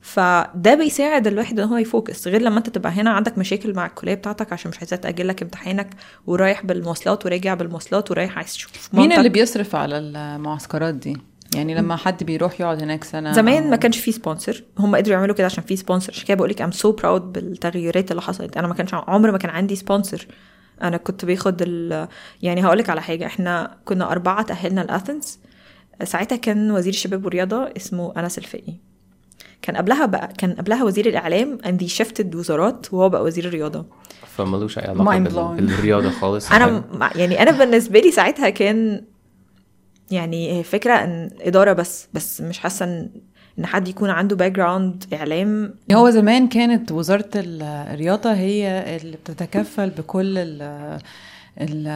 فده 0.00 0.74
بيساعد 0.74 1.26
الواحد 1.26 1.60
ان 1.60 1.68
هو 1.68 1.76
ي 1.76 1.83
focus. 1.83 2.28
غير 2.28 2.42
لما 2.42 2.58
انت 2.58 2.68
تبقى 2.70 2.92
هنا 2.92 3.10
عندك 3.10 3.38
مشاكل 3.38 3.74
مع 3.74 3.86
الكلية 3.86 4.14
بتاعتك 4.14 4.52
عشان 4.52 4.70
مش 4.70 4.78
عايزاه 4.78 4.96
تاجل 4.96 5.28
لك 5.28 5.42
امتحانك 5.42 5.88
ورايح 6.26 6.66
بالمواصلات 6.66 7.26
وراجع 7.26 7.54
بالمواصلات 7.54 8.10
ورايح 8.10 8.36
عايز 8.36 8.52
تشوف 8.52 8.94
مين. 8.94 9.12
اللي 9.12 9.28
بيصرف 9.28 9.76
على 9.76 9.98
المعسكرات 9.98 10.94
دي؟ 10.94 11.16
يعني 11.54 11.74
لما 11.74 11.96
حد 11.96 12.24
بيروح 12.24 12.60
يقعد 12.60 12.82
هناك 12.82 13.04
سنة 13.04 13.32
زمان 13.32 13.62
أو- 13.64 13.66
ما 13.66 13.76
كانش 13.76 13.98
في 13.98 14.12
sponsor 14.12 14.64
هم 14.78 14.96
قدروا 14.96 15.16
يعملوا 15.16 15.34
كده 15.34 15.44
عشان 15.44 15.64
في 15.64 15.76
sponsor 15.76 16.12
عشان 16.12 16.26
كده 16.26 16.36
بقول 16.36 16.50
لك 16.50 16.62
I'm 16.62 16.70
so 16.70 16.92
proud 16.92 17.32
بالتغيرات 17.32 18.10
اللي 18.10 18.22
حصلت. 18.22 18.56
أنا 18.56 18.66
ما 18.66 18.74
كانش 18.74 18.94
عمري 18.94 19.32
ما 19.32 19.38
كان 19.38 19.50
عندي 19.50 19.76
sponsor 19.76 20.26
أنا 20.82 20.96
كنت 20.96 21.24
باخد 21.24 21.62
ال 21.62 22.08
يعني 22.42 22.64
هقول 22.66 22.78
لك 22.78 22.90
على 22.90 23.02
حاجة. 23.02 23.26
إحنا 23.26 23.76
كنا 23.84 24.12
أربعة 24.12 24.42
تأهلنا 24.42 24.80
ل 24.80 24.88
Athens 24.88 25.38
ساعتها 26.04 26.36
كان 26.36 26.70
وزير 26.70 26.92
الشباب 26.92 27.24
والرياضة 27.24 27.70
اسمه 27.76 28.12
أنس 28.16 28.38
الفقي. 28.38 28.74
كان 29.62 29.76
قبلها 29.76 30.06
بقى 30.06 30.32
كان 30.38 30.52
قبلها 30.52 30.84
وزير 30.84 31.06
الإعلام 31.06 31.58
they 31.64 31.90
shifted 32.04 32.34
وزارات 32.34 32.94
وهو 32.94 33.08
بقى 33.08 33.22
وزير 33.24 33.44
الرياضة. 33.44 33.86
فملوش 34.36 34.78
أي 34.78 34.84
علاقة 34.88 35.18
بال-. 35.18 35.56
بالرياضة 35.56 36.10
خالص. 36.10 36.52
أنا 36.52 36.84
يعني 37.16 37.42
أنا 37.42 37.50
بالنسبة 37.50 38.00
لي 38.00 38.10
ساعتها 38.10 38.50
كان 38.50 39.04
يعني 40.10 40.62
فكرة 40.62 40.92
إن 40.94 41.30
إدارة 41.40 41.72
بس 41.72 42.08
بس 42.14 42.40
مش 42.40 42.58
حاسة 42.58 42.84
إن 42.84 43.10
إن 43.58 43.66
حد 43.66 43.88
يكون 43.88 44.10
عنده 44.10 44.36
background 44.36 45.04
اعلام 45.12 45.74
هو 45.92 46.10
زمان 46.10 46.48
كانت 46.48 46.92
وزارة 46.92 47.30
ال- 47.36 47.62
الرياضة 47.62 48.32
هي 48.32 48.96
اللي 49.02 49.16
بتتكفل 49.16 49.90
بكل 49.90 50.38
ال 50.38 50.62
ال 51.60 51.86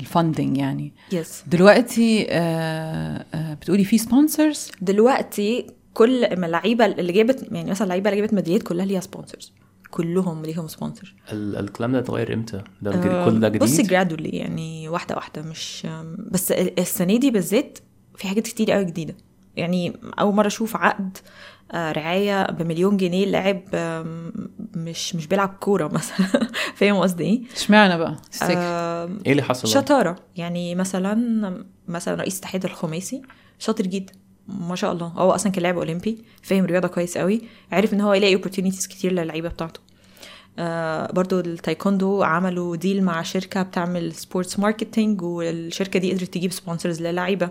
ال 0.00 0.07
funding 0.07 0.56
يعني. 0.58 0.92
yes 1.12 1.44
دلوقتي 1.46 2.26
آه، 2.30 3.24
آه، 3.34 3.54
بتقولي 3.54 3.84
في 3.84 3.98
sponsors 3.98 4.70
دلوقتي 4.80 5.66
كل 5.94 6.36
ما 6.40 6.46
اللعيبة 6.46 6.86
اللي 6.86 7.12
جابت 7.12 7.48
يعني 7.52 7.70
مثلا 7.70 7.84
اللعيبة 7.84 8.10
اللي 8.10 8.20
جابت 8.20 8.34
ميداليات 8.34 8.62
كلها 8.62 8.86
ليها 8.86 9.00
sponsors 9.00 9.52
كلهم 9.90 10.42
ليهم 10.46 10.68
sponsor 10.68 11.14
ال- 11.32 11.56
الكلام 11.56 11.92
ده 11.92 11.98
اتغير 11.98 12.34
إمتى؟ 12.34 12.62
ده 12.82 12.90
الجديد- 12.90 13.24
كل 13.24 13.40
ده 13.40 13.48
جديد؟ 13.48 13.62
بصي 13.62 13.82
gradually 13.82 14.28
يعني 14.28 14.88
واحدة 14.88 15.14
واحدة 15.14 15.42
مش 15.42 15.86
بس 16.30 16.52
السنة 16.52 17.16
دي 17.16 17.30
بالذات 17.30 17.78
في 18.16 18.28
حاجات 18.28 18.44
كتير 18.46 18.70
قوي 18.72 18.84
جديدة 18.84 19.16
يعني 19.56 19.92
أول 20.20 20.34
مرة 20.34 20.46
أشوف 20.46 20.76
عقد 20.76 21.18
آه، 21.72 21.92
رعاية 21.92 22.46
بمليون 22.50 22.96
جنيه 22.96 23.26
لاعب 23.26 23.62
مش 24.76 25.14
مش 25.14 25.26
بيلعب 25.26 25.48
كورة 25.60 25.88
مثلا 25.98 26.26
فاهم 26.74 26.96
قصدي 26.96 27.24
إيه؟ 27.24 27.42
اشمعنى 27.56 27.98
بقى؟ 27.98 28.16
آم، 28.42 29.18
إيه 29.26 29.32
اللي 29.32 29.42
حصل؟ 29.42 29.68
شطارة 29.68 30.16
يعني 30.36 30.74
مثلا 30.74 31.64
مثلا 31.88 32.14
رئيس 32.14 32.38
اتحاد 32.38 32.64
الخماسي 32.64 33.22
شاطر 33.58 33.86
جدا 33.86 34.12
ما 34.48 34.76
شاء 34.76 34.92
الله. 34.92 35.06
هو 35.06 35.30
أصلا 35.30 35.52
كان 35.52 35.62
لاعب 35.62 35.76
أولمبي 35.78 36.18
فاهم 36.42 36.64
رياضه 36.64 36.88
كويس 36.88 37.18
قوي 37.18 37.42
عارف 37.72 37.94
إن 37.94 38.00
هو 38.00 38.14
يلاقي 38.14 38.38
opportunities 38.38 38.88
كتير 38.88 39.12
للعيبة 39.12 39.48
بتاعته. 39.48 39.80
آه 40.58 41.12
برضو 41.12 41.40
التايكوندو 41.40 42.22
عملوا 42.22 42.76
deal 42.76 43.04
مع 43.04 43.22
شركة 43.22 43.62
بتعمل 43.62 44.12
sports 44.14 44.58
marketing 44.58 45.22
والشركة 45.22 45.98
دي 45.98 46.12
قدرت 46.12 46.34
تجيب 46.34 46.52
sponsors 46.52 47.02
للعيبة. 47.02 47.50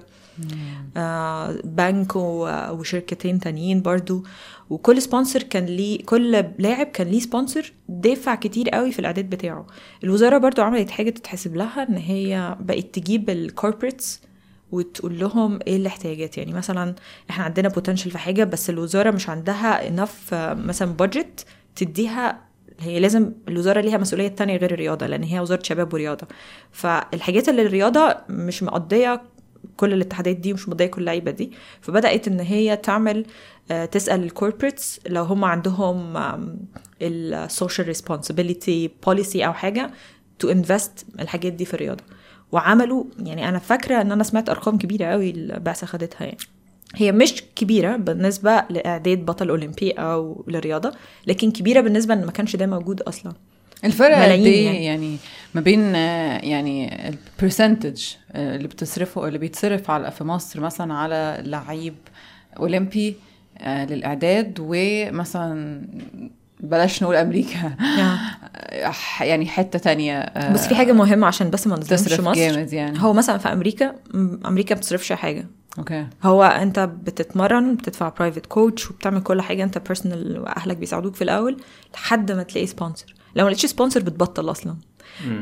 آه 0.98 1.56
بنك 1.64 2.16
وشركتين 2.16 3.40
تانيين 3.40 3.82
برضو. 3.82 4.24
وكل 4.70 5.02
sponsor 5.02 5.44
كان 5.44 5.66
ليه 5.66 6.06
كل 6.06 6.32
لاعب 6.60 6.88
كان 6.88 7.08
ليه 7.08 7.20
sponsor 7.20 7.74
دافع 7.90 8.36
كتير 8.36 8.70
قوي 8.70 8.92
في 8.92 9.00
الأعداد 9.00 9.30
بتاعه. 9.30 9.68
الوزارة 10.04 10.38
برضو 10.38 10.62
عملت 10.62 10.90
حاجة 10.90 11.10
تتحسب 11.10 11.56
لها 11.56 11.90
إن 11.90 11.96
هي 11.96 12.58
بقت 12.60 12.86
تجيب 13.00 13.30
ال 13.30 13.38
corporates 13.38 14.22
وتقول 14.76 15.20
لهم 15.20 15.60
إيه 15.68 15.76
الاحتياجات. 15.78 16.38
يعني 16.38 16.54
مثلا 16.54 16.96
إحنا 17.30 17.44
عندنا 17.44 17.70
potential 17.70 18.12
في 18.12 18.18
حاجة 18.18 18.44
بس 18.44 18.70
الوزارة 18.70 19.12
مش 19.12 19.30
عندها 19.30 19.88
enough 19.88 20.34
مثلا 20.34 20.92
budget 20.91 21.46
تديها 21.76 22.46
هي 22.80 23.00
لازم 23.00 23.32
الوزارة 23.48 23.82
ليها 23.82 23.98
مسؤولية 23.98 24.28
تانية 24.28 24.58
غير 24.58 24.74
الرياضة 24.74 25.08
لأن 25.08 25.24
هي 25.24 25.40
وزارة 25.40 25.64
شباب 25.64 25.94
ورياضة. 25.94 26.28
فالحاجات 26.72 27.50
اللي 27.50 27.62
الرياضة 27.62 28.18
مش 28.30 28.64
مقضية 28.64 29.22
كل 29.78 29.94
الاتحادات 29.94 30.36
دي 30.36 30.54
مش 30.54 30.70
مقضية 30.70 30.91
كل 30.92 31.02
اللعيبة 31.02 31.32
دي. 31.32 31.52
فبدأت 31.82 32.28
إن 32.28 32.40
هي 32.40 32.78
تعمل 32.78 33.26
آه، 33.72 33.86
تسأل 33.86 34.24
ال 34.24 34.30
corporates 34.30 35.00
لو 35.08 35.24
هم 35.24 35.46
عندهم 35.46 36.14
ال 37.02 37.14
social 37.14 37.88
responsibility 37.88 38.91
policy 39.06 39.46
أو 39.46 39.54
حاجة 39.54 39.92
to 40.39 40.52
invest 40.52 41.06
الحاجات 41.20 41.54
دي 41.54 41.66
في 41.66 41.74
الرياضة. 41.74 42.04
وعملوا 42.56 43.04
يعني 43.20 43.50
أنا 43.50 43.60
فاكرة 43.60 44.02
إن 44.02 44.12
أنا 44.12 44.24
سمعت 44.24 44.50
أرقام 44.50 44.78
كبيرة 44.78 45.06
قوي 45.06 45.30
البعثة 45.30 45.88
خدتها 45.88 46.26
يعني 46.26 46.38
هي 46.96 47.12
مش 47.12 47.44
كبيرة 47.56 47.96
بالنسبة 47.96 48.63
لإعداد 48.70 49.26
بطل 49.26 49.50
أولمبي 49.50 49.91
أو 49.91 50.46
للرياضه 50.48 50.91
لكن 51.28 51.52
كبيرة 51.52 51.82
بالنسبة 51.82 52.13
إن 52.13 52.26
ما 52.26 52.32
كانش 52.32 52.56
ده 52.56 52.65
موجود 52.65 53.02
أصلا 53.02 53.34
الفرق 53.84 54.18
قد 54.18 54.32
إيه 54.32 54.65
يعني. 54.65 54.86
يعني 54.86 55.18
ما 55.56 55.62
بين 55.62 55.96
آه، 55.96 56.38
يعني 56.38 57.10
ال 57.10 57.18
percentage 57.18 58.04
اللي 58.36 58.68
بتصرفه 58.68 59.28
اللي 59.28 59.39
بيتصرف 59.39 59.91
على 59.91 60.12
في 60.12 60.24
مصر 60.24 60.60
مثلا 60.60 60.94
على 60.94 61.44
لعيب 61.46 61.96
أولمبي 62.60 63.15
آه، 63.58 63.86
للإعداد 63.86 64.58
ومثلا 64.60 65.82
بلاش 66.65 67.04
نقول 67.04 67.15
أمريكا. 67.15 67.75
ح- 68.84 69.21
يعني 69.32 69.45
حتة 69.47 69.80
تانية 69.80 70.19
آه، 70.19 70.54
بس 70.54 70.67
في 70.67 70.75
حاجة 70.75 70.91
مهمة 70.93 71.28
عشان 71.28 71.49
بس 71.49 71.67
ما 71.67 71.75
نظلمش 71.78 72.19
مصر. 72.19 72.34
جامد 72.39 72.73
يعني. 72.73 73.01
هو 73.04 73.13
مثلا 73.13 73.38
في 73.38 73.51
أمريكا 73.54 73.95
أمريكا 74.45 74.75
ما 74.75 74.80
بتصرفش 74.80 75.12
حاجة. 75.13 75.47
okay. 75.80 76.08
هو 76.23 76.43
أنت 76.43 76.80
بتتمرن 76.80 77.75
بتدفع 77.75 78.10
private 78.10 78.46
coach 78.46 78.91
وبتعمل 78.91 79.21
كل 79.23 79.41
حاجة. 79.41 79.63
أنت 79.63 79.78
personal 79.78 80.39
وأهلك 80.39 80.78
بيساعدوك 80.78 81.15
في 81.15 81.23
الأول 81.23 81.58
لحد 81.93 82.32
ما 82.32 82.43
تلاقي 82.43 82.67
sponsor 82.68 83.13
لو 83.36 83.43
ما 83.45 83.49
لقيتش 83.49 83.65
sponsor 83.65 84.00
بتبطل 83.99 84.51
أصلا. 84.51 84.75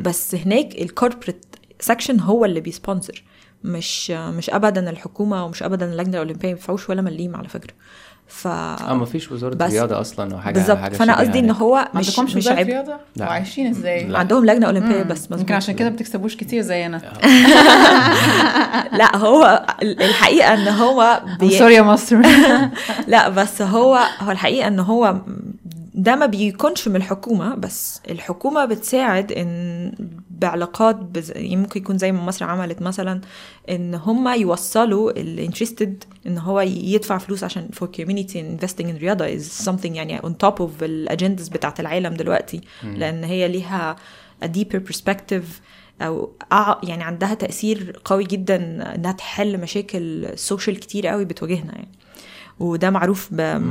بس 0.01 0.36
هناك 0.36 0.81
ال 0.82 0.88
corporate 0.88 1.45
section 1.80 2.19
هو 2.19 2.45
اللي 2.45 2.59
بي 2.62 2.75
sponsor 2.75 3.23
مش 3.63 4.12
مش 4.12 4.49
ابدا 4.49 4.89
الحكومة 4.89 5.45
ومش 5.45 5.63
ابدا 5.63 5.86
اللجنة 5.86 6.13
الأولمبية 6.13 6.47
ما 6.49 6.54
بيدفعوش 6.54 6.89
ولا 6.89 7.02
مليم 7.02 7.36
على 7.36 7.47
فكرة. 7.47 7.73
ف 8.28 8.47
آه 8.47 8.93
ما 8.93 9.06
فيش 9.06 9.32
وزارة 9.32 9.56
بس- 9.56 9.71
رياضة 9.71 10.02
أصلا 10.02 10.34
أو 10.36 10.39
حاجة 10.39 10.54
بالظبط. 10.54 10.78
حاجة 10.78 10.95
فأنا 10.95 11.19
قصدي 11.19 11.39
إن 11.39 11.45
يعني. 11.45 11.58
هو 11.62 11.76
ما 11.93 11.99
مش 11.99 12.08
عندكمش 12.19 12.36
مش 12.36 12.43
وزارة 12.43 12.56
عيب. 12.56 12.67
رياضة. 12.67 12.93
وعايشين 13.19 13.67
إزاي؟ 13.67 14.04
لا. 14.08 14.19
عندهم 14.19 14.45
لجنة 14.45 14.65
أولمبية 14.67 15.04
بس 15.04 15.21
مظبوط 15.21 15.39
يمكن 15.39 15.54
عشان 15.54 15.76
كده 15.76 15.89
بتكسبوش 15.89 16.36
كتير 16.36 16.62
زينا. 16.62 16.97
لا 18.99 19.15
هو 19.17 19.65
الحقيقة 19.82 20.54
إن 20.54 20.67
هو 20.67 21.21
بي... 21.39 21.58
sorry 21.58 21.73
يا 21.76 21.82
مصر. 21.82 22.17
لا 23.08 23.30
بس 23.30 23.62
هو 23.62 23.99
هو 24.19 24.32
الحقيقة 24.32 24.67
إن 24.67 24.80
هو 24.80 25.15
ده 25.95 26.15
ما 26.15 26.25
بيكونش 26.25 26.88
من 26.88 26.95
الحكومة 26.95 27.56
بس 27.56 28.01
الحكومة 28.10 28.65
بتساعد 28.65 29.32
إن 29.32 29.91
بعلاقات 30.29 30.95
بز... 30.95 31.32
يعني 31.32 31.56
ممكن 31.56 31.82
يكون 31.82 31.97
زي 31.97 32.12
ما 32.12 32.25
مصر 32.25 32.45
عملت 32.45 32.82
مثلا 32.82 33.21
إن 33.69 33.95
هم 33.95 34.27
يوصلوا 34.27 35.12
ال 35.12 35.20
interested 35.20 36.04
إن 36.27 36.38
هو 36.38 36.62
يدفع 36.62 37.17
فلوس 37.17 37.43
عشان 37.43 37.69
for 37.75 37.86
community 37.99 38.36
investing 38.36 38.86
in 38.86 38.99
رياضه 39.01 39.38
is 39.38 39.65
something 39.65 39.86
يعني 39.86 40.19
on 40.19 40.32
top 40.45 40.60
of 40.60 40.84
ال 40.84 40.91
agendas 40.91 41.47
بتاعت 41.47 41.79
العالم 41.79 42.13
دلوقتي 42.13 42.62
لأن 42.84 43.23
هي 43.23 43.47
ليها 43.47 43.95
a 44.43 44.47
deeper 44.47 44.79
perspective 44.91 45.45
أو 46.01 46.32
يعني 46.84 47.03
عندها 47.03 47.34
تأثير 47.34 47.99
قوي 48.06 48.23
جدا 48.23 48.56
إنها 48.95 49.12
تحل 49.12 49.58
مشاكل 49.60 50.27
social 50.36 50.80
كتير 50.79 51.08
قوي 51.08 51.25
بتواجهنا 51.25 51.71
يعني. 51.75 51.91
وده 52.60 52.89
معروف 52.89 53.30
ب... 53.32 53.62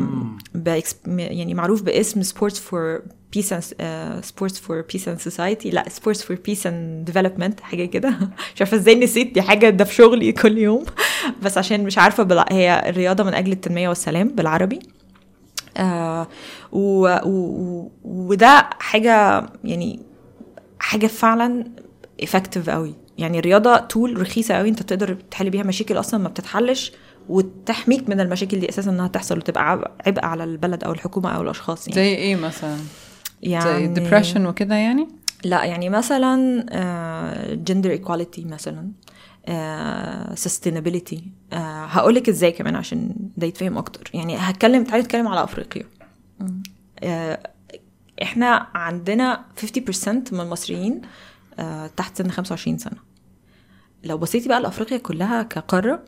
بإكس... 0.55 0.97
يعني 1.07 1.55
معروف 1.55 1.83
باسم 1.83 2.23
sports 2.23 2.61
for 2.61 3.03
peace 3.33 3.55
sports 4.23 4.61
for 4.61 4.81
peace 4.93 5.09
and 5.09 5.19
society 5.19 5.71
لا 5.71 5.89
sports 5.89 6.23
for 6.23 6.37
peace 6.45 6.67
and 6.67 7.05
development 7.05 7.61
حاجة 7.61 7.85
كده. 7.85 8.09
مش 8.55 8.61
عارفة 8.63 8.77
إزاي 8.77 8.95
نسيت 8.95 9.35
دي 9.35 9.43
حاجة 9.43 9.69
ده 9.71 9.85
في 9.85 9.95
شغلي 9.95 10.33
كل 10.33 10.59
يوم. 10.59 10.85
بس 11.43 11.59
عشان 11.59 11.85
مش 11.85 11.99
عارفة 11.99 12.23
بلا... 12.23 12.47
هي 12.51 12.83
الرياضة 12.89 13.25
من 13.25 13.35
أجل 13.35 13.53
التنمية 13.53 13.89
والسلام 13.89 14.29
بالعربي. 14.29 14.79
آه 15.77 16.29
و... 16.73 17.09
و... 17.25 17.91
وده 18.05 18.71
حاجة 18.79 19.47
يعني 19.65 20.01
حاجة 20.79 21.07
فعلا 21.07 21.65
effective 22.23 22.71
قوي 22.71 22.95
يعني 23.19 23.39
الرياضة 23.39 23.77
tool 23.77 24.21
رخيصة 24.21 24.55
قوي 24.55 24.69
أنت 24.69 24.83
تقدر 24.83 25.15
تحل 25.31 25.51
بيها 25.51 25.63
مشاكل 25.63 25.99
أصلا 25.99 26.21
ما 26.23 26.29
بتتحلش. 26.29 26.93
وتحميك 27.29 28.09
من 28.09 28.21
المشاكل 28.21 28.61
دي 28.61 28.69
أساسا 28.69 28.91
إنها 28.91 29.09
تحصل 29.09 29.39
وتبقى 29.39 29.71
عب- 29.71 29.91
عبء 30.07 30.25
على 30.25 30.45
البلد 30.45 30.85
أو 30.85 30.93
الحكومة 30.93 31.31
أو 31.31 31.43
الأشخاص 31.43 31.89
يعني. 31.89 31.95
زي 32.01 32.15
إيه 32.15 32.37
مثلا؟ 32.37 32.77
زي 32.77 32.83
يعني 33.51 33.87
depression 33.87 34.47
وكده 34.47 34.75
يعني؟ 34.75 35.09
لا 35.45 35.65
يعني 35.65 35.89
مثلا 35.91 36.35
gender 37.55 37.91
equality 37.91 38.45
مثلا 38.45 38.91
sustainability 40.35 41.23
هقول 41.53 42.15
لك 42.15 42.29
إزاي 42.29 42.53
كمان 42.53 42.77
عشان 42.77 43.11
ده 43.37 43.47
يتفهم 43.47 43.79
أكتر. 43.79 44.11
يعني 44.15 44.37
هتكلم 44.37 44.85
تعالي 44.85 45.03
نتكلم 45.03 45.29
على 45.29 45.45
أفريقيا. 45.45 45.83
آه، 47.03 47.51
إحنا 48.23 48.67
عندنا 48.75 49.45
50% 49.61 50.33
من 50.33 50.41
المصريين 50.41 51.01
آه، 51.59 51.87
تحت 51.87 52.19
سن 52.19 52.31
25 52.31 52.79
سنة. 52.79 52.97
لو 54.05 54.19
بصيتي 54.19 54.49
بقى 54.49 54.61
لأفريقيا 54.61 54.99
كلها 54.99 55.43
كقارة 55.43 56.05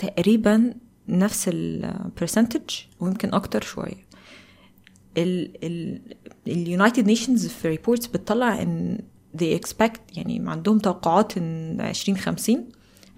تقريبا 0.00 0.74
نفس 1.08 1.50
ال 1.52 1.63
percentage 1.63 2.74
ويمكن 3.00 3.34
أكتر 3.34 3.62
شوية. 3.62 4.10
ال 6.46 6.55
United 6.55 7.06
Nations 7.06 7.46
في 7.46 7.68
reports 7.68 8.06
بتطلع 8.06 8.62
إن 8.62 8.98
they 9.38 9.58
expect 9.60 9.98
يعني 10.16 10.42
عندهم 10.50 10.78
توقعات 10.78 11.36
إن 11.36 11.80
2050 11.80 12.68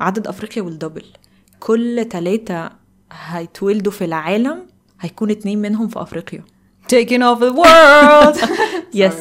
عدد 0.01 0.27
أفريقيا 0.27 0.63
will 0.63 0.80
double 0.80 1.05
كل 1.61 2.05
ثلاثة 2.11 2.71
هيتولدوا 3.13 3.93
في 3.93 4.05
العالم 4.05 4.67
هيكون 5.01 5.31
اتنين 5.31 5.59
منهم 5.63 5.89
في 5.89 6.03
أفريقيا. 6.03 6.45
Taking 6.93 7.23
over 7.23 7.51
the 7.53 7.57
world. 7.57 8.39
Yes. 8.95 9.15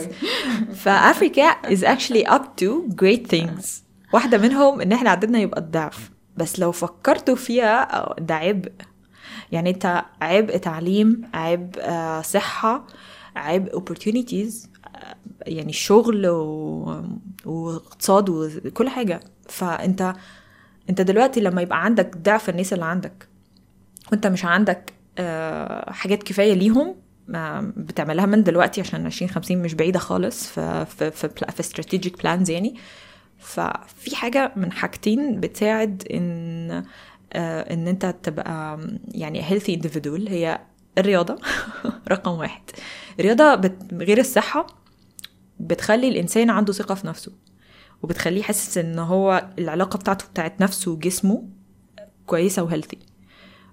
فافريكا 0.74 1.52
is 1.66 1.84
actually 1.84 2.26
up 2.28 2.42
to 2.62 2.94
great 3.02 3.28
things. 3.36 3.68
واحدة 4.14 4.38
منهم 4.38 4.82
إن 4.82 4.92
إحنا 4.92 5.10
عددنا 5.10 5.40
يبقى 5.40 5.62
الضعف. 5.62 6.12
بس 6.38 6.60
لو 6.60 6.72
فكرتوا 6.72 7.36
فيها 7.36 8.16
ده 8.20 8.36
عبء. 8.36 8.72
يعني 9.52 9.70
انت 9.70 10.04
عبء 10.22 10.58
تعليم 10.58 11.22
عبء 11.34 11.80
آه، 11.82 12.22
صحة 12.22 12.88
عبء 13.36 13.80
opportunities 13.80 14.54
آه، 14.96 15.16
يعني 15.42 15.74
شغل 15.74 16.28
و... 16.28 17.04
واقتصاد 17.46 18.30
وكل 18.30 18.90
حاجة. 18.90 19.20
فانت 19.50 20.14
انت 20.90 21.02
دلوقتي 21.02 21.40
لما 21.40 21.62
يبقى 21.62 21.86
عندك 21.86 22.18
ضعف 22.18 22.50
الناس 22.50 22.74
اللي 22.74 22.86
عندك 22.86 23.28
وانت 24.12 24.28
مش 24.28 24.46
عندك 24.46 24.94
آه، 25.18 25.92
حاجات 25.92 26.24
كفاية 26.24 26.54
ليهم 26.54 26.96
بتعملها 27.78 28.26
من 28.26 28.44
دلوقتي 28.44 28.82
عشان 28.82 29.06
2050 29.06 29.58
مش 29.58 29.74
بعيدة 29.74 30.00
خالص 30.00 30.48
في 30.48 30.86
في 30.86 31.12
في, 31.12 31.30
في 31.30 31.64
strategic 31.64 32.22
plans 32.22 32.50
يعني 32.50 32.76
ففي 33.42 34.16
حاجة 34.16 34.52
من 34.56 34.72
حاجتين 34.72 35.40
بتساعد 35.40 36.04
إن 36.12 36.84
آه، 37.34 37.74
إن 37.74 37.88
أنت 37.88 38.16
تبقى 38.24 38.80
يعني 39.08 39.44
healthy 39.44 39.80
individual 39.80 40.30
هي 40.30 40.60
الرياضة. 40.98 41.38
رقم 42.12 42.32
واحد. 42.32 42.62
الرياضه 43.20 43.56
بت... 43.56 43.94
غير 43.94 44.18
الصحة 44.18 44.68
بتخلي 45.60 46.08
الإنسان 46.08 46.50
عنده 46.50 46.74
ثقة 46.74 46.96
في 46.96 47.08
نفسه 47.08 47.32
وبتخليه 48.04 48.44
حاسس 48.44 48.78
إن 48.78 49.00
هو 49.00 49.50
العلاقة 49.60 49.98
بتاعته 49.98 50.26
بتاعت 50.28 50.62
نفسه 50.62 50.92
وجسمه 50.92 51.44
كويسة 52.26 52.64
و 52.64 52.68
healthy 52.68 52.98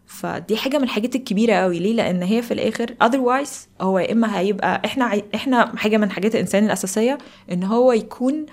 فدي 0.06 0.56
حاجة 0.56 0.78
من 0.78 0.84
الحاجات 0.84 1.16
الكبيرة 1.16 1.54
قوي 1.54 1.78
ليه؟ 1.78 1.94
لأن 1.94 2.22
هي 2.22 2.42
في 2.42 2.54
الآخر 2.54 2.94
otherwise 3.04 3.82
هو 3.82 3.98
يا 3.98 4.12
إما 4.12 4.38
هيبقى 4.38 4.82
إحنا 4.84 5.04
عاي... 5.04 5.24
إحنا 5.34 5.76
حاجة 5.76 5.96
من 5.96 6.10
حاجات 6.10 6.34
الإنسان 6.34 6.64
الأساسية 6.64 7.18
إن 7.52 7.64
هو 7.64 7.92
يكون 7.92 8.46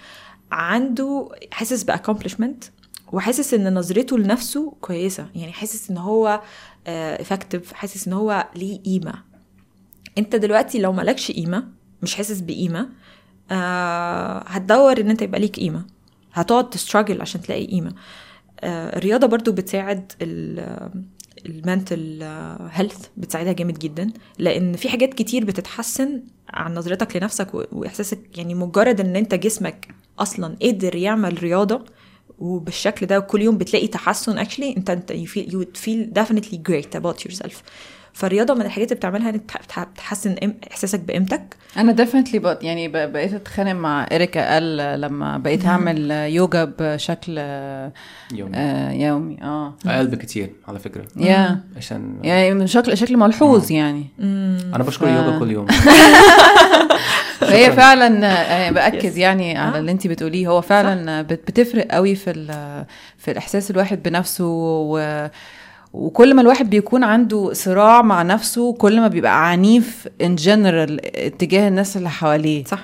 عنده 0.52 1.30
حاسس 1.52 1.84
ب 1.84 1.89
accomplishment 1.89 2.64
وحاسس 3.12 3.54
إن 3.54 3.74
نظرته 3.74 4.18
لنفسه 4.18 4.74
كويسة. 4.82 5.28
يعني 5.36 5.52
حاسس 5.52 5.90
إن 5.92 5.98
هو 5.98 6.42
effective 6.88 7.74
حاسس 7.74 8.08
إن 8.08 8.14
هو 8.14 8.48
ليه 8.56 8.82
قيمة. 8.84 9.14
أنت 10.18 10.36
دلوقتي 10.36 10.80
لو 10.80 10.92
مالكش 10.92 11.32
قيمة 11.32 11.68
مش 12.02 12.16
حاسس 12.16 12.40
بقيمة 12.40 12.90
آه 13.52 14.40
هتدور 14.40 15.00
إن 15.02 15.10
أنت 15.10 15.22
يبقى 15.22 15.40
ليك 15.40 15.56
قيمة. 15.56 15.86
هتقعد 16.34 16.70
تستراجل 16.70 17.22
عشان 17.22 17.42
تلاقي 17.42 17.66
قيمة. 17.68 17.94
آه 18.62 18.98
الرياضة 18.98 19.28
برضو 19.28 19.52
بتساعد 19.52 20.12
المنتل 21.46 22.24
هيلث 22.72 23.08
بتساعدها 23.18 23.54
جامد 23.54 23.80
جدا. 23.80 24.14
لأن 24.38 24.76
في 24.76 24.90
حاجات 24.90 25.14
كتير 25.14 25.46
بتتحسن 25.46 26.24
عن 26.50 26.74
نظرتك 26.74 27.16
لنفسك 27.16 27.54
وإحساسك 27.54 28.38
يعني 28.38 28.56
مجرد 28.56 29.00
إن 29.00 29.16
أنت 29.16 29.36
جسمك 29.36 29.96
أصلا 30.20 30.56
قدر 30.62 30.96
يعمل 30.96 31.44
رياضة 31.44 31.82
وبالشكل 32.40 33.06
ده 33.06 33.20
كل 33.20 33.42
يوم 33.42 33.58
بتلاقي 33.58 33.88
تحسن. 33.88 34.46
Actually 34.46 34.78
أنت 34.78 34.90
أنت 34.90 35.12
you 35.12 35.28
feel, 35.28 35.52
you 35.52 35.66
feel 35.86 36.20
definitely 36.20 36.58
great 36.70 37.00
about 37.00 37.28
yourself. 37.28 37.54
فالرياضة 38.14 38.54
من 38.54 38.62
الحاجات 38.62 38.88
اللي 38.92 39.00
بتعملها 39.00 39.30
ان 39.30 39.42
بتحسن 39.94 40.36
إحساسك 40.72 41.00
بقيمتك. 41.00 41.56
أنا 41.78 41.92
ديفنتلي 41.92 42.40
بقى 42.40 42.60
يعني 42.62 42.88
بقيت 42.88 43.34
أتخانق 43.34 43.72
مع 43.72 44.08
اريكا 44.12 44.54
قال 44.54 45.02
لما 45.02 45.38
بقيت 45.38 45.66
أعمل 45.66 46.12
يوجا 46.12 46.74
بشكل 46.80 47.38
يومي. 48.34 48.52
آه 48.58 48.92
يومي. 48.92 49.38
آه. 49.42 49.76
أقل 49.86 50.08
بكتير 50.08 50.52
على 50.68 50.80
فكرة. 50.80 51.06
يا 51.16 51.64
عشان 51.78 52.20
يعني 52.24 52.64
بشكل 52.64 52.98
شكل 52.98 53.18
ملحوظ 53.18 53.72
يعني. 53.72 54.08
أنا 54.20 54.84
بشكر 54.84 55.08
يوجا 55.08 55.40
كل 55.40 55.52
يوم. 55.52 55.68
فهي 57.40 57.72
فعلا 57.72 58.70
بأكد 58.72 59.18
يعني 59.18 59.58
على 59.58 59.80
اللي 59.80 59.92
انت 59.92 60.08
بتقوليه. 60.08 60.48
هو 60.48 60.62
فعلا 60.62 61.22
بتفرق 61.22 61.88
قوي 61.92 62.16
في 62.16 62.34
في 63.18 63.32
الإحساس 63.32 63.72
الواحد 63.72 64.04
بنفسه 64.04 64.46
و 64.48 65.28
وكل 65.94 66.34
ما 66.34 66.42
الواحد 66.42 66.70
بيكون 66.70 67.04
عنده 67.04 67.54
صراع 67.54 68.02
مع 68.02 68.22
نفسه 68.22 68.74
كل 68.74 69.02
ما 69.02 69.08
بيبقى 69.08 69.50
عنيف 69.52 70.08
in 70.22 70.36
general 70.36 71.18
اتجاه 71.26 71.68
الناس 71.68 71.98
اللي 71.98 72.10
حواليه. 72.10 72.64
صح. 72.64 72.80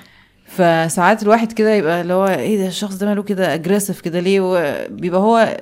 فساعات 0.46 1.24
الواحد 1.24 1.52
كده 1.52 1.74
يبقى 1.74 2.02
اللي 2.02 2.14
هو 2.14 2.28
إيه 2.28 2.58
ده 2.58 2.68
الشخص 2.68 2.96
ده 2.96 3.08
ماله 3.08 3.24
كده 3.24 3.54
aggressive 3.54 4.02
كده 4.02 4.20
ليه؟ 4.20 4.42
بيبقى 4.88 5.22
هو 5.22 5.58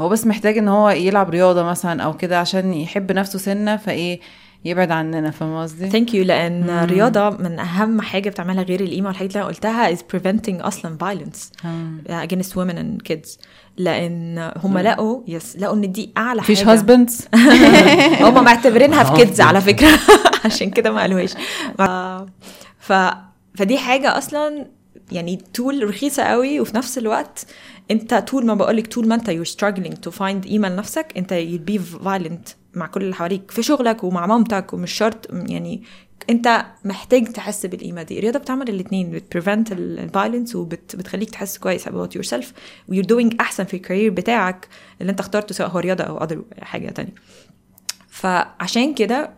هو 0.00 0.08
بس 0.08 0.26
محتاج 0.26 0.58
إن 0.58 0.68
هو 0.68 0.90
يلعب 0.90 1.30
رياضة 1.30 1.62
مثلا 1.62 2.02
أو 2.02 2.16
كده 2.16 2.38
عشان 2.40 2.74
يحب 2.74 3.12
نفسه 3.12 3.38
سنة 3.38 3.76
فإيه 3.76 4.20
يبعد 4.64 4.90
عننا 4.90 5.30
فاهم 5.30 5.62
قصدي؟ 5.62 5.90
thank 5.90 6.14
you 6.14 6.24
لأن 6.24 6.62
مم. 6.62 6.70
الرياضة 6.70 7.30
من 7.30 7.58
أهم 7.58 8.00
حاجة 8.00 8.30
بتعملها 8.30 8.62
غير 8.62 8.80
القيمة 8.80 9.08
والحاجات 9.08 9.30
اللي 9.30 9.40
أنا 9.40 9.48
قلتها 9.48 9.94
is 9.94 9.98
preventing 9.98 10.64
أصلا 10.66 10.98
violence 10.98 11.64
مم. 11.64 12.02
against 12.08 12.48
women 12.52 12.76
and 12.76 13.12
kids 13.12 13.28
لأن 13.76 14.52
هم 14.56 14.78
لقوا 14.78 15.22
yes 15.28 15.56
لقوا 15.56 15.74
إن 15.76 15.92
دي 15.92 16.10
أعلى 16.16 16.40
مفيش 16.40 16.58
حاجة 16.58 16.72
husbands 16.72 17.28
هم 18.26 18.44
معتبرينها 18.44 19.04
في 19.04 19.12
kids 19.16 19.40
على 19.40 19.60
فكرة 19.70 19.98
عشان 20.44 20.70
كده 20.70 20.90
ما 20.90 21.00
قالوهاش 21.00 21.34
ف 22.78 22.92
فدي 23.54 23.78
حاجة 23.78 24.18
أصلا 24.18 24.66
يعني 25.12 25.42
tool 25.54 25.88
رخيصة 25.88 26.22
قوي 26.22 26.60
وفي 26.60 26.76
نفس 26.76 26.98
الوقت 26.98 27.46
أنت 27.90 28.14
طول 28.14 28.46
ما 28.46 28.54
بقولك 28.54 28.86
طول 28.86 29.08
ما 29.08 29.14
أنت 29.14 29.30
you're 29.30 29.52
struggling 29.52 29.94
to 30.08 30.12
find 30.18 30.48
قيمه 30.48 30.68
لنفسك 30.68 31.06
أنت 31.16 31.34
you'll 31.34 31.70
be 31.72 31.80
violent 32.04 32.54
مع 32.76 32.86
كل 32.86 33.02
اللي 33.02 33.14
حواليك 33.14 33.50
في 33.50 33.62
شغلك 33.62 34.04
ومع 34.04 34.26
مامتك 34.26 34.72
ومش 34.72 34.92
شرط 34.92 35.28
يعني 35.32 35.82
انت 36.30 36.66
محتاج 36.84 37.24
تحس 37.24 37.66
بالقيمة 37.66 38.02
دي. 38.02 38.18
الرياضة 38.18 38.38
بتعمل 38.38 38.68
الاثنين 38.68 39.10
بت 39.10 39.24
prevent 39.24 39.72
ال 39.72 39.81
violence 39.81 40.56
وبتخليك 40.56 41.30
تحس 41.30 41.58
كويس 41.58 41.88
about 41.88 42.18
yourself. 42.18 42.44
و 42.88 42.90
you're 42.90 43.04
doing 43.04 43.34
أحسن 43.40 43.64
في 43.64 43.74
ال 43.74 43.79
career 43.79 44.10
بتاعك 44.10 44.68
اللي 45.00 45.10
انت 45.10 45.20
اخترته 45.20 45.54
سواء 45.54 45.68
هو 45.68 45.78
رياضة 45.78 46.04
أو 46.04 46.24
other 46.24 46.42
حاجة 46.60 46.90
تانية. 46.90 47.12
فعشان 48.08 48.94
كده 48.94 49.30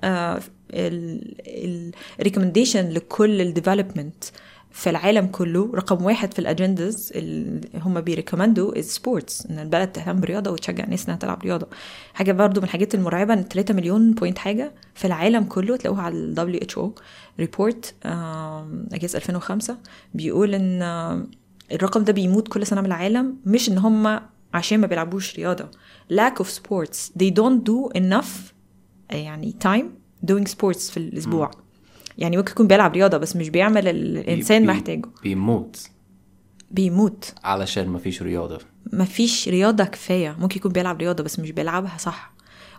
ال 2.20 2.25
recommendation 2.25 2.88
لكل 2.88 3.40
ال 3.40 3.47
development 3.47 4.24
في 4.72 4.90
العالم 4.90 5.26
كله 5.26 5.70
رقم 5.74 6.04
واحد 6.04 6.32
في 6.34 6.38
ال 6.38 6.48
agendas 6.48 7.12
اللي 7.14 7.60
هم 7.74 8.00
بي 8.00 8.15
recommend 8.15 8.80
وا 8.80 8.90
sports 8.90 9.46
إن 9.46 9.58
البلد 9.58 9.92
تهتم 9.92 10.20
برياضه 10.20 10.50
وتشجع 10.50 10.84
الناس 10.84 11.06
إنها 11.06 11.16
تلعب 11.18 11.42
رياضة. 11.42 11.66
حاجة 12.14 12.32
برضو 12.32 12.60
من 12.60 12.64
الحاجات 12.64 12.94
المرعبة 12.94 13.34
إن 13.34 13.42
3 13.42 13.74
مليون 13.74 14.12
point 14.12 14.38
حاجة 14.38 14.72
في 14.94 15.06
العالم 15.06 15.44
كله 15.44 15.76
تلاقوها 15.76 16.02
على 16.02 16.14
ال 16.14 16.62
WHO 16.74 16.80
report 17.40 17.94
اجاز 18.92 19.16
2005 19.16 19.76
بيقول 20.14 20.54
إن 20.54 20.82
الرقم 21.72 22.04
ده 22.04 22.12
بيموت 22.12 22.48
كل 22.48 22.66
سنة 22.66 22.80
من 22.80 22.86
العالم 22.86 23.36
مش 23.46 23.68
إن 23.68 23.78
هم 23.78 24.20
عشان 24.54 24.80
ما 24.80 24.86
بيلعبوش 24.86 25.36
رياضة. 25.36 25.68
Lack 26.12 26.42
of 26.42 26.46
sports 26.46 27.10
they 27.22 27.30
don't 27.30 27.62
do 27.70 28.00
enough 28.00 28.52
يعني 29.10 29.54
time 29.64 29.84
doing 30.30 30.44
sports 30.44 30.90
في 30.90 30.96
الأسبوع. 30.96 31.46
م. 31.50 31.67
يعني 32.18 32.36
ممكن 32.36 32.50
يكون 32.50 32.66
بيلعب 32.66 32.92
رياضة 32.92 33.18
بس 33.18 33.36
مش 33.36 33.48
بيعمل 33.48 33.88
الإنسان 33.88 34.60
بي 34.60 34.66
محتاجه. 34.66 35.08
بيموت. 35.22 35.88
بيموت. 36.70 37.34
علشان 37.44 37.88
مفيش 37.88 38.22
رياضة. 38.22 38.58
مفيش 38.92 39.48
رياضة 39.48 39.84
كفاية. 39.84 40.36
ممكن 40.38 40.56
يكون 40.56 40.72
بيلعب 40.72 40.98
رياضة 40.98 41.24
بس 41.24 41.38
مش 41.38 41.50
بيلعبها 41.50 41.98
صح. 41.98 42.32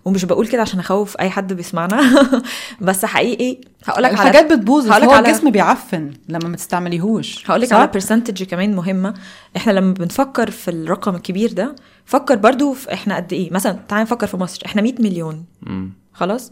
ومش 0.05 0.25
بقول 0.25 0.47
كده 0.47 0.61
عشان 0.61 0.79
أخوف 0.79 1.17
أي 1.19 1.29
حد 1.29 1.53
بيسمعنا. 1.53 2.01
بس 2.81 3.05
حقيقي 3.05 3.61
هقول 3.85 4.03
لك 4.03 4.11
الحاجات 4.11 4.53
بتبوظ 4.53 4.87
هو 4.87 5.11
على... 5.11 5.29
الجسم 5.29 5.51
بيعفن 5.51 6.11
لما 6.29 6.47
ما 6.47 6.55
تستعمليهوش. 6.55 7.49
هقول 7.49 7.61
لك 7.61 7.73
على 7.73 7.87
percentage 7.87 8.43
كمان 8.43 8.75
مهمة. 8.75 9.13
إحنا 9.55 9.71
لما 9.71 9.93
بنفكر 9.93 10.51
في 10.51 10.71
الرقم 10.71 11.15
الكبير 11.15 11.53
ده 11.53 11.75
فكر 12.05 12.35
برضو 12.35 12.73
في 12.73 12.93
إحنا 12.93 13.15
قد 13.15 13.33
إيه. 13.33 13.53
مثلا 13.53 13.79
تعال 13.87 14.01
نفكر 14.01 14.27
في 14.27 14.37
مصر. 14.37 14.61
إحنا 14.65 14.81
100 14.81 14.93
مليون. 14.99 15.45
مم. 15.61 15.93
خلاص؟ 16.13 16.51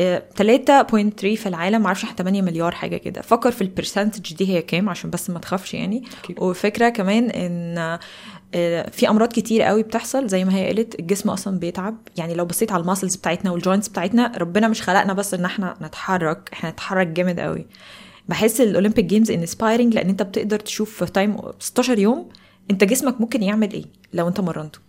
3.3 0.00 0.02
في 1.20 1.46
العالم 1.46 1.82
معرفش 1.82 2.04
8 2.04 2.42
مليار 2.42 2.72
حاجة 2.72 2.96
كده. 2.96 3.22
فكر 3.22 3.50
في 3.50 3.62
ال 3.62 3.69
percentage 3.69 4.34
دي 4.34 4.48
هي 4.48 4.62
كام 4.62 4.88
عشان 4.88 5.10
بس 5.10 5.30
ما 5.30 5.38
تخافش 5.38 5.74
يعني. 5.74 6.02
أكيد. 6.22 6.40
وفكرة 6.40 6.88
كمان 6.88 7.30
إن 7.30 7.98
في 8.90 9.08
أمراض 9.08 9.28
كتير 9.28 9.62
قوي 9.62 9.82
بتحصل 9.82 10.26
زي 10.26 10.44
ما 10.44 10.54
هي 10.54 10.66
قالت 10.66 11.00
الجسم 11.00 11.30
أصلا 11.30 11.58
بيتعب. 11.58 11.96
يعني 12.16 12.34
لو 12.34 12.44
بصيت 12.44 12.72
على 12.72 12.80
ال 12.80 12.85
muscles 12.85 13.16
بتاعتنا 13.16 13.50
وال 13.50 13.60
joints 13.60 13.88
بتاعتنا 13.88 14.32
ربنا 14.38 14.68
مش 14.68 14.82
خلقنا 14.82 15.12
بس 15.12 15.34
إن 15.34 15.44
إحنا 15.44 15.76
نتحرك 15.82 16.50
إحنا 16.52 16.70
نتحرك 16.70 17.06
جامد 17.06 17.40
قوي. 17.40 17.66
بحس 18.28 18.60
ال 18.60 18.66
Olympic 18.66 19.04
Games 19.04 19.30
inspiring 19.30 19.94
لأن 19.94 20.08
أنت 20.08 20.22
بتقدر 20.22 20.58
تشوف 20.58 21.04
في 21.04 21.12
time 21.12 21.36
16 21.58 21.98
يوم 21.98 22.28
أنت 22.70 22.84
جسمك 22.84 23.20
ممكن 23.20 23.42
يعمل 23.42 23.72
إيه 23.72 23.84
لو 24.12 24.28
أنت 24.28 24.40
مرنته؟ 24.40 24.85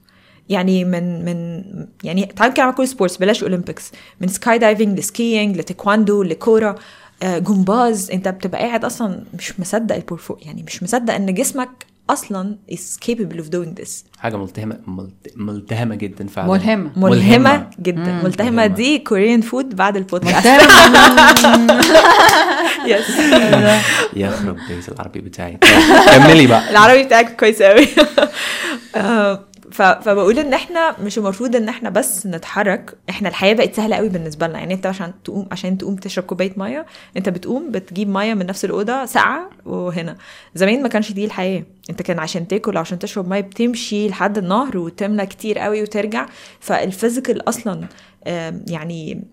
يعني 0.50 0.86
من 0.86 1.26
من 1.26 1.64
يعني 2.04 2.26
تعال 2.26 2.50
نتكلم 2.50 2.66
عن 2.66 2.74
كل 2.74 2.88
sports 2.88 3.18
بلاش 3.18 3.44
Olympics 3.44 3.92
من 4.22 4.28
skydiving 4.28 4.58
ل 4.58 5.00
skiing 5.00 5.58
لتايكواندو 5.58 6.24
لكورة 6.24 6.76
آه 7.24 7.38
جمباز. 7.38 8.12
انت 8.12 8.28
بتبقى 8.28 8.62
قاعد 8.62 8.86
أصلا 8.86 9.24
مش 9.38 9.60
مصدق 9.60 9.96
البورفو 9.96 10.36
يعني 10.42 10.64
مش 10.64 10.84
مصدق 10.84 11.14
إن 11.14 11.34
جسمك 11.34 11.86
أصلا 12.10 12.56
is 12.72 12.98
capable 13.08 13.38
of 13.40 13.50
doing 13.50 13.82
this. 13.84 13.90
حاجة 14.20 14.38
ملتهمة 14.38 14.78
ملت... 14.88 15.34
ملتهمة 15.36 15.96
جدا 15.96 16.28
فعلا. 16.28 16.48
ملهمة. 16.48 16.92
ملهمة 16.96 17.10
ملهمة. 17.16 17.70
جدا. 17.82 18.12
مم. 18.12 18.24
ملتهمة. 18.24 18.52
ملهمة. 18.52 18.68
دي 18.68 19.00
Korean 19.00 19.42
food 19.42 19.76
بعد 19.76 19.98
البودكاست. 19.98 20.48
yes 22.88 23.10
يخرب 24.16 24.58
بيت 24.70 24.90
العربي 24.90 25.20
بتاعي. 25.22 25.58
كملي 26.16 26.48
بقى. 26.48 26.72
العربي 26.72 27.04
بتاعك 27.04 27.36
كويس 27.40 27.62
قوي 27.62 27.88
آه،. 28.96 29.47
فبقول 29.72 30.40
إن 30.40 30.54
إحنا 30.54 30.96
مش 31.02 31.18
المفروض 31.18 31.56
إن 31.56 31.70
إحنا 31.70 31.90
بس 31.90 32.28
نتحرك. 32.28 32.98
إحنا 33.10 33.30
الحياة 33.30 33.54
بقت 33.54 33.74
سهلة 33.76 33.96
قوي 33.96 34.10
بالنسبة 34.10 34.48
لنا. 34.48 34.60
يعني 34.60 34.74
أنت 34.74 34.86
عشان 34.86 35.14
تقوم 35.24 35.48
عشان 35.52 35.78
تقوم 35.78 35.96
تشرب 35.96 36.24
كوباية 36.24 36.54
مية 36.58 36.86
أنت 37.18 37.30
بتقوم 37.30 37.72
بتجيب 37.72 38.10
مية 38.10 38.34
من 38.34 38.46
نفس 38.46 38.66
الأوضة 38.66 39.06
ساقعة 39.06 39.50
وهنا. 39.66 40.18
زمان 40.56 40.84
ما 40.84 40.88
كانش 40.88 41.12
دي 41.12 41.26
الحياة. 41.26 41.64
أنت 41.90 42.02
كان 42.02 42.20
عشان 42.20 42.48
تاكل 42.48 42.78
عشان 42.78 43.00
تشرب 43.00 43.28
مية 43.28 43.42
بتمشي 43.42 44.10
لحد 44.10 44.38
النهر 44.38 44.78
وتملى 44.78 45.26
كتير 45.26 45.60
قوي 45.60 45.82
وترجع. 45.82 46.26
فال 46.60 46.78
physical 46.78 47.50
أصلا 47.50 47.88
يعني 48.68 49.24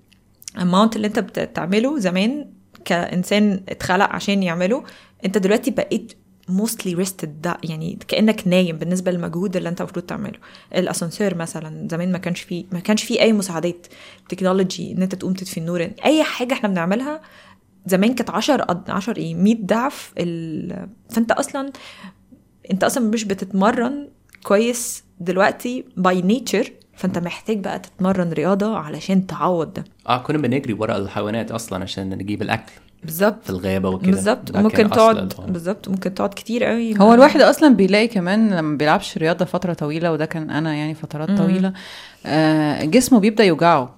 amount 0.63 0.97
اللي 0.97 1.07
أنت 1.07 1.19
بتعمله 1.19 1.99
زمان 1.99 2.51
كإنسان 2.85 3.61
اتخلق 3.69 4.11
عشان 4.11 4.43
يعمله 4.43 4.85
أنت 5.25 5.39
دلوقتي 5.39 5.71
بقيت 5.71 6.13
mostly 6.49 6.95
rested 6.95 7.43
ده 7.43 7.57
يعني 7.65 7.99
كأنك 8.09 8.49
نايم 8.49 8.77
بالنسبة 8.77 9.11
للمجهود 9.11 9.57
اللي 9.57 9.69
أنت 9.69 9.81
المفروض 9.81 10.05
تعمله. 10.07 10.39
الأسانسير 10.75 11.35
مثلا 11.35 11.89
زمان 11.91 12.13
ما 12.13 12.19
كانش 12.19 12.41
فيه 12.41 12.65
ما 12.73 12.81
كانش 12.81 13.05
فيه 13.05 13.21
أي 13.21 13.33
مساعدات 13.33 13.87
تكنولوجي 14.29 14.93
إن 14.93 15.03
أنت 15.03 15.15
تقوم 15.15 15.33
تطفي 15.35 15.59
النور 15.61 15.91
أي 16.05 16.23
حاجة 16.25 16.53
إحنا 16.55 16.69
بنعملها 16.69 17.21
زمان 17.87 18.15
كانت 18.15 18.31
10 18.31 18.85
10 18.89 19.17
إيه 19.19 19.35
100 19.35 19.57
ضعف 19.65 20.13
ال... 20.19 20.89
فأنت 21.11 21.33
أصلا 21.33 21.73
أنت 22.71 22.85
أصلا 22.85 23.09
مش 23.11 23.25
بتتمرن 23.25 24.09
كويس 24.43 25.05
دلوقتي 25.21 25.85
by 25.97 26.23
nature 26.23 26.73
فأنت 26.97 27.19
محتاج 27.19 27.59
بقى 27.59 27.79
تتمرن 27.79 28.33
رياضة 28.33 28.77
علشان 28.77 29.27
تعوض 29.27 29.73
ده. 29.73 29.85
آه 30.09 30.19
كنا 30.19 30.39
بنجري 30.39 30.73
ورا 30.73 30.97
الحيوانات 30.97 31.51
أصلا 31.51 31.83
عشان 31.83 32.11
نجيب 32.11 32.43
الأكل. 32.43 32.73
بالظبط. 33.05 33.45
في 33.45 33.51
الغابة 33.51 33.89
وكده. 33.89 34.11
بالظبط. 34.11 34.57
ممكن 34.57 34.91
تقعد 34.91 35.17
ال- 35.17 35.53
بالظبط. 35.53 35.89
ممكن 35.89 36.15
تقعد 36.15 36.29
كتير 36.35 36.65
قوي. 36.65 36.99
هو 37.01 37.15
الواحد 37.15 37.41
أصلا 37.41 37.75
بيلاقي 37.75 38.09
كمان 38.09 38.49
لما 38.51 38.61
ما 38.61 38.77
بيلعبش 38.77 39.19
رياضة 39.19 39.45
فترة 39.45 39.73
طويلة 39.73 40.13
وده 40.13 40.25
كان 40.27 40.51
أنا 40.51 40.75
يعني 40.75 40.95
فترات 40.95 41.31
طويلة 41.31 41.73
آه 42.27 42.85
جسمه 42.85 43.21
بيبدأ 43.21 43.45
يوجعه. 43.45 43.95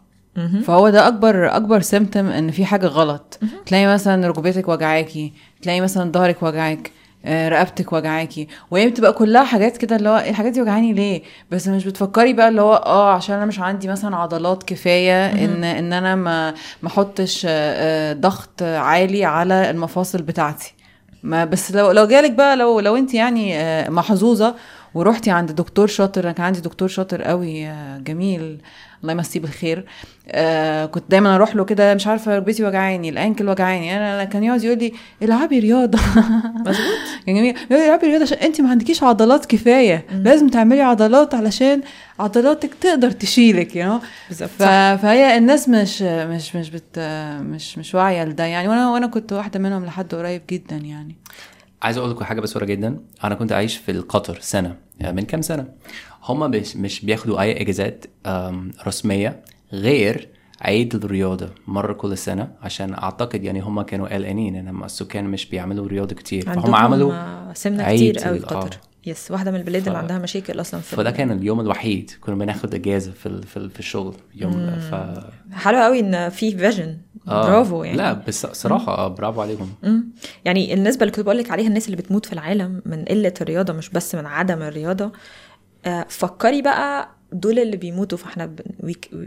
فهو 0.65 0.89
ده 0.89 1.09
أكبر 1.09 1.57
أكبر 1.57 1.81
symptom 1.81 2.27
إن 2.27 2.51
في 2.51 2.65
حاجة 2.65 2.87
غلط. 2.87 3.39
تلاقي 3.67 3.87
مثلا 3.87 4.29
ركبتك 4.29 4.69
وجعاكي 4.69 5.33
تلاقي 5.63 5.81
مثلا 5.81 6.13
ظهرك 6.13 6.43
وجعك. 6.43 6.91
رقبتك 7.29 7.93
وجعاكي. 7.93 8.49
وهي 8.71 8.89
بتبقى 8.89 9.13
كلها 9.13 9.45
حاجات 9.45 9.77
كده 9.77 9.97
اللي 9.97 10.09
هو 10.09 10.17
إيه 10.19 10.31
الحاجات 10.31 10.53
دي 10.53 10.63
وجعاني 10.63 10.93
ليه؟ 10.93 11.23
بس 11.51 11.69
مش 11.69 11.85
بتفكري 11.85 12.33
بقى 12.33 12.49
اللي 12.49 12.63
هو 12.63 12.75
آه 12.75 13.13
عشان 13.15 13.37
أنا 13.37 13.47
مش 13.47 13.61
عندي 13.61 13.89
مثلا 13.89 14.17
عضلات 14.17 14.63
كفاية 14.63 15.27
إن 15.45 15.65
إن 15.65 15.93
أنا 15.93 16.15
ما 16.15 16.51
ما 16.83 16.89
أحطش 16.89 17.47
آه، 17.47 17.51
آه، 17.51 18.13
ضغط 18.13 18.63
عالي 18.63 19.25
على 19.25 19.71
المفاصل 19.71 20.23
بتاعتي. 20.23 20.75
ما 21.23 21.45
بس 21.45 21.73
لو 21.73 21.91
لو 21.91 22.07
جالك 22.07 22.31
بقى 22.31 22.57
لو 22.57 22.81
لو 22.81 22.97
أنت 22.97 23.15
يعني 23.15 23.59
آه، 23.61 23.91
محظوظة 23.91 24.55
ورحتي 24.95 25.31
عند 25.31 25.53
دكتور 25.53 25.87
شاطر 25.87 26.25
أنا 26.25 26.33
كان 26.33 26.47
عندي 26.47 26.61
دكتور 26.61 26.89
شاطر 26.89 27.23
قوي 27.23 27.67
آه، 27.67 27.99
جميل 27.99 28.59
الله 29.03 29.13
يمسيه 29.13 29.41
بالخير. 29.41 29.85
آه 30.29 30.87
كنت 30.87 31.05
دايما 31.11 31.35
أروح 31.35 31.57
له 31.57 31.65
كده 31.65 31.95
مش 31.95 32.07
عارفة 32.07 32.37
ركبتي 32.37 32.65
وجعاني 32.65 33.09
الأنكل 33.09 33.49
وجعاني. 33.49 33.97
أنا 33.97 34.25
كان 34.25 34.45
يقعد 34.45 34.65
يقول 34.65 34.79
لي 34.79 34.93
العبي 35.23 35.59
رياضة. 35.59 35.99
مظبوط. 36.55 36.77
جميل 37.29 37.45
يقول 37.71 37.81
لي 37.81 37.87
العبي 37.87 38.07
رياضة 38.07 38.23
عشان 38.23 38.39
انت 38.39 38.61
ما 38.61 38.71
عندكيش 38.71 39.03
عضلات 39.03 39.47
كفاية. 39.47 40.07
لازم 40.13 40.49
تعملي 40.49 40.81
عضلات 40.81 41.35
علشان 41.35 41.83
عضلاتك 42.19 42.71
تقدر 42.81 43.11
تشيلك 43.11 43.77
يو 43.77 43.99
ف... 44.31 44.63
فهي 45.03 45.39
الناس 45.39 45.69
مش 45.69 46.03
مش 46.03 46.57
مش 46.57 46.71
بت 46.71 46.99
مش 47.41 47.79
مش 47.79 47.95
واعية 47.95 48.25
لده 48.25 48.45
يعني. 48.45 48.69
وأنا 48.69 48.91
وأنا 48.91 49.07
كنت 49.07 49.33
واحدة 49.33 49.61
منهم 49.61 49.85
لحد 49.85 50.15
قريب 50.15 50.43
جدا 50.51 50.77
يعني. 50.77 51.17
عايز 51.87 51.99
أقول 51.99 52.11
لكم 52.11 52.25
حاجة 52.25 52.41
بسيطه 52.41 52.67
جدا. 52.67 53.01
أنا 53.25 53.35
كنت 53.35 53.53
عايش 53.53 53.77
في 53.77 53.91
القطر 53.91 54.39
سنة 54.41 54.77
يعني 55.01 55.17
من 55.17 55.23
كام 55.23 55.43
سنة. 55.43 55.69
هم 56.25 56.51
مش 56.77 57.05
بياخدوا 57.05 57.41
أي 57.41 57.61
إجازات 57.63 58.05
رسمية 58.87 59.45
غير 59.73 60.29
عيد 60.61 60.95
الرياضة 60.95 61.49
مرة 61.67 61.93
كل 61.93 62.19
سنة 62.19 62.49
عشان 62.63 62.95
أعتقد 62.95 63.45
يعني 63.45 63.61
هم 63.61 63.83
كانوا 63.83 64.15
قلقانين 64.15 64.57
إن 64.57 64.85
السكان 64.85 65.25
مش 65.25 65.47
بيعملوا 65.47 65.89
رياضة 65.89 66.15
كتير. 66.15 66.45
فهم 66.45 66.75
عملوا 66.75 67.53
سمنة 67.55 67.83
عيد 67.83 68.17
كتير 68.17 68.29
قوي 68.29 68.39
ال- 68.39 68.47
قطر 68.47 68.75
آه. 68.75 68.86
yes 69.07 69.31
واحدة 69.31 69.51
من 69.51 69.57
البلاد 69.59 69.83
اللي 69.87 69.99
ف- 69.99 70.03
عندها 70.03 70.19
مشاكل 70.19 70.61
أصلا 70.61 70.81
في 70.81 70.97
فده 70.97 71.11
كان 71.11 71.31
اليوم 71.33 71.61
الوحيد 71.61 72.11
كنا 72.21 72.35
بناخد 72.35 72.75
إجازة 72.75 73.13
في 73.13 73.27
ال- 73.27 73.43
في, 73.43 73.57
ال- 73.57 73.71
في 73.71 73.79
الشغل. 73.79 74.15
يوم 74.35 74.71
ف 74.81 74.95
حلو 75.53 75.79
قوي 75.79 76.01
إن 76.01 76.29
في 76.29 76.57
vision 76.59 76.99
آه، 77.29 77.47
برافو 77.47 77.85
يعني. 77.85 77.97
لا 77.99 78.13
بس 78.13 78.47
صراحة 78.47 78.99
آه، 78.99 79.09
برافو 79.09 79.41
عليهم. 79.41 79.69
مم. 79.83 80.05
يعني 80.45 80.75
النسبة 80.75 81.03
اللي 81.03 81.13
كنت 81.13 81.25
بقول 81.25 81.39
لك 81.39 81.51
عليها 81.51 81.67
الناس 81.69 81.87
اللي 81.87 81.97
بتموت 81.97 82.27
في 82.27 82.33
العالم 82.33 82.83
من 82.87 83.05
قلة 83.05 83.35
الرياضة 83.41 83.73
مش 83.73 83.89
بس 83.91 84.15
من 84.15 84.27
عدم 84.27 84.63
الرياضة 84.63 85.13
آه، 85.87 86.07
فكري 86.09 86.63
بقى 86.63 87.09
دول 87.33 87.59
اللي 87.59 87.77
بيموتوا 87.77 88.19
فاحنا 88.19 88.55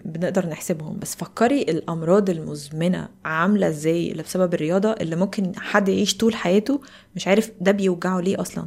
بنقدر 0.06 0.46
نحسبهم. 0.50 1.00
بس 1.00 1.16
فكري 1.16 1.62
الأمراض 1.62 2.30
المزمنة 2.30 3.08
عاملة 3.26 3.68
إزاي 3.68 4.12
اللي 4.12 4.24
بسبب 4.24 4.54
الرياضة 4.54 4.92
اللي 4.92 5.16
ممكن 5.16 5.52
حد 5.58 5.90
يعيش 5.90 6.18
طول 6.18 6.36
حياته 6.36 6.82
مش 7.16 7.28
عارف 7.28 7.52
ده 7.62 7.72
بيوجعه 7.72 8.20
ليه 8.20 8.42
أصلا. 8.42 8.66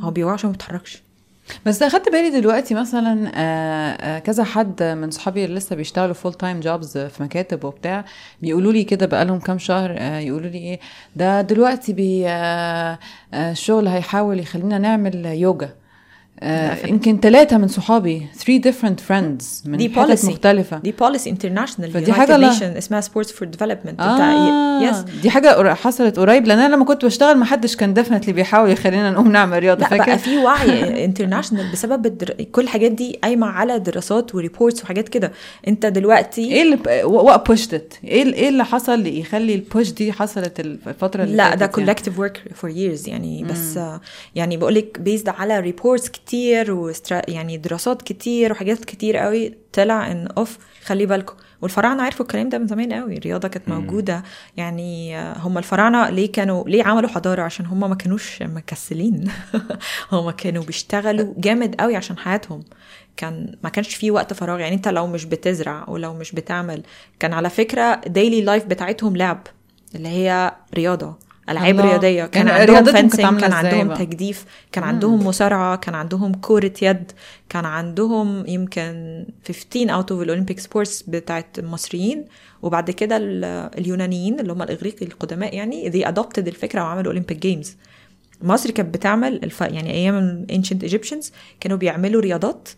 هو 0.00 0.10
بيوجعه 0.10 0.34
عشان 0.34 0.48
ما 0.48 0.52
بيتحركش 0.52 1.02
بس 1.66 1.82
أخدت 1.82 2.08
بالي 2.08 2.40
دلوقتي 2.40 2.74
مثلا 2.74 3.32
آه، 3.34 3.36
آه، 3.36 4.18
كذا 4.18 4.44
حد 4.44 4.82
من 4.82 5.10
صحابي 5.10 5.44
اللي 5.44 5.56
لسه 5.56 5.76
بيشتغلوا 5.76 6.14
full 6.14 6.34
time 6.34 6.60
jobs 6.60 6.98
في 6.98 7.22
مكاتب 7.22 7.64
وبتاع 7.64 8.04
بيقولوا 8.42 8.72
لي 8.72 8.84
كده 8.84 9.06
بقالهم 9.06 9.38
كام 9.38 9.58
شهر 9.58 9.94
آه، 9.98 10.18
يقولوا 10.18 10.50
لي 10.50 10.58
إيه 10.58 10.80
ده 11.16 11.40
دلوقتي 11.40 11.92
بي 11.92 12.28
الشغل 13.34 13.88
هيحاول 13.88 14.40
يخلينا 14.40 14.78
نعمل 14.78 15.26
يوجا. 15.26 15.70
يمكن 16.86 17.20
ثلاثة 17.20 17.58
من 17.58 17.68
صحابي 17.68 18.26
three 18.38 18.60
different 18.68 18.98
friends 19.08 19.44
من 19.66 19.76
دي 19.76 19.94
policy. 19.94 20.24
مختلفة. 20.24 20.78
دي 20.78 20.92
policy 20.92 21.30
international 21.30 21.90
فدي 21.90 22.12
حاجة 22.12 22.36
لا- 22.36 22.78
اسمها 22.78 23.00
sports 23.00 23.32
for 23.32 23.48
development 23.48 24.00
آه 24.00 24.82
يس 24.82 24.96
دي 25.22 25.30
حاجة 25.30 25.74
حصلت 25.74 26.18
قريب 26.18 26.46
لأن 26.46 26.58
أنا 26.58 26.74
لما 26.74 26.84
كنت 26.84 27.04
بشتغل 27.04 27.34
ما 27.36 27.44
حدش 27.44 27.76
كان 27.76 27.94
definitely 27.94 28.32
بيحاول 28.32 28.70
يخلينا 28.70 29.10
نقوم 29.10 29.32
نعمل 29.32 29.58
رياضة. 29.58 29.84
فاكر 29.86 30.04
بقى 30.06 30.18
في 30.18 30.38
وعي 30.38 31.04
international 31.04 31.72
بسبب 31.72 32.06
الدر... 32.06 32.30
كل 32.52 32.62
الحاجات 32.62 32.92
دي 32.92 33.18
قايمة 33.22 33.46
على 33.46 33.78
دراسات 33.78 34.34
و 34.34 34.40
reports 34.40 34.82
وحاجات 34.84 35.08
كده. 35.08 35.32
أنت 35.68 35.86
دلوقتي 35.86 36.52
إيه 36.52 36.62
اللي 36.62 36.78
what 37.04 37.46
pushed 37.48 37.98
إيه 38.04 38.22
ال- 38.22 38.34
إيه 38.34 38.48
اللي 38.48 38.64
حصل 38.64 38.94
اللي 38.94 39.20
يخلي 39.20 39.54
ال 39.54 39.61
push 39.61 39.90
دي 39.90 40.12
حصلت 40.12 40.60
الفترة 40.60 41.22
اللي 41.24 41.36
لا 41.36 41.54
ده؟ 41.54 41.66
collective 41.66 42.18
work 42.18 42.42
for 42.54 42.70
years 42.70 43.08
يعني. 43.08 43.44
بس 43.44 43.76
آه، 43.76 44.00
يعني 44.34 44.56
بقول 44.56 44.74
لك 44.74 45.00
based 45.00 45.28
على 45.28 45.60
reports 45.60 46.08
كتير 46.26 46.72
وسترا... 46.72 47.22
يعني 47.28 47.56
دراسات 47.56 48.02
كتير 48.02 48.52
وحاجات 48.52 48.84
كتير 48.84 49.16
قوي 49.16 49.54
طلع 49.72 50.12
إن 50.12 50.26
أوف 50.26 50.58
خلي 50.84 51.06
بالكم. 51.06 51.34
والفراعنة 51.62 52.02
عرفوا 52.02 52.24
الكلام 52.24 52.48
ده 52.48 52.58
من 52.58 52.66
زمان 52.66 52.92
قوي 52.92 53.16
الرياضة 53.16 53.48
كانت 53.48 53.68
موجودة. 53.68 54.22
يعني 54.56 55.18
هم 55.20 55.58
الفراعنة 55.58 56.10
ليه 56.10 56.32
كانوا 56.32 56.68
ليه 56.68 56.84
عملوا 56.84 57.08
حضارة؟ 57.08 57.42
عشان 57.42 57.66
هم 57.66 57.80
ما 57.80 57.94
كانوش 57.94 58.42
مكسلين. 58.42 59.30
هم 60.12 60.30
كانوا 60.30 60.64
بيشتغلوا 60.64 61.34
جامد 61.36 61.74
قوي 61.80 61.96
عشان 61.96 62.18
حياتهم. 62.18 62.64
كان 63.16 63.56
ما 63.64 63.70
كانش 63.70 63.94
فيه 63.94 64.10
وقت 64.10 64.32
فراغ. 64.32 64.60
يعني 64.60 64.74
أنت 64.74 64.88
لو 64.88 65.06
مش 65.06 65.24
بتزرع 65.24 65.84
ولو 65.88 66.14
مش 66.14 66.32
بتعمل 66.32 66.82
كان 67.20 67.32
على 67.32 67.50
فكرة 67.50 68.00
daily 68.06 68.40
life 68.40 68.64
بتاعتهم 68.64 69.16
لعب 69.16 69.46
اللي 69.94 70.08
هي 70.08 70.52
رياضة. 70.74 71.23
ألعاب 71.48 71.74
الله. 71.80 71.90
رياضية 71.90 72.26
كان 72.26 72.46
يعني 72.46 72.60
عندهم 72.60 72.74
رياضتهم 72.76 72.94
كانت 72.94 73.12
fencing 73.16 73.40
كان 73.40 73.52
عندهم 73.52 73.88
بقى؟ 73.88 73.98
تجديف 74.06 74.44
كان 74.72 74.84
عندهم 74.84 75.26
مصارعة 75.26 75.76
كان 75.76 75.94
عندهم 75.94 76.32
كرة 76.34 76.72
يد 76.82 77.12
كان 77.48 77.64
عندهم 77.64 78.46
يمكن 78.46 79.24
15 79.48 79.94
out 79.94 80.12
of 80.12 80.22
ال 80.22 80.27
Olympic 80.27 80.60
sports 80.60 81.02
بتاعت 81.02 81.58
المصريين 81.58 82.24
وبعد 82.62 82.90
كده 82.90 83.16
ال- 83.16 83.44
اليونانيين 83.78 84.40
اللي 84.40 84.52
هم 84.52 84.62
الإغريق 84.62 84.96
القدماء 85.02 85.54
يعني 85.54 85.90
they 85.92 86.06
adopted 86.06 86.38
الفكرة 86.38 86.82
وعملوا 86.82 87.12
Olympic 87.12 87.38
games 87.38 87.76
مصر 88.42 88.70
كانت 88.70 88.94
بتعمل 88.94 89.44
الف... 89.44 89.60
يعني 89.60 89.90
أيام 89.92 90.18
ال 90.18 90.26
ancient 90.26 90.82
Egyptians 90.82 91.32
كانوا 91.60 91.76
بيعملوا 91.78 92.20
رياضات 92.22 92.68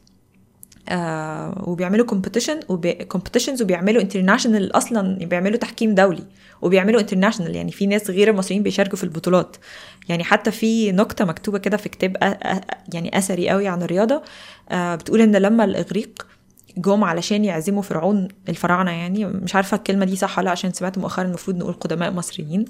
آه 0.89 1.65
وبيعملوا 1.67 2.07
competition 2.07 2.61
competitions 3.09 3.63
وبيعملوا 3.63 4.03
international 4.03 4.77
أصلا 4.77 5.19
بيعملوا 5.27 5.57
تحكيم 5.59 5.95
دولي 5.95 6.23
وبيعملوا 6.63 7.01
international 7.01 7.57
يعني 7.57 7.73
في 7.73 7.87
ناس 7.87 8.11
غير 8.11 8.31
المصريين 8.31 8.63
بيشاركوا 8.63 8.97
في 8.99 9.05
البطولات. 9.05 9.57
يعني 10.09 10.25
حتى 10.25 10.51
في 10.51 10.93
نكتة 10.93 11.25
مكتوبة 11.25 11.59
كده 11.59 11.77
في 11.77 11.89
كتاب 11.89 12.17
يعني 12.95 13.19
أثري 13.19 13.49
قوي 13.49 13.69
عن 13.69 13.83
الرياضة 13.83 14.23
آه 14.71 14.95
بتقول 14.95 15.21
إن 15.21 15.37
لما 15.37 15.65
الإغريق 15.65 16.27
جم 16.79 17.05
علشان 17.05 17.45
يعزموا 17.45 17.83
فرعون 17.83 18.29
الفراعنة 18.49 18.91
يعني 18.91 19.25
مش 19.27 19.55
عارفة 19.55 19.77
الكلمة 19.77 20.05
دي 20.05 20.17
صح 20.17 20.39
ولا 20.39 20.45
لأ 20.45 20.51
عشان 20.51 20.73
سمعت 20.73 20.99
مؤخرا 20.99 21.25
المفروض 21.25 21.57
نقول 21.57 21.73
قدماء 21.73 22.11
مصريين. 22.13 22.65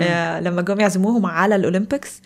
آه 0.00 0.40
لما 0.40 0.62
جم 0.62 0.80
يعزموهم 0.80 1.26
على 1.26 1.56
ال 1.56 1.63
Olympics 1.63 2.22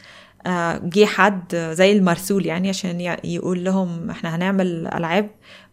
جه 0.85 1.05
حد 1.05 1.57
زي 1.73 1.93
المرسول 1.93 2.47
يعني 2.47 2.69
عشان 2.69 3.01
يقول 3.25 3.65
لهم 3.65 4.11
إحنا 4.11 4.37
هنعمل 4.37 4.87
ألعاب 4.87 5.31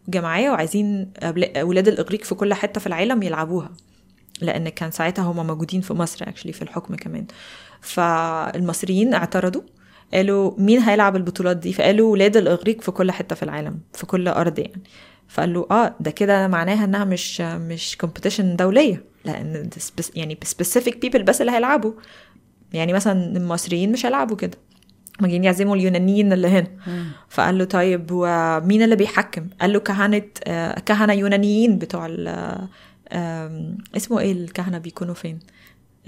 جماعية 0.08 0.50
وعايزين 0.50 1.12
أولاد 1.56 1.88
الإغريق 1.88 2.24
في 2.24 2.34
كل 2.34 2.54
حتة 2.54 2.80
في 2.80 2.86
العالم 2.86 3.22
يلعبوها. 3.22 3.70
لأن 4.40 4.68
كان 4.68 4.90
ساعتها 4.90 5.22
هم 5.22 5.46
موجودين 5.46 5.80
في 5.80 5.94
مصر 5.94 6.28
actually 6.28 6.52
في 6.52 6.62
الحكم 6.62 6.94
كمان. 6.94 7.26
فالمصريين 7.80 9.14
اعترضوا 9.14 9.62
قالوا 10.14 10.52
مين 10.58 10.80
هيلعب 10.80 11.16
البطولات 11.16 11.56
دي؟ 11.56 11.72
فقالوا 11.72 12.12
ولاد 12.12 12.36
الإغريق 12.36 12.80
في 12.80 12.90
كل 12.90 13.10
حتة 13.12 13.36
في 13.36 13.42
العالم 13.42 13.78
في 13.94 14.06
كل 14.06 14.28
أرض 14.28 14.58
يعني. 14.58 14.82
فقال 15.28 15.54
له 15.54 15.66
آه 15.70 15.94
ده 16.00 16.10
كده 16.10 16.48
معناها 16.48 16.84
إنها 16.84 17.04
مش 17.04 17.40
مش 17.40 17.96
competition 17.96 18.56
دولية 18.56 19.04
لأن 19.24 19.70
يعني 20.14 20.38
specific 20.42 20.98
people 20.98 21.22
بس 21.22 21.40
اللي 21.40 21.52
هيلعبوا. 21.52 21.92
يعني 22.72 22.92
مثلا 22.92 23.36
المصريين 23.36 23.92
مش 23.92 24.06
هيلعبوا 24.06 24.36
كده. 24.36 24.58
جايين 25.20 25.44
يعزموا 25.44 25.76
اليونانيين 25.76 26.32
اللي 26.32 26.48
هنا. 26.48 26.66
فقال 27.28 27.58
له 27.58 27.64
طيب 27.64 28.06
ومين 28.12 28.82
اللي 28.82 28.96
بيحكم؟ 28.96 29.46
قال 29.60 29.72
له 29.72 29.78
كهنة 29.80 30.22
آه، 30.46 30.80
كهنة 30.80 31.12
يونانيين 31.12 31.78
بتوع 31.78 32.06
اسمه 33.96 34.20
إيه 34.20 34.32
الكهنة 34.32 34.78
بيكونوا 34.78 35.14
فين؟ 35.14 35.38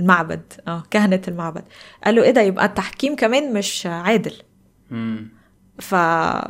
المعبد. 0.00 0.42
آه 0.68 0.82
كهنة 0.90 1.20
المعبد. 1.28 1.62
قال 2.04 2.14
له 2.14 2.22
إيه 2.22 2.30
ده 2.30 2.40
يبقى 2.40 2.64
التحكيم 2.64 3.16
كمان 3.16 3.52
مش 3.52 3.86
عادل. 3.86 4.32
ف... 5.78 5.94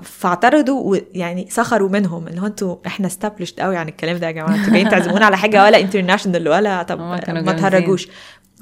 فاعترضوا 0.02 0.96
يعني 1.14 1.46
سخروا 1.50 1.88
منهم. 1.88 2.28
اللي 2.28 2.40
هو 2.40 2.46
أنتوا 2.46 2.76
إحنا 2.86 3.06
استابلشد 3.06 3.60
قوي 3.60 3.76
عن 3.76 3.88
الكلام 3.88 4.16
ده 4.16 4.26
يا 4.26 4.32
جماعة. 4.32 4.54
أنتوا 4.56 4.72
جايين 4.72 4.88
تعزمونا 4.88 5.26
على 5.26 5.36
حاجة 5.36 5.64
ولا 5.64 5.80
انترناشونال 5.80 6.48
ولا 6.48 6.82
طب 6.82 7.00
ما 7.00 7.52
تهرجوش. 7.52 8.08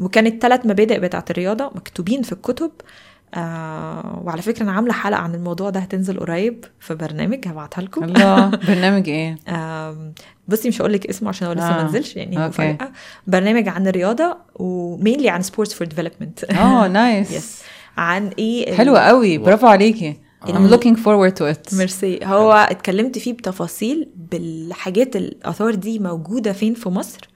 وكانت 0.02 0.42
ثلاث 0.42 0.66
مبادئ 0.66 0.98
بتاعت 1.00 1.30
الرياضة 1.30 1.70
مكتوبين 1.74 2.22
في 2.22 2.32
الكتب. 2.32 2.70
آه 3.34 4.22
وعلى 4.24 4.42
فكرة 4.42 4.62
أنا 4.62 4.72
عاملة 4.72 4.92
حلقة 4.92 5.20
عن 5.20 5.34
الموضوع 5.34 5.70
ده 5.70 5.80
هتنزل 5.80 6.20
قريب 6.20 6.64
في 6.80 6.94
برنامج 6.94 7.48
هبعتها 7.48 7.82
لكم. 7.82 8.04
الله. 8.04 8.46
برنامج 8.68 9.08
إيه؟ 9.08 9.36
آه 9.48 10.12
بصي 10.48 10.68
مش 10.68 10.80
هقول 10.80 10.92
لك 10.92 11.06
اسمه 11.06 11.28
عشان 11.28 11.46
هو 11.46 11.52
لسه 11.52 11.68
آه. 11.68 11.82
ما 11.82 11.88
نزلش 11.88 12.16
يعني 12.16 12.38
مفاجاه 12.38 12.92
برنامج 13.26 13.68
عن 13.68 13.86
الرياضة 13.88 14.36
و 14.54 14.65
mainly 14.65 15.28
عن 15.28 15.42
sports 15.42 15.74
for 15.74 15.86
development 15.86 16.44
آه 16.44 16.88
nice 16.98 17.62
عن 17.96 18.28
إيه 18.38 18.74
حلوة 18.74 18.98
قوي. 19.00 19.38
برافو 19.38 19.66
عليكي. 19.66 20.16
I'm 20.46 20.70
looking 20.74 20.96
forward 20.96 21.34
to 21.40 21.54
it. 21.54 21.74
ميرسي 21.74 22.20
هو 22.24 22.52
اتكلمت 22.52 23.18
فيه 23.18 23.32
بتفاصيل 23.32 24.08
بالحاجات 24.16 25.16
الاثار 25.16 25.74
دي 25.74 25.98
موجودة 25.98 26.52
فين 26.52 26.74
في 26.74 26.88
مصر. 26.88 27.28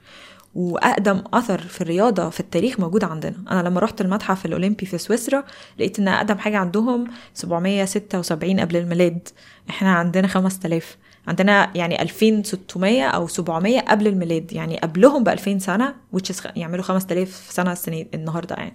وأقدم 0.57 1.21
أثر 1.33 1.61
في 1.61 1.81
الرياضة 1.81 2.29
في 2.29 2.39
التاريخ 2.39 2.79
موجود 2.79 3.03
عندنا. 3.03 3.35
أنا 3.51 3.67
لما 3.69 3.79
رحت 3.79 4.01
المتحف 4.01 4.45
الأولمبي 4.45 4.85
في 4.85 4.97
سويسرا 4.97 5.43
لقيت 5.79 5.99
إن 5.99 6.07
أقدم 6.07 6.37
حاجة 6.37 6.57
عندهم 6.57 7.07
776 7.33 8.59
قبل 8.59 8.77
الميلاد. 8.77 9.27
إحنا 9.69 9.93
عندنا 9.93 10.27
5000 10.27 10.97
عندنا 11.27 11.71
يعني 11.75 12.01
2600 12.01 13.03
أو 13.03 13.27
700 13.27 13.79
قبل 13.79 14.07
الميلاد. 14.07 14.53
يعني 14.53 14.77
قبلهم 14.77 15.23
ب 15.23 15.29
2000 15.29 15.59
سنه 15.59 15.93
يعملوا 16.55 16.83
5000 16.83 17.47
سنة 17.49 17.71
السنة 17.71 18.05
النهارده 18.13 18.55
يعني. 18.55 18.73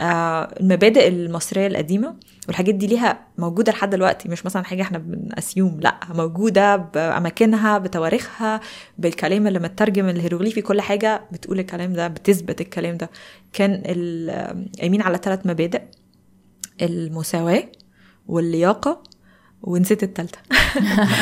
المبادئ 0.00 1.08
المصرية 1.08 1.66
القديمة 1.66 2.16
والحاجات 2.48 2.74
دي 2.74 2.86
ليها 2.86 3.26
موجودة 3.38 3.72
لحد 3.72 3.90
دلوقتي 3.90 4.28
مش 4.28 4.46
مثلا 4.46 4.64
حاجة 4.64 4.82
إحنا 4.82 4.98
بنأسيوم 4.98 5.80
لأ 5.80 5.98
موجودة 6.14 6.76
باماكنها 6.76 7.78
بتواريخها 7.78 8.60
بالكلام 8.98 9.46
اللي 9.46 9.58
مترجم 9.58 10.08
الهيروغليفي 10.08 10.62
كل 10.62 10.80
حاجة 10.80 11.22
بتقول 11.32 11.58
الكلام 11.58 11.92
ده 11.92 12.08
بتثبت 12.08 12.60
الكلام 12.60 12.96
ده. 12.96 13.10
كان 13.52 13.82
قايمين 14.80 15.02
على 15.02 15.18
ثلاث 15.22 15.46
مبادئ 15.46 15.82
المساواة 16.82 17.64
واللياقة 18.26 19.02
ونسيت 19.62 20.02
التالتة. 20.02 20.38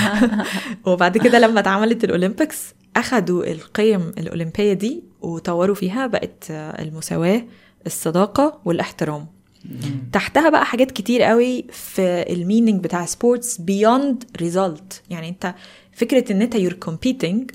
وبعد 0.86 1.18
كده 1.18 1.38
لما 1.38 1.60
اتعملت 1.60 2.04
ال 2.05 2.12
Olympics 2.12 2.74
أخدوا 2.96 3.44
القيم 3.52 4.00
الأولمبية 4.18 4.72
دي 4.72 5.04
وطوروا 5.20 5.74
فيها 5.74 6.06
بقت 6.06 6.44
المساواة 6.50 7.42
الصداقة 7.87 8.61
والاحترام. 8.64 9.26
تحتها 10.12 10.51
بقى 10.51 10.64
حاجات 10.66 10.91
كتير 10.91 11.22
قوي 11.22 11.64
في 11.72 12.33
ال 12.32 12.39
meaning 12.39 12.84
بتاع 12.85 13.07
sports 13.07 13.59
beyond 13.59 14.24
result 14.40 15.03
يعني 15.11 15.28
انت 15.28 15.55
فكرة 15.93 16.33
ان 16.33 16.43
انت 16.43 16.55
you're 16.55 16.72
competing 16.72 17.50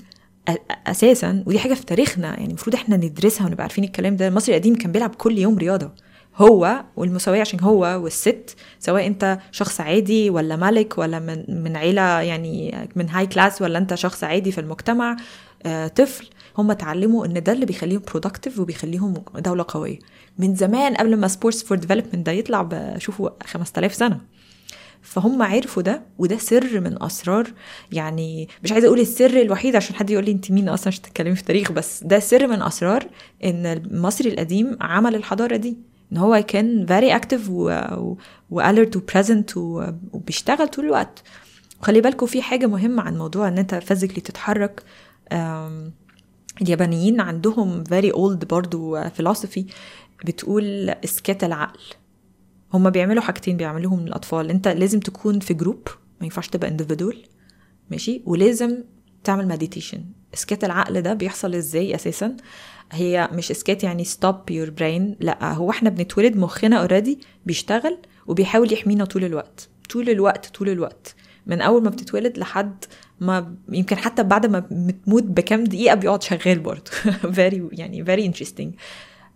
أساسا 0.86 1.44
ودي 1.46 1.58
حاجة 1.58 1.74
في 1.74 1.84
تاريخنا. 1.84 2.26
يعني 2.28 2.46
المفروض 2.46 2.74
إحنا 2.76 2.96
ندرسها 2.96 3.46
ونبقى 3.46 3.62
عارفين 3.62 3.84
الكلام 3.84 4.16
ده. 4.16 4.28
المصري 4.28 4.54
القديم 4.56 4.74
كان 4.74 4.92
بيلعب 4.92 5.14
كل 5.14 5.38
يوم 5.38 5.58
رياضة. 5.58 5.90
هو 6.36 6.84
والمساويه 6.96 7.40
عشان 7.40 7.60
هو 7.60 7.80
والست 8.04 8.56
سواء 8.78 9.06
انت 9.06 9.38
شخص 9.52 9.80
عادي 9.80 10.30
ولا 10.30 10.56
ملك 10.56 10.98
ولا 10.98 11.18
من 11.18 11.44
من 11.64 11.76
عيلة 11.76 12.20
يعني 12.20 12.88
من 12.96 13.08
high 13.08 13.26
class 13.26 13.62
ولا 13.62 13.78
انت 13.78 13.94
شخص 13.94 14.24
عادي 14.24 14.52
في 14.52 14.60
المجتمع 14.60 15.16
آه، 15.66 15.88
طفل. 15.88 16.26
هم 16.58 16.70
اتعلموا 16.70 17.26
إن 17.26 17.42
ده 17.42 17.52
اللي 17.52 17.66
بيخليهم 17.66 18.02
productive 18.10 18.58
وبيخليهم 18.58 19.14
دولة 19.38 19.64
قوية. 19.68 19.98
من 20.38 20.54
زمان 20.54 20.94
قبل 20.94 21.16
ما 21.16 21.28
sports 21.28 21.62
for 21.62 21.78
development 21.78 22.26
ده 22.26 22.32
يطلع 22.32 22.62
بشوفوا 22.62 23.30
5000 23.44 23.94
سنة. 23.94 24.20
فهم 25.02 25.42
عرفوا 25.42 25.82
ده 25.82 26.02
وده 26.18 26.38
سر 26.38 26.80
من 26.80 27.02
أسرار. 27.02 27.52
يعني 27.92 28.48
مش 28.64 28.72
عايزة 28.72 28.86
أقول 28.86 29.00
السر 29.00 29.42
الوحيد 29.42 29.76
عشان 29.76 29.96
حد 29.96 30.10
يقول 30.10 30.24
لي 30.24 30.32
أنت 30.32 30.50
مين 30.50 30.68
أصلا 30.68 30.88
عشان 30.88 31.02
تتكلمي 31.02 31.36
في 31.36 31.44
تاريخ 31.44 31.72
بس 31.72 32.04
ده 32.04 32.18
سر 32.18 32.46
من 32.46 32.62
أسرار 32.62 33.06
إن 33.44 33.66
المصري 33.66 34.30
القديم 34.30 34.76
عمل 34.80 35.14
الحضارة 35.14 35.56
دي. 35.56 35.76
إن 36.12 36.16
هو 36.16 36.44
كان 36.48 36.86
very 36.86 37.16
active 37.16 37.50
و 38.50 38.58
alert 38.58 38.96
و 38.96 39.03
present 39.03 39.56
وبيشتغل 39.56 40.68
طول 40.68 40.84
الوقت. 40.84 41.22
وخلي 41.80 42.00
بالكم 42.00 42.26
في 42.26 42.42
حاجة 42.42 42.66
مهمة 42.66 43.02
عن 43.02 43.18
موضوع 43.18 43.48
إن 43.48 43.58
أنت 43.58 43.74
physically 43.74 44.20
تتحرك. 44.20 44.82
اليابانيين 46.62 47.20
عندهم 47.20 47.84
very 47.84 48.12
old 48.12 48.46
برضو 48.46 49.00
philosophy 49.04 49.62
بتقول 50.24 50.90
إسكات 50.90 51.44
العقل. 51.44 51.80
هما 52.74 52.90
بيعملوا 52.90 53.22
حاجتين 53.22 53.56
بيعملوهم 53.56 54.06
للأطفال. 54.06 54.50
أنت 54.50 54.68
لازم 54.68 55.00
تكون 55.00 55.40
في 55.40 55.54
group 55.54 55.88
ما 56.20 56.26
ينفعش 56.26 56.48
تبقى 56.48 56.76
individual. 56.76 57.16
ماشي؟ 57.90 58.22
ولازم 58.26 58.84
تعمل 59.24 59.48
meditation 59.48 60.04
إسكات 60.34 60.64
العقل 60.64 61.02
ده 61.02 61.14
بيحصل 61.14 61.54
إزاي 61.54 61.94
أساسا؟ 61.94 62.36
هي 62.92 63.28
مش 63.32 63.50
إسكات 63.50 63.84
يعني 63.84 64.04
stop 64.04 64.50
your 64.50 64.70
brain 64.70 65.16
لأ 65.20 65.52
هو 65.52 65.70
إحنا 65.70 65.90
بنتولد 65.90 66.36
مخنا 66.36 66.76
already 66.76 67.18
بيشتغل 67.46 67.98
وبيحاول 68.26 68.72
يحمينا 68.72 69.04
طول 69.04 69.24
الوقت. 69.24 69.68
طول 69.90 70.10
الوقت 70.10 70.46
طول 70.46 70.68
الوقت. 70.68 71.14
من 71.46 71.60
أول 71.60 71.82
ما 71.82 71.90
بتتولد 71.90 72.38
لحد 72.38 72.84
ما 73.20 73.54
يمكن 73.68 73.96
حتى 73.96 74.22
بعد 74.22 74.46
ما 74.46 74.58
بتموت 74.70 75.22
بكام 75.22 75.64
دقيقة 75.64 75.94
بيقعد 75.94 76.22
شغال 76.22 76.58
برضه. 76.58 76.90
very 77.34 77.68
يعني 77.72 78.04
very 78.04 78.26
interesting 78.26 78.74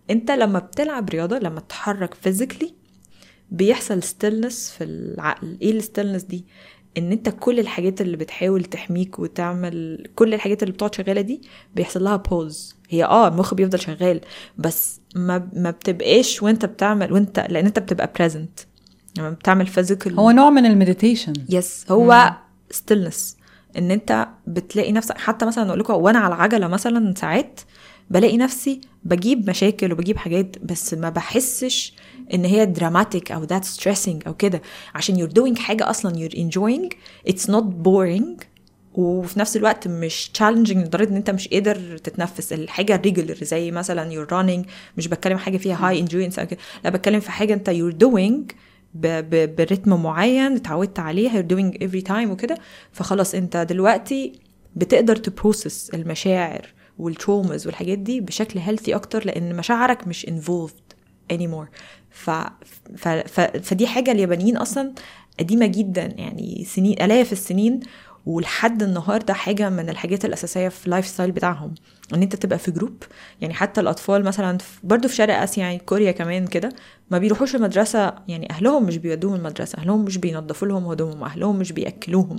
انت 0.09 0.31
لما 0.31 0.59
بتلعب 0.59 1.09
رياضة 1.09 1.39
لما 1.39 1.59
تتحرك 1.59 2.13
physically 2.13 2.73
بيحصل 3.51 4.03
stillness 4.03 4.71
في 4.71 4.83
العقل. 4.83 5.57
إيه 5.61 5.71
ال 5.71 5.76
stillness 5.76 6.23
دي؟ 6.23 6.45
ان 6.97 7.11
انت 7.11 7.29
كل 7.29 7.59
الحاجات 7.59 8.01
اللي 8.01 8.17
بتحاول 8.17 8.63
تحميك 8.63 9.19
وتعمل 9.19 10.07
كل 10.15 10.33
الحاجات 10.33 10.63
اللي 10.63 10.73
بتقعد 10.73 10.95
شغالة 10.95 11.21
دي 11.21 11.41
بيحصل 11.75 12.03
لها 12.03 12.15
pause 12.15 12.75
هي 12.89 13.03
آه 13.03 13.27
المخ 13.27 13.53
بيفضل 13.53 13.79
شغال 13.79 14.21
بس 14.57 15.01
ما 15.15 15.49
ما 15.53 15.71
بتبقاش 15.71 16.43
وانت 16.43 16.65
بتعمل 16.65 17.13
وانت 17.13 17.39
لأن 17.49 17.65
انت 17.65 17.79
بتبقى 17.79 18.11
present 18.15 18.59
لما 19.17 19.25
يعني 19.25 19.35
بتعمل 19.35 19.67
physical 19.67 20.19
هو 20.19 20.31
نوع 20.31 20.49
من 20.49 20.65
ال 20.65 20.71
meditation. 20.71 21.33
yes 21.49 21.85
هو 21.91 22.33
stillness 22.71 23.37
إن 23.77 23.91
أنت 23.91 24.27
بتلاقي 24.47 24.91
نفسك 24.91 25.17
حتى 25.17 25.45
مثلا 25.45 25.67
أقول 25.69 25.79
لكم 25.79 25.93
وأنا 25.93 26.19
على 26.19 26.35
العجلة 26.35 26.67
مثلا 26.67 27.13
ساعات 27.17 27.59
بلاقي 28.09 28.37
نفسي 28.37 28.81
بجيب 29.03 29.49
مشاكل 29.49 29.91
وبجيب 29.91 30.17
حاجات 30.17 30.55
بس 30.63 30.93
ما 30.93 31.09
بحسش 31.09 31.93
إن 32.33 32.45
هي 32.45 32.65
dramatic 32.65 33.31
أو 33.31 33.43
that 33.43 33.65
stressing 33.65 34.23
أو 34.27 34.33
كده. 34.33 34.61
عشان 34.95 35.15
you're 35.27 35.31
doing 35.31 35.59
حاجة 35.59 35.89
أصلا 35.89 36.15
you're 36.15 36.33
enjoying 36.35 36.89
it's 37.29 37.45
not 37.49 37.63
boring 37.85 38.43
وفي 38.93 39.39
نفس 39.39 39.57
الوقت 39.57 39.87
مش 39.87 40.29
challenging 40.29 40.85
لدرجة 40.85 41.09
إن 41.09 41.15
أنت 41.15 41.29
مش 41.29 41.47
قادر 41.47 41.97
تتنفس. 41.97 42.53
الحاجة 42.53 42.95
regular 42.95 43.37
زي 43.41 43.71
مثلا 43.71 44.11
you're 44.11 44.27
running 44.33 44.65
مش 44.97 45.07
بتكلم 45.07 45.37
حاجة 45.37 45.57
فيها 45.57 45.87
high 45.89 45.99
endurance 45.99 46.39
لا 46.83 46.89
بتكلم 46.89 47.19
في 47.19 47.31
حاجة 47.31 47.53
أنت 47.53 47.69
you're 47.69 47.91
doing 47.91 48.51
برتم 48.95 50.03
معين 50.03 50.55
اتعودت 50.55 50.99
عليه 50.99 51.29
you're 51.29 51.45
doing 51.53 51.77
every 51.77 52.09
time 52.09 52.29
وكده. 52.29 52.57
فخلاص 52.91 53.35
انت 53.35 53.57
دلوقتي 53.57 54.33
بتقدر 54.75 55.15
ت 55.15 55.24
process 55.24 55.89
المشاعر 55.89 56.73
وال 56.99 57.14
traumas 57.14 57.67
والحاجات 57.67 57.97
دي 57.97 58.21
بشكل 58.21 58.59
healthy 58.59 58.95
أكتر 58.95 59.25
لأن 59.25 59.55
مشاعرك 59.55 60.07
مش 60.07 60.25
involved 60.25 60.95
anymore. 61.33 61.67
ف... 62.09 62.29
ف... 62.95 63.07
ف... 63.07 63.39
فدي 63.39 63.87
حاجة 63.87 64.11
اليابانيين 64.11 64.57
أصلا 64.57 64.93
قديمة 65.39 65.65
جدا 65.65 66.13
يعني 66.17 66.63
سنين 66.67 67.01
آلاف 67.01 67.31
السنين 67.31 67.79
ولحد 68.25 68.83
النهارده 68.83 69.33
حاجة 69.33 69.69
من 69.69 69.89
الحاجات 69.89 70.25
الأساسية 70.25 70.69
في 70.69 70.85
ال 70.85 71.07
lifestyle 71.07 71.31
بتاعهم 71.31 71.73
إن 72.13 72.21
أنت 72.21 72.35
تبقى 72.35 72.59
في 72.59 72.71
group 72.71 73.03
يعني 73.41 73.53
حتى 73.53 73.81
الأطفال 73.81 74.23
مثلا 74.23 74.57
برضو 74.83 75.07
في 75.07 75.15
شرق 75.15 75.37
آسيا 75.41 75.63
يعني 75.63 75.79
كوريا 75.79 76.11
كمان 76.11 76.47
كده 76.47 76.69
ما 77.11 77.17
بيروحوش 77.17 77.55
المدرسة 77.55 78.13
يعني 78.27 78.51
أهلهم 78.51 78.83
مش 78.85 78.97
بيودوهم 78.97 79.35
المدرسة 79.35 79.77
أهلهم 79.77 80.05
مش 80.05 80.17
بينظفوا 80.17 80.67
لهم 80.67 80.85
هدومهم 80.85 81.23
أهلهم 81.23 81.59
مش 81.59 81.71
بيأكلوهم. 81.71 82.37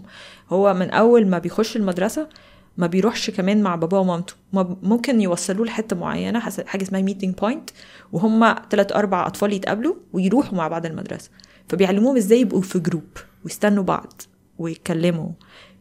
هو 0.51 0.74
من 0.74 0.91
أول 0.91 1.26
ما 1.26 1.39
بيخش 1.39 1.76
المدرسة 1.76 2.28
ما 2.76 2.87
بيروحش 2.87 3.30
كمان 3.30 3.62
مع 3.62 3.76
باباه 3.76 4.01
ومامته. 4.01 4.35
ممكن 4.82 5.20
يوصلوه 5.20 5.66
لحتة 5.66 5.97
معينة 5.97 6.41
حاجة 6.41 6.82
اسمها 6.82 7.01
meeting 7.01 7.35
point 7.35 7.70
وهم 8.12 8.55
ثلاث 8.70 8.93
أربع 8.93 9.26
أطفال 9.26 9.53
يتقابلوا 9.53 9.95
ويروحوا 10.12 10.55
مع 10.59 10.68
بعض 10.68 10.87
المدرسة. 10.87 11.30
فبيعلموهم 11.68 12.16
إزاي 12.16 12.41
يبقوا 12.41 12.61
في 12.61 12.78
جروب 12.78 13.09
ويستنوا 13.45 13.85
بعض 13.85 14.22
ويتكلموا. 14.59 15.28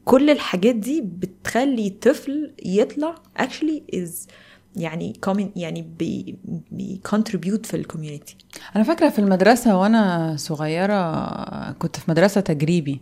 كل 0.05 0.29
الحاجات 0.29 0.75
دي 0.75 1.01
بتخلي 1.01 1.89
طفل 1.89 2.53
يطلع 2.65 3.15
actually 3.39 3.95
is 3.95 4.09
يعني 4.75 5.13
common 5.27 5.45
يعني 5.55 5.81
بي 5.99 6.35
بي 6.71 7.01
contribute 7.07 7.65
في 7.67 7.73
ال 7.73 7.79
community 7.79 8.35
أنا 8.75 8.83
فاكرة 8.83 9.09
في 9.09 9.19
المدرسة 9.19 9.77
وأنا 9.77 10.35
صغيرة 10.37 11.71
كنت 11.71 11.95
في 11.95 12.11
مدرسة 12.11 12.41
تجريبي. 12.41 13.01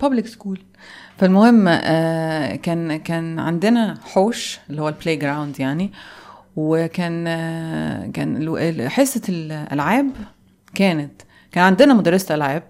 public 0.00 0.26
school 0.26 0.60
فالمهم 1.18 1.68
آه 1.68 2.56
كان 2.56 2.96
كان 2.96 3.38
عندنا 3.38 3.98
حوش 4.02 4.58
اللي 4.70 4.82
هو 4.82 4.88
ال 4.88 5.16
playground 5.16 5.60
يعني 5.60 5.92
وكان 6.56 7.24
آه 7.28 8.06
كان 8.06 8.88
حصة 8.88 9.22
الالعاب 9.28 10.10
كانت 10.74 11.22
كان 11.52 11.64
عندنا 11.64 11.94
مدرسة 11.94 12.34
ألعاب. 12.34 12.62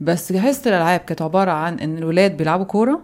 بس 0.00 0.32
حصه 0.32 0.70
الألعاب 0.70 1.00
كانت 1.00 1.22
عبارة 1.22 1.50
عن 1.50 1.78
إن 1.78 1.98
الولاد 1.98 2.36
بيلعبوا 2.36 2.64
كورة 2.64 3.00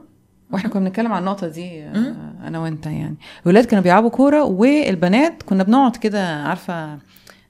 وإحنا 0.52 0.70
كنا 0.70 0.84
بنتكلم 0.84 1.12
عن 1.12 1.18
النقطة 1.20 1.48
دي 1.48 1.82
آه، 1.82 2.14
أنا 2.46 2.58
وأنت 2.58 2.86
يعني. 2.86 3.16
الولاد 3.46 3.64
كانوا 3.64 3.82
بيلعبوا 3.82 4.10
كورة 4.10 4.42
والبنات 4.44 5.42
كنا 5.42 5.62
بنقعد 5.62 5.96
كده 5.96 6.26
عارفة 6.42 6.98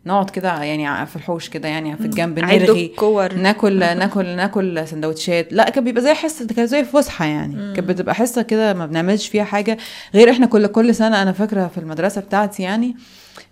نقعد 0.06 0.30
كده 0.30 0.62
يعني 0.62 1.06
في 1.06 1.16
الحوش 1.16 1.48
كده 1.48 1.68
يعني 1.68 1.96
في 1.96 2.04
الجنب 2.04 2.38
نرغي 2.38 2.86
الكور. 2.86 3.34
ناكل 3.34 3.78
ناكل 3.98 4.26
ناكل 4.36 4.88
سندوتشات. 4.88 5.52
لا 5.52 5.70
كان 5.70 5.84
بيبقى 5.84 6.02
زي 6.02 6.14
حصة 6.14 6.46
كان 6.46 6.66
زي 6.66 6.84
فسحه 6.84 7.24
يعني. 7.24 7.54
كانت 7.74 7.88
بتبقى 7.88 8.14
حصة 8.14 8.42
كده 8.42 8.74
ما 8.74 8.86
بنعملش 8.86 9.28
فيها 9.28 9.44
حاجة 9.44 9.78
غير 10.14 10.30
إحنا 10.30 10.46
كل 10.46 10.66
كل 10.66 10.94
سنة 10.94 11.22
أنا 11.22 11.32
فاكرة 11.32 11.66
في 11.66 11.78
المدرسة 11.78 12.20
بتاعتي 12.20 12.62
يعني 12.62 12.96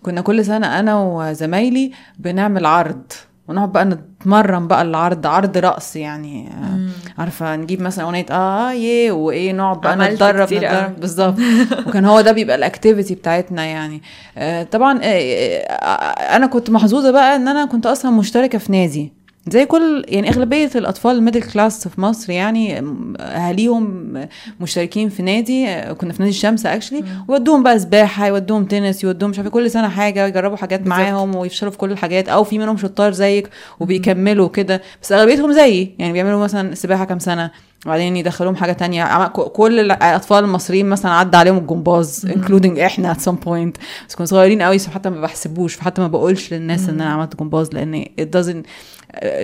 كنا 0.02 0.20
كل 0.20 0.44
سنة 0.44 0.78
أنا 0.80 1.00
وزمايلي 1.00 1.92
بنعمل 2.18 2.66
عرض. 2.66 3.12
ونقعد 3.48 3.72
بقى 3.72 3.84
نتمرن 3.84 4.68
بقى 4.68 4.82
العرض 4.82 5.26
عرض 5.26 5.58
رقص 5.58 5.96
يعني. 5.96 6.48
آه، 6.48 7.20
عارفة 7.20 7.56
نجيب 7.56 7.82
مثلا 7.82 8.04
أغنية 8.04 8.26
آه 8.30 8.72
يه 8.72 9.12
وإيه 9.12 9.52
نقعد 9.52 9.80
بقى 9.80 9.96
نتدرب. 9.96 10.52
نتدرب. 10.52 11.00
بالظبط. 11.00 11.34
وكان 11.86 12.04
هو 12.04 12.20
ده 12.20 12.32
بيبقى 12.32 12.56
ال 12.56 12.62
activity 12.62 13.14
بتاعتنا 13.14 13.64
يعني. 13.64 14.02
آه، 14.38 14.62
طبعا 14.62 14.98
آه، 15.02 15.06
آه، 15.06 16.36
أنا 16.36 16.46
كنت 16.46 16.70
محظوظة 16.70 17.10
بقى 17.10 17.36
إن 17.36 17.48
أنا 17.48 17.64
كنت 17.64 17.86
أصلا 17.86 18.10
مشتركة 18.10 18.58
في 18.58 18.72
نادي. 18.72 19.12
زي 19.48 19.66
كل 19.66 20.04
يعني 20.08 20.30
أغلبية 20.30 20.70
الأطفال 20.74 21.16
ال 21.16 21.20
middle 21.20 21.42
class 21.42 21.88
في 21.88 22.00
مصر 22.00 22.32
يعني 22.32 22.80
م- 22.80 23.14
أهاليهم 23.20 24.12
مشتركين 24.60 25.08
في 25.08 25.22
نادي 25.22 25.66
كنا 25.94 26.12
في 26.12 26.18
نادي 26.22 26.30
الشمس 26.30 26.66
actually 26.66 27.04
ويودوهم 27.28 27.62
بقى 27.62 27.78
سباحة 27.78 28.26
يودوهم 28.26 28.64
تنس 28.64 29.04
يودوهم 29.04 29.30
مش 29.30 29.38
عارفة 29.38 29.50
كل 29.50 29.70
سنة 29.70 29.88
حاجة 29.88 30.26
يجربوا 30.26 30.56
حاجات 30.56 30.86
معاهم 30.86 31.34
ويفشلوا 31.36 31.70
في 31.72 31.78
كل 31.78 31.92
الحاجات 31.92 32.28
أو 32.28 32.44
في 32.44 32.58
منهم 32.58 32.76
شطار 32.76 33.12
زيك 33.12 33.50
وبيكملوا 33.80 34.48
كده 34.48 34.82
بس 35.02 35.12
أغلبيتهم 35.12 35.52
زيي 35.52 35.94
يعني 35.98 36.12
بيعملوا 36.12 36.44
مثلا 36.44 36.74
سباحة 36.74 37.04
كام 37.04 37.18
سنة 37.18 37.50
وبعدين 37.86 38.16
يدخلوهم 38.16 38.56
حاجة 38.56 38.72
تانية. 38.72 39.26
كل 39.28 39.80
الأطفال 39.80 40.44
المصريين 40.44 40.86
مثلا 40.88 41.12
عدى 41.12 41.36
عليهم 41.36 41.56
الجمباز 41.58 42.26
including 42.36 42.78
إحنا 42.78 43.14
at 43.14 43.16
some 43.16 43.36
point. 43.46 43.80
بس 44.08 44.14
كنا 44.14 44.26
صغيرين 44.26 44.62
قوي 44.62 44.78
حتى 44.94 45.10
ما 45.10 45.20
بحسبوش 45.20 45.74
فحتى 45.74 46.00
ما 46.02 46.08
بقولش 46.08 46.54
للناس 46.54 46.88
إن 46.88 47.00
أنا 47.00 47.10
عملت 47.10 47.36
جمباز 47.36 47.72
لأن 47.72 48.04
it 48.20 48.24
doesn't 48.40 48.66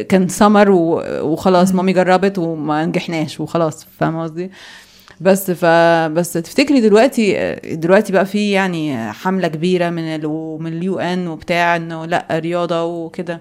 كان 0.08 0.28
سمر 0.28 0.70
وخلاص 1.22 1.74
مامي 1.74 1.92
جربت 1.92 2.38
وما 2.38 2.84
نجحناش 2.86 3.40
وخلاص 3.40 3.86
فاهمه 3.98 4.22
قصدي؟ 4.22 4.50
بس 5.20 5.50
ف 5.50 5.64
بس 6.12 6.32
تفتكري 6.32 6.80
دلوقتي 6.80 7.54
دلوقتي 7.64 8.12
بقى 8.12 8.26
في 8.26 8.50
يعني 8.50 9.12
حملة 9.12 9.48
كبيرة 9.48 9.90
من 9.90 10.02
ال... 10.02 10.28
من 10.60 10.72
ال 10.72 10.98
UN 10.98 11.28
وبتاع 11.28 11.76
إنه 11.76 12.06
لأ 12.06 12.26
رياضة 12.32 12.84
وكده. 12.84 13.40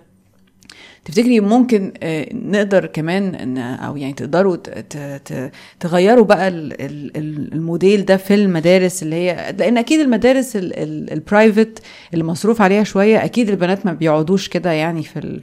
تفتكري 1.05 1.39
ممكن 1.39 1.93
آه، 2.03 2.27
نقدر 2.33 2.85
كمان 2.85 3.35
إن 3.35 3.57
أو 3.57 3.97
يعني 3.97 4.13
تقدروا 4.13 4.55
ت- 4.55 4.69
ت- 4.69 5.21
ت- 5.25 5.51
تغيروا 5.79 6.25
بقى 6.25 6.47
ال- 6.47 6.81
ال- 6.81 7.17
ال- 7.17 7.53
الموديل 7.53 8.05
ده 8.05 8.17
في 8.17 8.33
المدارس 8.33 9.03
اللي 9.03 9.15
هي 9.15 9.55
لأن 9.57 9.77
أكيد 9.77 9.99
المدارس 9.99 10.55
ال- 10.55 10.79
ال- 10.79 11.13
ال 11.13 11.22
private 11.22 11.79
اللي 12.13 12.23
مصروف 12.23 12.61
عليها 12.61 12.83
شوية 12.83 13.25
أكيد 13.25 13.49
البنات 13.49 13.85
ما 13.85 13.93
بيقعدوش 13.93 14.47
كده 14.47 14.71
يعني 14.71 15.03
في 15.03 15.19
ال 15.19 15.41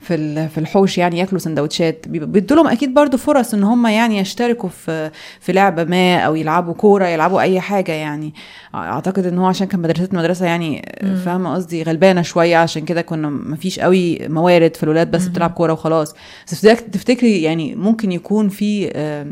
في 0.00 0.14
ال- 0.14 0.48
في 0.48 0.58
الحوش 0.58 0.98
يعني 0.98 1.18
ياكلوا 1.18 1.38
سندوتشات. 1.40 2.08
بيدوا 2.08 2.56
لهم 2.56 2.66
أكيد 2.66 2.94
برضو 2.94 3.16
فرص 3.16 3.54
إن 3.54 3.62
هم 3.64 3.86
يعني 3.86 4.18
يشتركوا 4.18 4.68
في 4.68 5.10
في 5.40 5.52
لعبه 5.52 5.84
ما 5.84 6.18
أو 6.18 6.34
يلعبوا 6.34 6.74
كورة 6.74 7.06
يلعبوا 7.06 7.40
أي 7.40 7.60
حاجة 7.60 7.92
يعني. 7.92 8.34
أعتقد 8.74 9.26
إن 9.26 9.38
هو 9.38 9.46
عشان 9.46 9.66
كان 9.66 9.80
مدرستنا 9.80 10.18
مدرسة 10.18 10.46
يعني 10.46 10.82
فاهمة 11.24 11.54
قصدي؟ 11.54 11.82
غلبانة 11.82 12.22
شوية 12.22 12.56
عشان 12.56 12.84
كده 12.84 13.02
كنا 13.02 13.28
ما 13.28 13.56
فيش 13.56 13.80
قوي 13.80 14.18
موارد 14.28 14.76
في 14.76 14.82
الولاد 14.82 15.10
بس 15.10 15.26
بتلعب 15.26 15.50
كورة 15.50 15.72
وخلاص. 15.72 16.14
بس 16.46 16.60
تفتك- 16.60 16.90
تفتكري 16.92 17.42
يعني 17.42 17.74
ممكن 17.74 18.12
يكون 18.12 18.48
في 18.48 18.90
آه، 18.94 19.22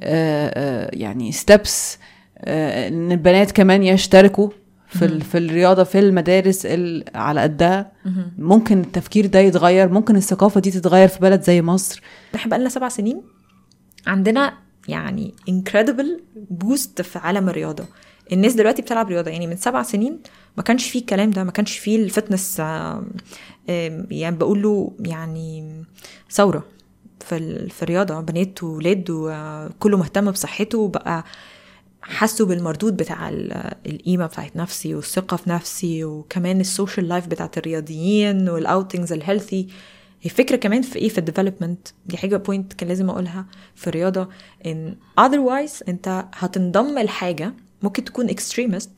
آه، 0.00 0.52
آه، 0.54 0.90
يعني 0.92 1.32
ستيبس 1.32 1.98
إن 2.46 3.12
البنات 3.12 3.52
كمان 3.52 3.82
يشتركوا؟ 3.82 4.48
في 4.92 5.04
ال- 5.04 5.20
في 5.20 5.38
الرياضة 5.38 5.84
في 5.84 5.98
المدارس 5.98 6.66
ال- 6.66 7.04
على 7.14 7.40
قدها. 7.40 7.92
ممكن 8.38 8.80
التفكير 8.80 9.26
ده 9.26 9.38
يتغير 9.38 9.88
ممكن 9.88 10.16
الثقافة 10.16 10.60
دي 10.60 10.70
تتغير 10.70 11.08
في 11.08 11.18
بلد 11.18 11.42
زي 11.42 11.62
مصر. 11.62 12.02
إحنا 12.34 12.50
بقالنا 12.50 12.68
سبع 12.68 12.88
سنين 12.88 13.22
عندنا 14.06 14.52
يعني 14.88 15.34
incredible 15.50 16.20
boost 16.50 17.02
في 17.02 17.18
عالم 17.18 17.48
الرياضة. 17.48 17.84
الناس 18.32 18.54
دلوقتي 18.54 18.82
بتلعب 18.82 19.08
رياضة. 19.08 19.30
يعني 19.30 19.46
من 19.46 19.56
سبع 19.56 19.82
سنين 19.82 20.18
ما 20.56 20.62
كانش 20.62 20.90
فيه 20.90 21.00
الكلام 21.00 21.30
ده 21.30 21.44
ما 21.44 21.50
كانش 21.50 21.78
فيه 21.78 22.04
ال 22.04 22.11
fitness 22.11 22.56
آم، 22.60 23.06
يعني 24.10 24.36
بقول 24.36 24.62
له 24.62 24.92
يعني 25.00 25.82
ثورة 26.30 26.64
في 27.20 27.36
ال- 27.36 27.70
في 27.70 27.82
الرياضة. 27.82 28.20
بنات 28.20 28.62
وولاد 28.62 29.04
وكله 29.10 29.96
مهتم 29.98 30.30
بصحته 30.30 30.88
بقى 30.88 31.24
حسوا 32.02 32.46
بالمردود 32.46 32.96
بتاع 32.96 33.28
ال- 33.28 33.74
القيمة 33.86 34.26
بتاعت 34.26 34.56
نفسي 34.56 34.94
والثقة 34.94 35.36
في 35.36 35.50
نفسي 35.50 36.04
وكمان 36.04 36.60
ال 36.60 36.67
social 36.67 37.08
life 37.08 37.26
بتاعت 37.26 37.58
الرياضيين 37.58 38.48
وال 38.48 38.62
outings 38.62 39.12
ال 39.12 39.19
healthy 39.19 39.68
هي 40.22 40.30
فكرة 40.30 40.56
كمان 40.56 40.82
في 40.82 40.98
إيه؟ 40.98 41.08
في 41.08 41.18
ال 41.18 41.24
development 41.24 41.88
دي 42.06 42.16
حاجة 42.16 42.36
point 42.36 42.72
كان 42.72 42.88
لازم 42.88 43.10
أقولها 43.10 43.46
في 43.74 43.86
الرياضة. 43.86 44.28
إن 44.66 44.96
otherwise 45.20 45.82
أنت 45.88 46.24
هتنضم 46.34 46.98
لحاجة 46.98 47.54
ممكن 47.82 48.04
تكون 48.04 48.28
extremist 48.28 48.88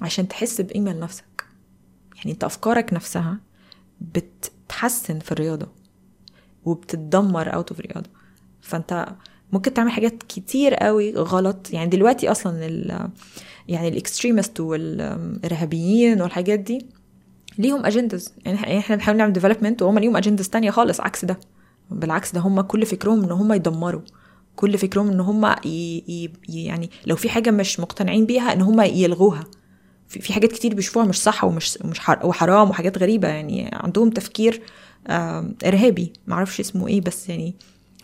عشان 0.00 0.28
تحس 0.28 0.60
بقيمة 0.60 0.92
لنفسك. 0.92 1.44
يعني 2.16 2.32
أنت 2.32 2.44
أفكارك 2.44 2.92
نفسها 2.92 3.38
بتتحسن 4.00 5.18
في 5.18 5.32
الرياضة 5.32 5.68
وبتتدمر 6.64 7.54
out 7.54 7.70
of 7.70 7.80
رياضة 7.80 8.10
فأنت 8.60 9.08
ممكن 9.52 9.74
تعمل 9.74 9.90
حاجات 9.90 10.22
كتير 10.22 10.74
قوي 10.74 11.14
غلط. 11.14 11.70
يعني 11.72 11.90
دلوقتي 11.90 12.30
أصلا 12.30 12.66
ال 12.66 13.08
يعني 13.68 13.88
ال 13.88 13.95
extremist 13.95 14.60
والإرهابيين 14.60 16.22
والحاجات 16.22 16.58
دي 16.58 16.86
ليهم 17.58 17.86
agendas 17.86 18.34
يعني 18.44 18.78
إحنا 18.78 18.96
بنحاول 18.96 19.16
نعمل 19.18 19.32
development 19.32 19.82
وهم 19.82 19.98
ليهم 19.98 20.16
agendas 20.16 20.48
تانية 20.48 20.70
خالص 20.70 21.00
عكس 21.00 21.24
ده. 21.24 21.40
بالعكس 21.90 22.32
ده 22.32 22.40
هم 22.40 22.60
كل 22.60 22.86
فكرهم 22.86 23.24
إن 23.24 23.30
هم 23.32 23.52
يدمروا. 23.52 24.00
كل 24.56 24.78
فكرهم 24.78 25.10
إن 25.10 25.20
هم. 25.20 25.54
يعني 26.48 26.90
لو 27.06 27.16
في 27.16 27.28
حاجة 27.28 27.50
مش 27.50 27.80
مقتنعين 27.80 28.26
بيها 28.26 28.52
إن 28.52 28.60
هم 28.60 28.80
يلغوها. 28.80 29.44
في, 30.08 30.32
حاجات 30.32 30.52
كتير 30.52 30.74
بيشوفوها 30.74 31.04
مش 31.04 31.22
صح 31.22 31.44
ومش 31.44 31.78
مش 31.84 31.98
حر... 31.98 32.26
وحرام 32.26 32.70
وحاجات 32.70 32.98
غريبة. 32.98 33.28
يعني 33.28 33.70
عندهم 33.72 34.10
تفكير 34.10 34.62
إرهابي. 35.66 36.12
معرفش 36.26 36.60
اسمه 36.60 36.88
إيه 36.88 37.00
بس 37.00 37.28
يعني 37.28 37.54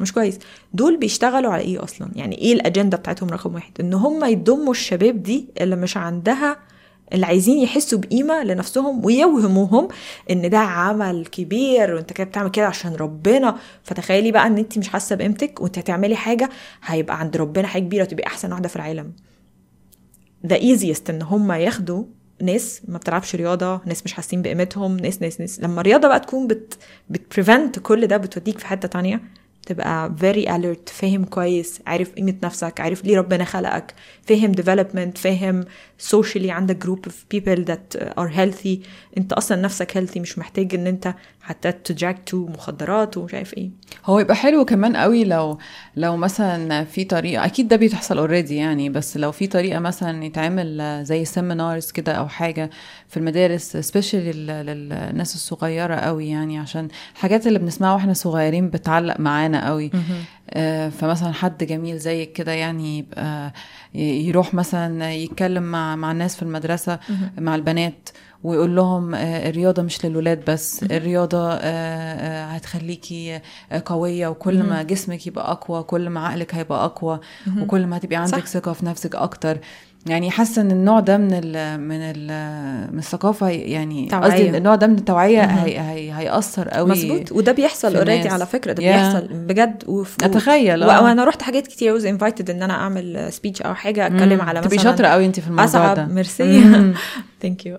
مش 0.01 0.12
كويس. 0.12 0.38
دول 0.74 0.97
بيشتغلوا 0.97 1.53
على 1.53 1.62
إيه 1.62 1.84
أصلا؟ 1.84 2.09
يعني 2.14 2.38
إيه 2.38 2.53
الأجندة 2.53 2.97
بتاعتهم 2.97 3.28
رقم 3.28 3.55
واحد؟ 3.55 3.72
إن 3.80 3.94
هم 3.94 4.24
يضموا 4.24 4.70
الشباب 4.70 5.22
دي 5.22 5.49
اللي 5.61 5.76
مش 5.76 5.97
عندها 5.97 6.57
اللي 7.12 7.26
عايزين 7.26 7.59
يحسوا 7.59 7.99
بقيمة 7.99 8.44
لنفسهم 8.44 9.05
ويوهموهم 9.05 9.88
إن 10.30 10.51
ده 10.51 10.59
عمل 10.59 11.26
كبير 11.26 11.94
وإنت 11.94 12.12
كده 12.12 12.26
بتعمل 12.26 12.51
كده 12.51 12.66
عشان 12.66 12.94
ربنا. 12.94 13.57
فتخيلي 13.82 14.32
بقى 14.32 14.47
إن 14.47 14.59
انت 14.59 14.78
مش 14.78 14.88
حاسة 14.88 15.16
بقيمتك 15.16 15.61
وإنت 15.61 15.78
هتعملي 15.78 16.16
حاجة 16.16 16.51
هيبقى 16.84 17.20
عند 17.20 17.36
ربنا 17.36 17.66
حاجة 17.66 17.82
كبيرة 17.82 18.03
وتبقي 18.03 18.26
أحسن 18.26 18.53
واحدة 18.53 18.68
في 18.68 18.76
العالم. 18.76 19.12
ده 20.44 20.57
easiest 20.57 21.11
إن 21.11 21.22
هم 21.22 21.53
ياخدوا 21.53 22.05
ناس 22.42 22.82
ما 22.88 22.99
بتلعبش 22.99 23.34
رياضة 23.34 23.80
ناس 23.86 24.05
مش 24.05 24.12
حاسين 24.12 24.42
بقيمتهم 24.42 24.97
ناس 24.97 25.22
ناس 25.22 25.40
ناس. 25.40 25.61
لما 25.61 25.80
الرياضة 25.80 26.09
بقى 26.09 26.20
تكون 26.20 26.47
بت 26.47 26.78
بت 27.11 27.26
prevent 27.26 27.78
كل 27.78 28.07
ده 28.07 28.16
بتوديك 28.16 28.59
في 28.59 28.66
حتة 28.66 28.88
تانية 28.88 29.20
تبقى 29.67 30.12
very 30.21 30.47
alert 30.49 30.91
فاهم 30.93 31.25
كويس 31.25 31.81
عارف 31.87 32.12
قيمة 32.14 32.35
نفسك 32.43 32.81
عارف 32.81 33.05
ليه 33.05 33.19
ربنا 33.19 33.45
خلقك 33.45 33.95
فاهم 34.23 34.53
development 34.55 35.19
فاهم 35.19 35.64
socially 36.12 36.47
عندك 36.47 36.85
group 36.85 37.09
of 37.11 37.12
people 37.37 37.64
that 37.64 38.01
are 38.19 38.29
healthy. 38.29 38.79
انت 39.19 39.33
أصلا 39.33 39.62
نفسك 39.62 39.99
healthy 39.99 40.19
مش 40.19 40.39
محتاج 40.39 40.75
إن 40.75 40.87
أنت 40.87 41.14
حتى 41.47 41.72
تجاك 41.72 42.18
تو 42.26 42.47
مخدرات 42.47 43.16
ومش 43.16 43.34
عارف 43.34 43.55
إيه. 43.55 43.70
هو 44.05 44.18
يبقى 44.18 44.36
حلو 44.36 44.64
كمان 44.64 44.97
قوي 44.97 45.24
لو 45.24 45.59
لو 45.97 46.16
مثلا 46.16 46.84
في 46.84 47.05
طريقة 47.05 47.44
أكيد 47.44 47.68
ده 47.68 47.76
بيتحصل 47.76 48.18
already 48.18 48.57
يعني 48.57 48.88
بس 48.88 49.16
لو 49.16 49.32
في 49.32 49.47
طريقة 49.47 49.78
مثلا 49.78 50.24
يتعمل 50.24 51.01
زي 51.05 51.24
seminars 51.24 51.91
كده 51.90 52.12
أو 52.12 52.28
حاجة 52.28 52.70
في 53.09 53.16
المدارس 53.16 53.76
specially 53.76 54.32
للناس 54.62 55.34
الصغيرة 55.34 55.94
قوي 55.94 56.28
يعني 56.28 56.59
عشان 56.59 56.88
الحاجات 57.14 57.47
اللي 57.47 57.59
بنسمعها 57.59 57.94
وإحنا 57.94 58.12
صغيرين 58.12 58.70
بتعلق 58.70 59.20
معانا 59.20 59.68
قوي. 59.68 59.90
آه، 60.51 60.88
فمثلا 60.88 61.32
حد 61.32 61.64
جميل 61.64 61.99
زيك 61.99 62.32
كده 62.32 62.53
يعني 62.53 62.99
يبقى 62.99 63.53
يروح 63.94 64.55
مثلا 64.55 65.12
يتكلم 65.12 65.62
مع 65.62 65.97
مع 65.97 66.12
الناس 66.12 66.36
في 66.36 66.42
المدرسة 66.42 66.99
مع 67.38 67.55
البنات 67.55 68.09
ويقول 68.47 68.76
لهم 68.76 69.14
آه، 69.14 69.49
الرياضة 69.49 69.82
مش 69.82 70.05
للولاد 70.05 70.44
بس 70.51 70.82
الرياضة 70.82 71.49
آه، 71.53 72.44
هتخليكي 72.44 73.40
قوية 73.84 74.28
وكل 74.28 74.62
ما 74.62 74.82
جسمك 74.82 75.26
يبقى 75.26 75.53
أقوى 75.53 75.82
كل 75.82 76.09
ما 76.11 76.26
عقلك 76.26 76.55
هيبقى 76.55 76.84
أقوى 76.84 77.20
وكل 77.61 77.86
ما 77.86 77.97
هتبقي 77.97 78.16
عندك 78.16 78.47
ثقة 78.47 78.72
في 78.72 78.86
نفسك 78.86 79.14
أكتر. 79.14 79.59
يعني 80.07 80.30
حاسة 80.30 80.62
إن 80.62 80.70
النوع 80.70 81.01
ده 81.01 81.18
من 81.18 81.30
ال 81.32 81.80
من 81.80 81.99
ال 82.01 82.26
من 82.92 82.99
الثقافة 82.99 83.49
يعني 83.49 84.09
قصدي 84.09 84.57
النوع 84.57 84.74
ده 84.74 84.86
من 84.86 84.94
التوعية 84.94 85.42
هي 85.44 85.80
هي 85.80 86.12
هيأثر 86.12 86.68
قوي 86.68 86.90
مظبوط. 86.90 87.32
وده 87.32 87.53
بيحصل 87.53 87.97
اوريدي 87.97 88.28
على 88.28 88.47
فكرة 88.47 88.72
ده 88.72 88.82
yeah. 88.82 88.86
بيحصل 88.86 89.28
بجد. 89.32 89.84
وف... 89.86 90.16
أتخيل 90.22 90.82
آه. 90.82 91.03
وأنا 91.03 91.24
رحت 91.24 91.42
حاجات 91.42 91.66
كتير 91.66 91.94
was 91.95 92.07
invited 92.07 92.51
إن 92.51 92.62
أنا 92.62 92.74
أعمل 92.74 93.32
speech 93.32 93.62
أو 93.62 93.74
حاجة 93.74 94.07
أتكلم 94.07 94.40
على 94.40 94.59
مثلا 94.59 94.70
تبقي 94.70 94.84
شاطرة 94.84 95.07
قوي 95.07 95.26
انت 95.26 95.40
في 95.40 95.49
الموضوع 95.49 95.94
ده. 95.94 96.07
ميرسي. 96.07 96.62
thank 97.43 97.66
you 97.66 97.78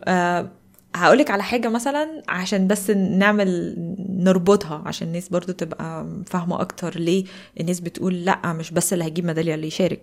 هقول 1.06 1.18
لك 1.18 1.32
على 1.32 1.44
حاجة 1.44 1.70
مثلا 1.70 2.24
عشان 2.28 2.68
بس 2.68 2.90
نعمل 2.90 3.76
نربطها 4.10 4.84
عشان 4.86 5.08
الناس 5.08 5.30
برضو 5.30 5.52
تبقى 5.52 6.08
فاهمة 6.26 6.62
أكتر 6.62 7.00
ليه 7.00 7.26
الناس 7.60 7.80
بتقول 7.80 8.26
لأ 8.26 8.54
مش 8.54 8.72
بس 8.72 8.94
اللي 8.94 9.04
هيجيب 9.04 9.26
ميدالية 9.26 9.56
اللي 9.56 9.68
يشارك. 9.68 10.02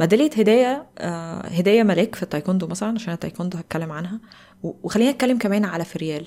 ميدالية 0.00 0.30
هداية 0.30 0.86
آه 0.98 1.40
هداية 1.46 1.82
ملاك 1.82 2.14
في 2.14 2.22
التايكوندو 2.22 2.66
مثلا 2.66 2.94
عشان 2.94 3.12
التايكوندو 3.12 3.58
هتكلم 3.58 3.92
عنها. 3.92 4.20
وخلينا 4.62 5.10
نتكلم 5.10 5.38
كمان 5.38 5.64
على 5.64 5.84
فريال 5.84 6.26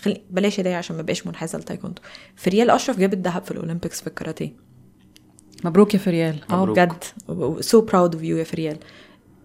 خلي 0.00 0.22
بلاش 0.30 0.60
هدايا 0.60 0.76
عشان 0.76 0.96
ما 0.96 1.02
بقاش 1.02 1.26
منحازه 1.26 1.58
للتايكوندو. 1.58 2.02
فريال 2.36 2.70
أشرف 2.70 2.98
جاب 2.98 3.12
الذهب 3.12 3.44
في 3.44 3.50
ال 3.50 3.56
Olympics 3.56 4.00
في 4.00 4.06
الكاراتيه. 4.06 4.52
مبروك 5.64 5.94
يا 5.94 5.98
فريال 5.98 6.36
آه 6.50 6.66
بجد. 6.66 7.04
so 7.60 7.80
proud 7.80 8.14
of 8.14 8.24
you 8.24 8.36
يا 8.36 8.44
فريال 8.44 8.76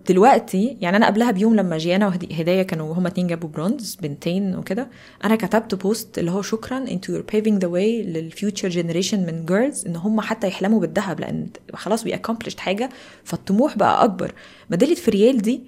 دلوقتي 0.08 0.78
يعني 0.82 0.98
أنا 0.98 1.06
قبلها 1.06 1.32
بيوم 1.32 1.56
لما 1.56 1.78
جيانا 1.78 2.08
وهدايا 2.08 2.64
كانوا 2.64 2.94
هما 2.94 3.08
اتنين 3.08 3.28
جابوا 3.28 3.50
برونز 3.50 3.96
بنتين 3.96 4.56
وكده 4.56 4.90
أنا 5.24 5.36
كتبت 5.36 5.76
post 5.76 6.20
اللي 6.20 6.32
هو 6.32 6.42
شكرا 6.42 6.78
انتو 6.78 7.14
you're 7.14 7.24
paving 7.32 7.54
the 7.60 7.68
way 7.68 8.04
لل 8.04 8.20
future 8.20 8.70
generation 8.70 9.26
من 9.26 9.46
girls 9.46 9.86
إن 9.88 9.96
هم 9.96 10.22
حتى 10.22 10.48
يحلموا 10.48 10.80
بالذهب 10.80 11.20
لأن 11.20 11.48
خلاص 11.74 12.06
we 12.06 12.16
accomplished 12.18 12.58
حاجة 12.58 12.90
فالطموح 13.24 13.78
بقى 13.78 14.04
أكبر. 14.04 14.32
ميداليه 14.70 14.96
فريال 14.96 15.38
دي 15.42 15.62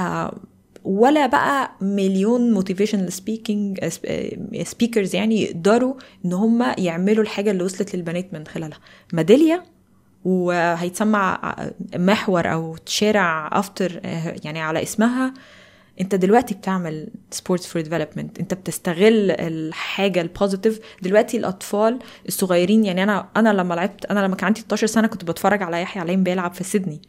آه 0.00 0.38
ولا 0.84 1.26
بقى 1.26 1.70
مليون 1.80 2.52
motivational 2.52 3.12
speaking 3.12 3.78
speakers 4.62 5.14
يعني 5.14 5.42
يقدروا 5.42 5.94
إن 6.24 6.32
هم 6.32 6.74
يعملوا 6.78 7.22
الحاجة 7.22 7.50
اللي 7.50 7.64
وصلت 7.64 7.96
للبنات 7.96 8.34
من 8.34 8.46
خلالها. 8.46 8.78
ميداليه 9.12 9.64
وهيتسمى 10.24 11.54
محور 11.96 12.52
أو 12.52 12.76
شارع 12.86 13.50
after 13.52 14.00
يعني 14.44 14.60
على 14.60 14.82
اسمها 14.82 15.34
أنت 16.00 16.14
دلوقتي 16.14 16.54
بتعمل 16.54 17.08
sports 17.30 17.66
for 17.66 17.82
development 17.82 18.38
أنت 18.40 18.54
بتستغل 18.54 19.30
الحاجة 19.30 20.20
ال 20.20 20.27
positive 20.27 20.80
دلوقتي 21.02 21.36
الأطفال 21.36 21.98
الصغيرين 22.28 22.84
يعني 22.84 23.02
أنا 23.02 23.28
أنا 23.36 23.52
لما 23.52 23.74
لعبت 23.74 24.04
أنا 24.06 24.20
لما 24.20 24.36
كان 24.36 24.46
عندي 24.46 24.60
16 24.60 24.86
سنة 24.86 25.08
كنت 25.08 25.24
بتفرج 25.24 25.62
على 25.62 25.82
يحيى 25.82 26.02
علام 26.02 26.22
بيلعب 26.22 26.54
في 26.54 26.64
سيدني. 26.64 27.00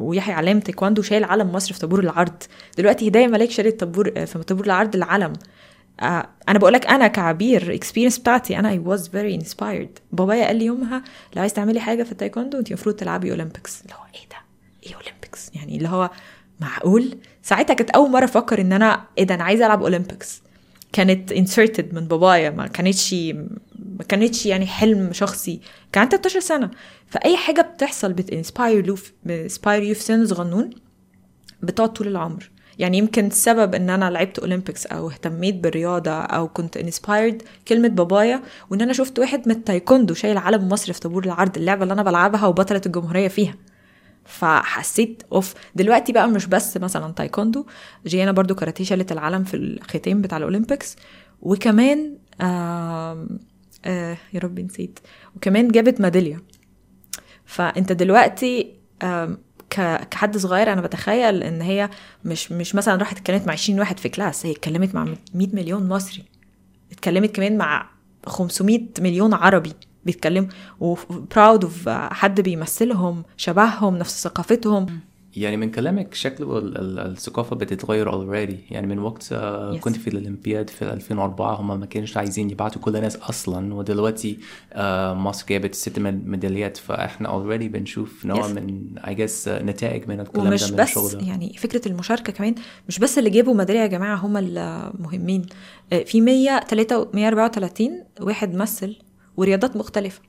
ويحيى 0.00 0.34
علام 0.34 0.60
تايكواندو 0.60 1.02
شايل 1.02 1.24
علم 1.24 1.52
مصر 1.52 1.74
في 1.74 1.80
طابور 1.80 2.00
العرض. 2.00 2.42
دلوقتي 2.78 3.08
هداية 3.08 3.26
ملاك 3.26 3.50
شالت 3.50 3.80
طابور 3.80 4.26
في 4.26 4.38
طابور 4.38 4.66
العرض 4.66 4.96
العلم. 4.96 5.32
أنا 6.02 6.58
بقول 6.58 6.72
لك 6.72 6.86
أنا 6.86 7.06
كعبير 7.06 7.74
experience 7.74 8.18
بتاعتي 8.18 8.58
أنا 8.58 8.68
I 8.70 8.78
was 8.78 9.08
very 9.08 9.34
inspired 9.34 9.98
بابايا 10.12 10.46
قال 10.46 10.56
لي 10.56 10.64
يومها 10.64 11.02
لو 11.36 11.40
عايز 11.42 11.52
تعملي 11.52 11.80
حاجة 11.80 12.02
في 12.02 12.12
التايكوندو 12.12 12.58
انت 12.58 12.68
المفروض 12.68 12.94
تلعبي 12.94 13.30
Olympics 13.30 13.82
اللي 13.82 13.94
هو 13.94 14.04
إيه 14.14 14.28
ده؟ 14.30 14.36
إيه 14.86 14.94
Olympics 14.94 15.50
يعني 15.54 15.76
اللي 15.76 15.88
هو 15.88 16.10
معقول؟ 16.60 17.18
ساعتها 17.42 17.74
كانت 17.74 17.90
أول 17.90 18.10
مرة 18.10 18.24
أفكر 18.24 18.60
إن 18.60 18.72
أنا 18.72 19.04
إيه 19.18 19.24
ده 19.24 19.34
أنا 19.34 19.44
عايزة 19.44 19.66
ألعب 19.66 19.82
Olympics 19.82 20.42
كانت 20.92 21.32
inserted 21.32 21.94
من 21.94 22.08
بابايا 22.08 22.50
ما 22.50 22.66
كانتش 22.66 23.14
ما 23.78 24.04
كانتش 24.08 24.46
يعني 24.46 24.66
حلم 24.66 25.12
شخصي. 25.12 25.60
كان 25.92 26.02
عندي 26.02 26.16
13 26.16 26.40
سنة. 26.40 26.70
فأي 27.06 27.36
حاجة 27.36 27.60
بتحصل 27.60 28.12
بتنسباير 28.12 28.88
يو 28.88 29.94
في 29.94 29.94
سن 29.94 30.26
صغنون 30.26 30.70
بتقعد 31.62 31.92
طول 31.92 32.08
العمر. 32.08 32.50
يعني 32.78 32.98
يمكن 32.98 33.26
السبب 33.26 33.74
إن 33.74 33.90
أنا 33.90 34.10
لعبت 34.10 34.38
Olympics 34.38 34.86
أو 34.86 35.10
اهتميت 35.10 35.54
بالرياضة 35.54 36.10
أو 36.10 36.48
كنت 36.48 36.76
inspired 36.76 37.42
كلمة 37.68 37.88
بابايا 37.88 38.42
وإن 38.70 38.80
أنا 38.80 38.92
شفت 38.92 39.18
واحد 39.18 39.48
من 39.48 39.54
التايكوندو 39.54 40.14
شايل 40.14 40.38
علم 40.38 40.68
مصر 40.68 40.92
في 40.92 41.00
طابور 41.00 41.24
العرض 41.24 41.56
اللعبة 41.56 41.82
اللي 41.82 41.94
أنا 41.94 42.02
بلعبها 42.02 42.46
وبطلة 42.46 42.80
الجمهورية 42.86 43.28
فيها. 43.28 43.54
فحسيت 44.24 45.22
أوف 45.32 45.54
دلوقتي 45.74 46.12
بقى 46.12 46.28
مش 46.28 46.46
بس 46.46 46.76
مثلا 46.76 47.12
تايكوندو 47.12 47.66
جيانا 48.06 48.32
برضو 48.32 48.54
كاراتيه 48.54 48.84
شالت 48.84 49.12
العلم 49.12 49.44
في 49.44 49.56
الختام 49.56 50.22
بتاع 50.22 50.38
ال 50.38 50.44
Olympics 50.44 50.96
وكمان 51.42 52.16
آه 52.40 53.26
آه 53.84 54.16
يا 54.32 54.40
ربي 54.40 54.62
نسيت 54.62 54.98
وكمان 55.36 55.68
جابت 55.68 56.00
ميدالية. 56.00 56.42
فأنت 57.44 57.92
دلوقتي 57.92 58.74
آه 59.02 59.36
كحد 59.70 60.36
صغير 60.36 60.72
أنا 60.72 60.80
بتخيل 60.80 61.42
إن 61.42 61.62
هي 61.62 61.90
مش 62.24 62.52
مش 62.52 62.74
مثلا 62.74 62.96
راحت 62.96 63.16
اتكلمت 63.18 63.46
مع 63.46 63.52
20 63.52 63.78
واحد 63.80 63.98
في 63.98 64.08
class 64.08 64.46
هي 64.46 64.52
اتكلمت 64.52 64.94
مع 64.94 65.04
100 65.34 65.48
مليون 65.52 65.88
مصري 65.88 66.24
اتكلمت 66.92 67.36
كمان 67.36 67.56
مع 67.58 67.90
500 68.26 68.80
مليون 69.00 69.34
عربي 69.34 69.72
بيتكلموا 70.04 70.48
و 70.80 70.94
proud 70.94 71.64
of 71.64 71.88
حد 71.88 72.40
بيمثلهم 72.40 73.24
شبههم 73.36 73.96
نفس 73.96 74.22
ثقافتهم. 74.24 75.00
يعني 75.42 75.56
من 75.56 75.70
كلامك 75.70 76.14
شكله 76.14 76.58
الثقافة 76.64 77.56
بتتغير 77.56 78.12
already 78.12 78.58
يعني 78.70 78.86
من 78.86 78.98
وقت 78.98 79.22
yes. 79.22 79.80
كنت 79.80 79.96
في 79.96 80.08
الأولمبياد 80.08 80.70
في 80.70 80.82
2004 80.92 81.60
هم 81.60 81.80
ما 81.80 81.86
كانوش 81.86 82.16
عايزين 82.16 82.50
يبعتوا 82.50 82.82
كل 82.82 82.96
الناس 82.96 83.16
أصلا 83.16 83.74
ودلوقتي 83.74 84.38
مصر 85.12 85.46
جابت 85.48 85.74
ست 85.74 85.98
ميداليات 85.98 86.76
فإحنا 86.76 87.28
already 87.28 87.68
بنشوف 87.68 88.26
نوع 88.26 88.42
yes. 88.42 88.46
من 88.46 88.98
I 88.98 89.14
guess 89.14 89.48
نتائج 89.48 90.08
من 90.08 90.20
الكلام 90.20 90.46
ومش 90.46 90.70
ده 90.70 90.76
من 90.76 90.82
بس 90.84 91.14
ده. 91.14 91.26
يعني 91.26 91.54
فكرة 91.58 91.88
المشاركة 91.88 92.32
كمان 92.32 92.54
مش 92.88 92.98
بس 92.98 93.18
اللي 93.18 93.30
جابوا 93.30 93.54
ميدالية 93.54 93.80
يا 93.80 93.86
جماعة 93.86 94.16
هم 94.16 94.36
المهمين 94.36 95.46
في 96.04 96.20
134 96.20 98.04
واحد 98.20 98.54
مثل 98.54 98.96
ورياضات 99.36 99.76
مختلفة 99.76 100.20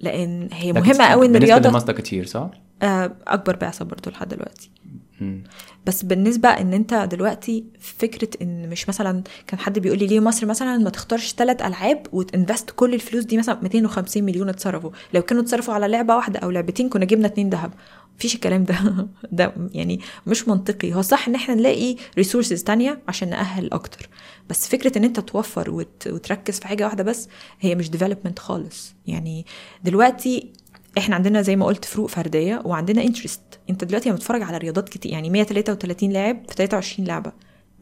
لأن 0.00 0.48
هي 0.52 0.72
مهمة 0.72 1.04
قوي 1.04 1.26
إن 1.26 1.36
الرياضة 1.36 1.68
بالنسبة 1.68 1.92
كتير 1.92 2.26
صح؟ 2.26 2.50
أكبر 2.82 3.56
بعثة 3.56 3.84
برضو 3.84 4.10
لحد 4.10 4.28
دلوقتي. 4.28 4.70
بس 5.86 6.02
بالنسبة 6.02 6.48
إن 6.48 6.72
أنت 6.72 6.94
دلوقتي 6.94 7.64
فكرة 7.80 8.28
إن 8.42 8.68
مش 8.68 8.88
مثلا 8.88 9.22
كان 9.46 9.58
حد 9.60 9.78
بيقول 9.78 9.98
لي 9.98 10.06
ليه 10.06 10.20
مصر 10.20 10.46
مثلا 10.46 10.78
ما 10.78 10.90
تختارش 10.90 11.34
ثلاث 11.34 11.62
ألعاب 11.62 12.06
وت 12.12 12.26
invest 12.26 12.70
كل 12.70 12.94
الفلوس 12.94 13.24
دي 13.24 13.38
مثلا 13.38 13.58
250 13.62 14.22
مليون 14.24 14.48
اتصرفوا. 14.48 14.90
لو 15.14 15.22
كانوا 15.22 15.42
اتصرفوا 15.42 15.74
على 15.74 15.88
لعبة 15.88 16.16
واحدة 16.16 16.38
أو 16.40 16.50
لعبتين 16.50 16.88
كنا 16.88 17.04
جبنا 17.04 17.26
اتنين 17.26 17.50
ذهب. 17.50 17.72
مفيش 18.18 18.34
الكلام 18.34 18.64
ده. 18.64 18.76
ده 19.32 19.52
يعني 19.72 20.00
مش 20.26 20.48
منطقي. 20.48 20.94
هو 20.94 21.02
صح 21.02 21.28
إن 21.28 21.34
إحنا 21.34 21.54
نلاقي 21.54 21.96
resources 22.16 22.62
تانية 22.62 23.02
عشان 23.08 23.30
نأهل 23.30 23.72
أكتر. 23.72 24.08
بس 24.50 24.68
فكرة 24.68 24.98
إن 24.98 25.04
أنت 25.04 25.20
توفر 25.20 25.70
وت... 25.70 26.06
وتركز 26.06 26.58
في 26.60 26.68
حاجة 26.68 26.84
واحدة 26.84 27.04
بس 27.04 27.28
هي 27.60 27.74
مش 27.74 27.90
development 27.90 28.38
خالص. 28.38 28.94
يعني 29.06 29.46
دلوقتي 29.84 30.52
إحنا 30.98 31.14
عندنا 31.14 31.42
زي 31.42 31.56
ما 31.56 31.66
قلت 31.66 31.84
فروق 31.84 32.08
فردية 32.08 32.62
وعندنا 32.64 33.02
interest 33.02 33.40
انت 33.70 33.84
دلوقتي 33.84 34.08
لما 34.08 34.16
بتتفرج 34.16 34.42
على 34.42 34.58
رياضات 34.58 34.88
كتير 34.88 35.12
يعني 35.12 35.30
133 35.30 36.10
لاعب 36.10 36.42
في 36.48 36.54
23 36.54 37.08
لعبة. 37.08 37.32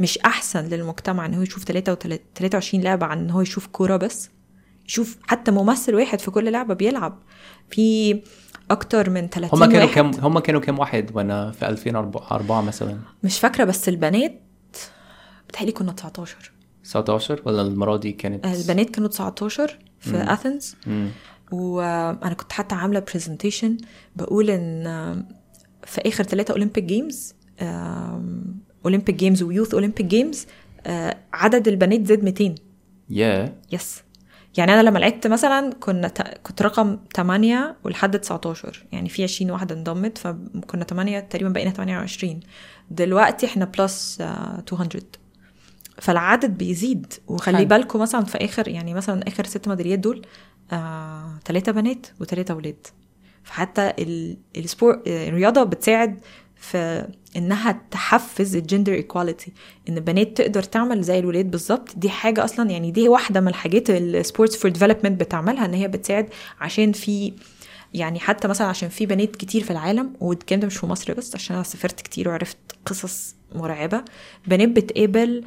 مش 0.00 0.18
أحسن 0.18 0.64
للمجتمع 0.64 1.26
إن 1.26 1.34
هو 1.34 1.42
يشوف 1.42 1.64
23 1.64 2.82
لعبة 2.82 3.06
عن 3.06 3.18
إن 3.18 3.30
هو 3.30 3.40
يشوف 3.40 3.66
كورة 3.66 3.96
بس. 3.96 4.30
يشوف 4.88 5.16
حتى 5.22 5.50
ممثل 5.50 5.94
واحد 5.94 6.20
في 6.20 6.30
كل 6.30 6.52
لعبة 6.52 6.74
بيلعب. 6.74 7.22
في 7.70 8.20
أكتر 8.70 9.10
من 9.10 9.28
30 9.28 9.62
هم 9.62 9.72
كانوا. 9.72 9.94
كام 9.94 10.10
هم 10.14 10.38
كانوا 10.38 10.60
كام 10.60 10.78
واحد 10.78 11.10
وأنا 11.14 11.50
في 11.50 11.68
2004 11.68 12.62
مثلا؟ 12.62 12.98
مش 13.22 13.38
فاكرة 13.38 13.64
بس 13.64 13.88
البنات 13.88 14.42
بتهيألي 15.48 15.72
كنا 15.72 15.92
19 15.92 16.52
19 16.84 17.42
ولا 17.44 17.62
المرة 17.62 17.96
دي 17.96 18.12
كانت؟ 18.12 18.46
البنات 18.46 18.90
كانوا 18.90 19.08
19 19.08 19.78
في 20.00 20.32
Athens 20.32 20.76
وأنا 21.54 22.34
كنت 22.34 22.52
حتى 22.52 22.74
عاملة 22.74 23.00
presentation 23.00 23.76
بقول 24.16 24.50
إن 24.50 24.84
في 25.84 26.00
آخر 26.08 26.24
ثلاثة 26.24 26.52
Olympic 26.52 26.84
Games 26.84 27.34
Olympic 28.84 29.14
Games 29.14 29.42
و 29.42 29.48
Youth 29.48 29.74
Olympic 29.74 30.06
Games 30.06 30.46
عدد 31.32 31.68
البنات 31.68 32.06
زاد 32.06 32.24
200 32.24 32.54
يا 33.10 33.54
yes 33.72 34.02
يعني 34.56 34.74
أنا 34.74 34.82
لما 34.82 34.98
لعبت 34.98 35.26
مثلا 35.26 35.72
كنا. 35.80 36.08
كنت 36.42 36.62
رقم 36.62 36.98
8 37.16 37.76
ولحد 37.84 38.18
19 38.18 38.86
يعني 38.92 39.08
في 39.08 39.22
20 39.22 39.50
واحدة 39.50 39.74
انضمت 39.74 40.18
فكنا 40.18 40.84
8 40.84 41.20
تقريبا 41.20 41.50
بقينا 41.50 41.70
28 41.70 42.40
دلوقتي 42.90 43.46
إحنا 43.46 43.64
plus 43.64 44.20
200 44.20 45.00
فالعدد 45.98 46.58
بيزيد. 46.58 47.12
وخلي. 47.26 47.64
بالكم 47.64 48.00
مثلا 48.00 48.24
في 48.24 48.44
آخر 48.44 48.68
يعني 48.68 48.94
مثلا 48.94 49.28
آخر 49.28 49.44
ست 49.44 49.68
ميداليات 49.68 49.98
دول 49.98 50.26
آه، 50.72 51.38
ثلاثة 51.44 51.72
بنات 51.72 52.06
وثلاثة 52.20 52.54
ولاد. 52.54 52.86
فحتى 53.42 53.92
ال- 53.98 54.36
ال 54.56 54.66
spor 54.66 55.02
الرياضة 55.06 55.62
بتساعد 55.62 56.18
في 56.56 57.08
إنها 57.36 57.82
تحفز 57.90 58.56
ال 58.56 58.62
gender 58.62 58.92
equality 58.94 59.52
إن 59.88 59.96
البنات 59.96 60.36
تقدر 60.36 60.62
تعمل 60.62 61.02
زي 61.02 61.18
الولاد 61.18 61.50
بالظبط. 61.50 61.96
دي 61.98 62.10
حاجة 62.10 62.44
أصلا 62.44 62.70
يعني 62.70 62.90
دي 62.90 63.08
واحدة 63.08 63.40
من 63.40 63.48
الحاجات 63.48 63.90
ال 63.90 64.00
sports 64.00 64.56
for 64.56 64.70
development 64.70 65.20
بتعملها 65.20 65.64
إن 65.64 65.74
هي 65.74 65.88
بتساعد 65.88 66.28
عشان 66.60 66.92
في 66.92 67.32
يعني 67.94 68.20
حتى 68.20 68.48
مثلا 68.48 68.66
عشان 68.66 68.88
في 68.88 69.06
بنات 69.06 69.36
كتير 69.36 69.62
في 69.64 69.70
العالم 69.70 70.12
والكلام 70.20 70.60
ده 70.60 70.66
مش 70.66 70.76
في 70.76 70.86
مصر 70.86 71.14
بس 71.14 71.34
عشان 71.34 71.54
أنا 71.56 71.64
سافرت 71.64 72.00
كتير 72.00 72.28
وعرفت 72.28 72.56
قصص 72.86 73.34
مرعبة. 73.54 74.04
بنات 74.46 74.68
بتقابل 74.68 75.44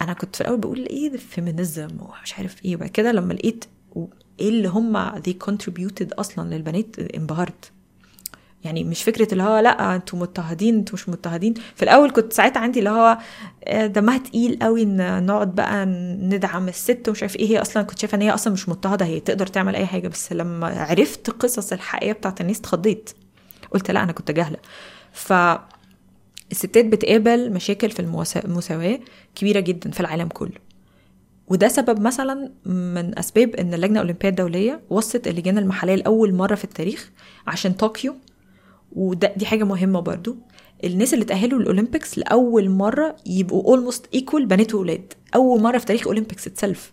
أنا 0.00 0.12
كنت 0.12 0.36
في 0.36 0.40
الأول 0.40 0.58
بقول 0.58 0.86
إيه 0.90 1.08
ده 1.10 1.18
feminism 1.18 1.88
ومش 2.00 2.34
عارف 2.38 2.64
إيه 2.64 2.76
وبعد 2.76 2.88
كده 2.88 3.12
لما 3.12 3.32
لقيت 3.32 3.64
إيه 4.40 4.48
اللي 4.48 4.68
هم 4.68 5.10
they 5.10 5.34
contributed 5.50 6.08
أصلا 6.18 6.54
للبنات 6.54 6.98
انبهرت. 6.98 7.72
يعني 8.64 8.84
مش 8.84 9.02
فكرة 9.02 9.32
اللي 9.32 9.42
هو 9.42 9.58
لا 9.58 9.94
أنتوا 9.96 10.18
مضطهدين 10.18 10.74
أنتوا 10.74 10.94
مش 10.94 11.08
مضطهدين. 11.08 11.54
في 11.76 11.82
الأول 11.82 12.10
كنت 12.10 12.32
ساعتها 12.32 12.60
عندي 12.60 12.78
اللي 12.78 12.90
هو 12.90 13.18
آه، 13.64 13.86
دمها 13.86 14.18
تقيل 14.18 14.58
قوي 14.62 14.82
إن 14.82 15.26
نقعد 15.26 15.54
بقى 15.54 15.86
ندعم 16.20 16.68
الست 16.68 17.08
ومش 17.08 17.22
عارف 17.22 17.36
إيه. 17.36 17.48
هي 17.50 17.62
أصلا 17.62 17.82
كنت 17.82 17.98
شايفة 17.98 18.16
إن 18.16 18.22
هي 18.22 18.30
أصلا 18.34 18.52
مش 18.52 18.68
مضطهدة 18.68 19.06
هي 19.06 19.20
تقدر 19.20 19.46
تعمل 19.46 19.76
أي 19.76 19.86
حاجة. 19.86 20.08
بس 20.08 20.32
لما 20.32 20.66
عرفت 20.66 21.30
قصص 21.30 21.72
الحقيقية 21.72 22.12
بتاعت 22.12 22.40
الناس 22.40 22.58
اتخضيت. 22.60 23.10
قلت 23.70 23.90
لا 23.90 24.02
أنا 24.02 24.12
كنت 24.12 24.30
جاهلة. 24.30 24.58
ف 25.12 25.32
الستات 26.52 26.84
بتقابل 26.84 27.52
مشاكل 27.52 27.90
في 27.90 28.00
المساواة 28.44 29.00
كبيرة 29.34 29.60
جدا 29.60 29.90
في 29.90 30.00
العالم 30.00 30.28
كله. 30.28 30.65
وده 31.48 31.68
سبب 31.68 32.00
مثلا 32.00 32.50
من 32.66 33.18
أسباب 33.18 33.54
إن 33.54 33.74
اللجنة 33.74 34.00
الأولمبية 34.00 34.28
الدولية 34.28 34.80
وصت 34.90 35.26
اللجان 35.28 35.58
المحلية 35.58 35.94
لأول 35.94 36.34
مرة 36.34 36.54
في 36.54 36.64
التاريخ 36.64 37.10
عشان 37.46 37.72
طوكيو 37.72 38.14
وده 38.92 39.32
دي 39.36 39.46
حاجة 39.46 39.64
مهمة 39.64 40.00
برضو. 40.00 40.36
الناس 40.84 41.14
اللي 41.14 41.24
تأهلوا 41.24 41.58
لل 41.58 41.70
Olympics 41.70 42.18
لأول 42.18 42.70
مرة 42.70 43.16
يبقوا 43.26 43.64
almost 43.64 44.06
equal 44.14 44.46
بنات 44.46 44.74
وولاد. 44.74 45.12
أول 45.34 45.62
مرة 45.62 45.78
في 45.78 45.86
تاريخ 45.86 46.06
Olympics 46.06 46.46
itself 46.46 46.92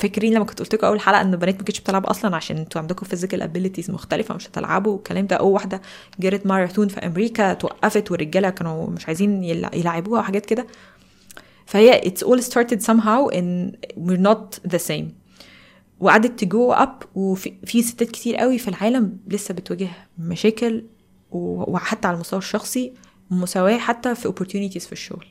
فاكرين 0.00 0.34
لما 0.34 0.44
كنت 0.44 0.58
قلت 0.58 0.74
لكم 0.74 0.86
أول 0.86 1.00
حلقة 1.00 1.20
إن 1.20 1.32
البنات 1.34 1.54
ما 1.54 1.62
كانتش 1.64 1.80
بتلعب 1.80 2.06
أصلا 2.06 2.36
عشان 2.36 2.56
أنتوا 2.56 2.80
عندكم 2.80 3.06
physical 3.06 3.42
abilities 3.42 3.90
مختلفة 3.90 4.34
مش 4.34 4.48
هتلعبوا 4.48 4.92
والكلام 4.92 5.26
ده. 5.26 5.36
أول 5.36 5.52
واحدة 5.52 5.80
جرت 6.20 6.46
ماراثون 6.46 6.88
في 6.88 7.06
أمريكا 7.06 7.54
توقفت 7.54 8.10
والرجالة 8.10 8.50
كانوا 8.50 8.90
مش 8.90 9.06
عايزين 9.06 9.44
يلع- 9.44 9.74
يلعبوها 9.74 10.20
وحاجات 10.20 10.46
كده. 10.46 10.66
فهي 11.66 12.00
it's 12.00 12.26
all 12.26 12.40
started 12.42 12.78
somehow 12.82 13.28
in 13.32 13.72
we're 13.96 14.22
not 14.28 14.70
the 14.72 14.78
same. 14.90 15.04
وقعدت 16.00 16.40
تجو 16.40 16.72
اب 16.72 17.02
وفي 17.14 17.52
في 17.66 17.82
ستات 17.82 18.10
كتير 18.10 18.36
قوي 18.36 18.58
في 18.58 18.68
العالم 18.68 19.18
لسه 19.28 19.54
بتواجه 19.54 19.88
مشاكل 20.18 20.84
وحتى 21.30 22.08
على 22.08 22.14
المستوى 22.14 22.38
الشخصي 22.38 22.92
مساواة 23.30 23.78
حتى 23.78 24.14
في 24.14 24.28
opportunities 24.28 24.86
في 24.86 24.92
الشغل. 24.92 25.26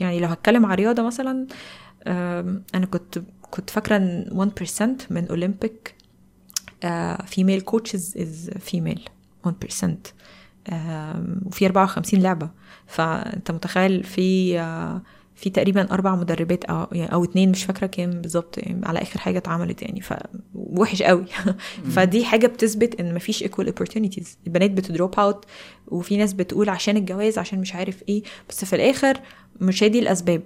يعني 0.00 0.20
لو 0.20 0.28
هتكلم 0.28 0.66
على 0.66 0.74
رياضة 0.74 1.02
مثلا 1.02 1.46
أنا 2.74 2.86
كنت 2.90 3.18
كنت 3.50 3.70
فاكرة 3.70 3.96
إن 3.96 4.50
1% 4.80 4.82
من 5.10 5.28
أولمبيك 5.28 5.94
female 7.34 7.62
coaches 7.72 8.16
is 8.16 8.50
female 8.72 9.00
1% 9.46 9.84
أم، 10.72 11.40
وفي 11.46 11.66
54 11.66 12.20
لعبة. 12.22 12.50
فأنت 12.86 13.50
متخيل 13.50 14.04
في 14.04 14.58
آه، 14.60 15.02
في 15.36 15.50
تقريبا 15.50 15.92
أربع 15.92 16.14
مدربات 16.14 16.64
أو 16.64 16.86
يعني 16.92 17.12
أو 17.12 17.24
اتنين 17.24 17.50
مش 17.50 17.64
فاكرة 17.64 17.86
كام 17.86 18.10
بالظبط 18.10 18.58
يعني 18.58 18.86
على 18.86 19.02
آخر 19.02 19.20
حاجة 19.20 19.38
اتعملت 19.38 19.82
يعني 19.82 20.00
ف 20.00 20.14
وحش 20.54 21.02
قوي. 21.02 21.26
فدي 21.94 22.24
حاجة 22.24 22.46
بتثبت 22.46 23.00
إن 23.00 23.14
مفيش 23.14 23.44
equal 23.44 23.66
opportunities. 23.66 24.26
البنات 24.46 24.70
بت 24.70 24.87
drop 24.87 25.20
out 25.20 25.44
وفي 25.88 26.16
ناس 26.16 26.32
بتقول 26.32 26.68
عشان 26.68 26.96
الجواز 26.96 27.38
عشان 27.38 27.58
مش 27.58 27.74
عارف 27.74 28.02
إيه. 28.08 28.22
بس 28.48 28.64
في 28.64 28.76
الآخر 28.76 29.20
مش 29.60 29.82
هي 29.82 29.88
دي 29.88 29.98
الأسباب. 29.98 30.42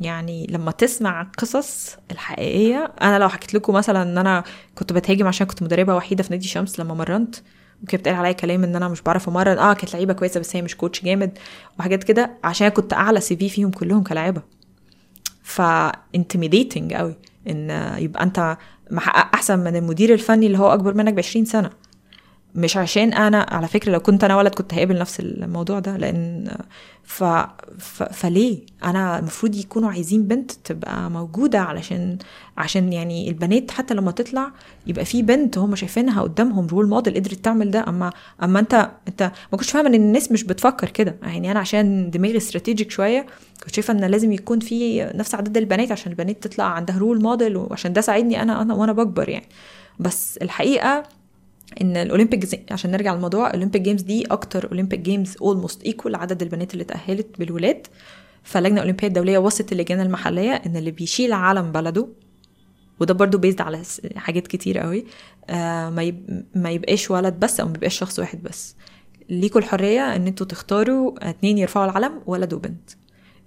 يعني 0.00 0.46
لما 0.50 0.70
تسمع 0.70 1.22
القصص 1.22 1.96
الحقيقية 2.10 2.92
أنا 3.02 3.18
لو 3.18 3.28
حكيت 3.28 3.54
لكم 3.54 3.72
مثلا 3.72 4.02
إن 4.02 4.18
أنا 4.18 4.44
كنت 4.74 4.92
بتهاجم 4.92 5.26
عشان 5.26 5.46
كنت 5.46 5.62
مدربة 5.62 5.96
وحيدة 5.96 6.22
في 6.22 6.32
نادي 6.32 6.48
شمس 6.48 6.80
لما 6.80 6.94
مرنت 6.94 7.36
وكانت 7.82 8.00
بتقال 8.02 8.16
عليا 8.16 8.32
كلام 8.32 8.64
إن 8.64 8.76
أنا 8.76 8.88
مش 8.88 9.02
بعرف 9.02 9.28
أمرن. 9.28 9.58
آه 9.58 9.72
كانت 9.72 9.94
لعيبة 9.94 10.12
كويسة 10.12 10.40
بس 10.40 10.56
هي 10.56 10.62
مش 10.62 10.76
coach 10.76 11.04
جامد 11.04 11.38
وحاجات 11.78 12.04
كده. 12.04 12.30
عشان 12.44 12.68
كنت 12.68 12.92
أعلى 12.92 13.20
CV 13.20 13.48
فيهم 13.48 13.70
كلهم 13.70 14.02
كلاعيبة. 14.02 14.42
intimidating 16.16 16.94
قوي 16.94 17.16
إن 17.48 17.70
يبقى 17.98 18.22
أنت 18.22 18.56
محقق 18.90 19.34
أحسن 19.34 19.58
من 19.58 19.76
المدير 19.76 20.12
الفني 20.12 20.46
اللي 20.46 20.58
هو 20.58 20.72
أكبر 20.74 20.94
منك 20.94 21.12
ب 21.14 21.18
20 21.18 21.44
سنة. 21.44 21.70
مش 22.56 22.76
عشان 22.76 23.12
أنا 23.12 23.46
على 23.50 23.68
فكرة 23.68 23.92
لو 23.92 24.00
كنت 24.00 24.24
أنا 24.24 24.36
ولد 24.36 24.54
كنت 24.54 24.74
هقابل 24.74 24.98
نفس 24.98 25.20
الموضوع 25.20 25.78
ده 25.78 25.96
لأن 25.96 26.48
ف... 27.04 27.24
ف... 27.78 28.02
فليه؟ 28.02 28.58
أنا 28.84 29.18
المفروض 29.18 29.54
يكونوا 29.54 29.90
عايزين 29.90 30.22
بنت 30.22 30.52
تبقى 30.52 31.10
موجودة 31.10 31.60
علشان 31.60 32.18
عشان 32.58 32.92
يعني 32.92 33.28
البنات 33.28 33.70
حتى 33.70 33.94
لما 33.94 34.10
تطلع 34.10 34.50
يبقى 34.86 35.04
في 35.04 35.22
بنت 35.22 35.58
هم 35.58 35.74
شايفينها 35.76 36.22
قدامهم 36.22 36.66
role 36.66 36.88
model 36.88 37.14
قدرت 37.14 37.34
تعمل 37.34 37.70
ده. 37.70 37.84
أما 37.88 38.10
أما 38.42 38.60
أنت 38.60 38.90
أنت 39.08 39.22
ما 39.22 39.58
كنتش 39.58 39.70
فاهمة 39.70 39.88
إن 39.88 39.94
الناس 39.94 40.32
مش 40.32 40.44
بتفكر 40.44 40.88
كده. 40.90 41.16
يعني 41.22 41.50
أنا 41.50 41.60
عشان 41.60 42.10
دماغي 42.10 42.36
strategic 42.36 42.90
شوية 42.90 43.26
كنت 43.64 43.74
شايفة 43.74 43.92
إن 43.92 44.04
لازم 44.04 44.32
يكون 44.32 44.60
في 44.60 45.04
نفس 45.14 45.34
عدد 45.34 45.56
البنات 45.56 45.92
عشان 45.92 46.12
البنات 46.12 46.42
تطلع 46.42 46.64
عندها 46.64 46.98
role 46.98 47.22
model 47.22 47.56
وعشان 47.56 47.92
ده 47.92 48.00
ساعدني 48.00 48.42
أنا 48.42 48.62
أنا 48.62 48.74
وأنا 48.74 48.92
بكبر 48.92 49.28
يعني. 49.28 49.48
بس 49.98 50.36
الحقيقة 50.42 51.02
إن 51.80 51.96
الأولمبيك. 51.96 52.72
عشان 52.72 52.90
نرجع 52.90 53.14
للموضوع 53.14 53.46
ال 53.50 53.54
Olympic 53.54 53.82
Games 53.82 54.02
دي 54.02 54.26
أكتر 54.26 54.68
Olympic 54.72 55.00
Games 55.00 55.36
almost 55.42 55.82
equal 55.82 56.14
عدد 56.14 56.42
البنات 56.42 56.72
اللي 56.72 56.84
تأهلت 56.84 57.26
بالولاد 57.38 57.86
فاللجنه 58.42 58.76
الاولمبيه 58.76 59.06
الدولية 59.06 59.38
وصت 59.38 59.72
اللجان 59.72 60.00
المحلية 60.00 60.50
إن 60.52 60.76
اللي 60.76 60.90
بيشيل 60.90 61.32
علم 61.32 61.72
بلده 61.72 62.08
وده 63.00 63.14
برضو 63.14 63.38
بيزود 63.38 63.60
على 63.60 63.82
حاجات 64.16 64.46
كتير 64.46 64.78
قوي 64.78 65.04
آه 65.50 65.90
ما, 65.90 66.02
يب... 66.02 66.44
ما 66.54 66.70
يبقاش 66.70 67.10
ولد 67.10 67.34
بس 67.40 67.60
أو 67.60 67.66
ما 67.68 67.74
يبقاش 67.76 67.98
شخص 67.98 68.18
واحد 68.18 68.42
بس 68.42 68.74
ليكوا 69.30 69.60
الحرية 69.60 70.16
إن 70.16 70.26
أنتوا 70.26 70.46
تختاروا 70.46 71.30
اتنين 71.30 71.58
يرفعوا 71.58 71.84
العلم 71.90 72.22
ولد 72.26 72.52
وبنت 72.54 72.90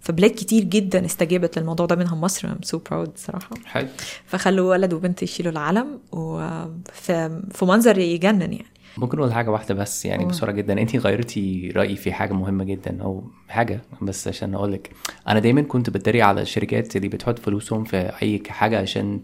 فبلاد 0.02 0.32
كتير 0.32 0.64
جدا 0.64 1.06
استجابت 1.06 1.60
للموضوع 1.60 1.86
ده 1.86 1.96
منهم 1.96 2.22
مصر 2.22 2.48
I'm 2.50 2.68
so 2.68 2.78
proud 2.90 3.10
صراحة. 3.16 3.50
حلو. 3.66 3.88
فخلوا 4.26 4.70
ولد 4.70 4.94
وبنت 4.94 5.24
يشيلوا 5.24 5.52
العلم 5.52 6.00
وفي 6.12 7.42
في 7.52 7.66
منظر 7.66 7.98
يجنن 7.98 8.42
يعني. 8.42 8.66
ممكن 8.98 9.20
أقول 9.20 9.34
حاجة 9.34 9.50
واحدة 9.52 9.76
بس 9.76 10.06
يعني 10.06 10.24
قول. 10.24 10.32
بسرعة 10.32 10.52
جدا. 10.52 10.82
انت 10.82 10.96
غيرتي 10.96 11.72
رأيي 11.76 11.96
في 11.96 12.14
حاجة 12.14 12.34
مهمة 12.34 12.64
جدا 12.64 13.04
أو 13.04 13.24
حاجة 13.50 13.82
بس 14.02 14.28
عشان 14.28 14.56
أقول 14.56 14.72
لك. 14.74 14.90
أنا 15.28 15.40
دايما 15.40 15.62
كنت 15.62 15.90
بتريق 15.90 16.26
على 16.26 16.42
الشركات 16.42 16.96
اللي 16.96 17.08
بتحط 17.08 17.40
فلوسهم 17.40 17.84
في 17.84 17.98
أي 18.22 18.44
حاجة 18.50 18.80
عشان 18.82 19.20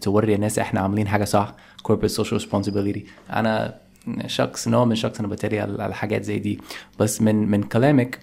توري 0.00 0.34
الناس 0.34 0.58
إحنا 0.58 0.80
عاملين 0.80 1.08
حاجة 1.08 1.24
صح. 1.24 1.54
Corporate 1.88 2.10
social 2.22 2.42
responsibility. 2.42 3.00
أنا 3.32 3.74
شخص 4.26 4.68
نوع 4.68 4.84
من 4.84 4.94
شخص 4.94 5.18
أنا 5.18 5.28
بتريق 5.28 5.62
على 5.62 5.82
على 5.82 5.94
حاجات 5.94 6.24
زي 6.24 6.38
دي. 6.38 6.60
بس 6.98 7.22
من 7.22 7.50
من 7.50 7.62
كلامك 7.62 8.18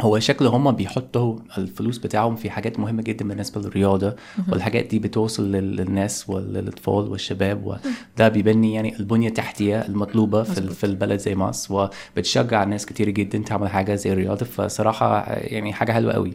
هو 0.00 0.18
شكل 0.18 0.46
هما 0.46 0.70
بيحطوا 0.70 1.38
الفلوس 1.58 1.98
بتاعهم 1.98 2.36
في 2.36 2.50
حاجات 2.50 2.78
مهمة 2.78 3.02
جدا 3.02 3.28
بالنسبة 3.28 3.60
للرياضة 3.60 4.16
والحاجات 4.52 4.84
دي 4.86 4.98
بتوصل 4.98 5.52
لل- 5.52 5.76
للناس 5.76 6.28
وللأطفال 6.30 7.08
والشباب 7.10 7.64
وده 7.66 8.28
بيبني 8.28 8.74
يعني 8.74 8.96
البنية 9.00 9.28
التحتية 9.28 9.80
المطلوبة 9.86 10.42
في, 10.42 10.60
في 10.74 10.84
البلد 10.84 11.18
زي 11.20 11.34
مصر 11.34 11.74
وبتشجع 12.16 12.64
ناس 12.64 12.86
كتير 12.86 13.10
جدا 13.10 13.38
تعمل 13.38 13.68
حاجة 13.68 13.94
زي 13.94 14.12
الرياضة 14.12 14.44
فصراحة 14.46 15.32
يعني 15.32 15.72
حاجة 15.72 15.92
حلوة 15.92 16.12
قوي. 16.12 16.32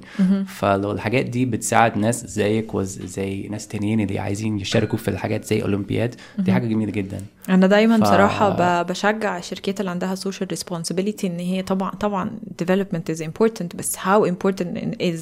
فلو 0.48 0.92
الحاجات 0.92 1.26
دي 1.26 1.46
بتساعد 1.46 1.98
ناس 1.98 2.26
زيك 2.26 2.74
وزي 2.76 3.48
ناس 3.48 3.68
تانيين 3.68 4.00
اللي 4.00 4.20
عايزين 4.20 4.60
يشاركوا 4.60 4.98
في 4.98 5.08
الحاجات 5.08 5.46
زي 5.46 5.64
أولمبياد 5.64 6.16
دي 6.40 6.54
حاجة 6.54 6.68
جميلة 6.68 6.92
جدا. 6.92 7.22
أنا 7.52 7.68
دايما 7.68 7.98
ف-. 7.98 8.02
بصراحه 8.02 8.50
ب... 8.50 8.88
بشجع 8.88 9.38
الشركات 9.38 9.80
اللي 9.80 9.92
عندها 9.92 10.16
social 10.16 10.48
responsibility 10.56 11.26
ان 11.26 11.40
هي 11.40 11.62
طبعا 11.62 11.92
طبعا 11.92 12.40
development 12.64 13.16
is 13.16 13.20
important 13.22 13.76
بس 13.76 13.98
how 13.98 14.26
important 14.32 14.78
is 15.02 15.22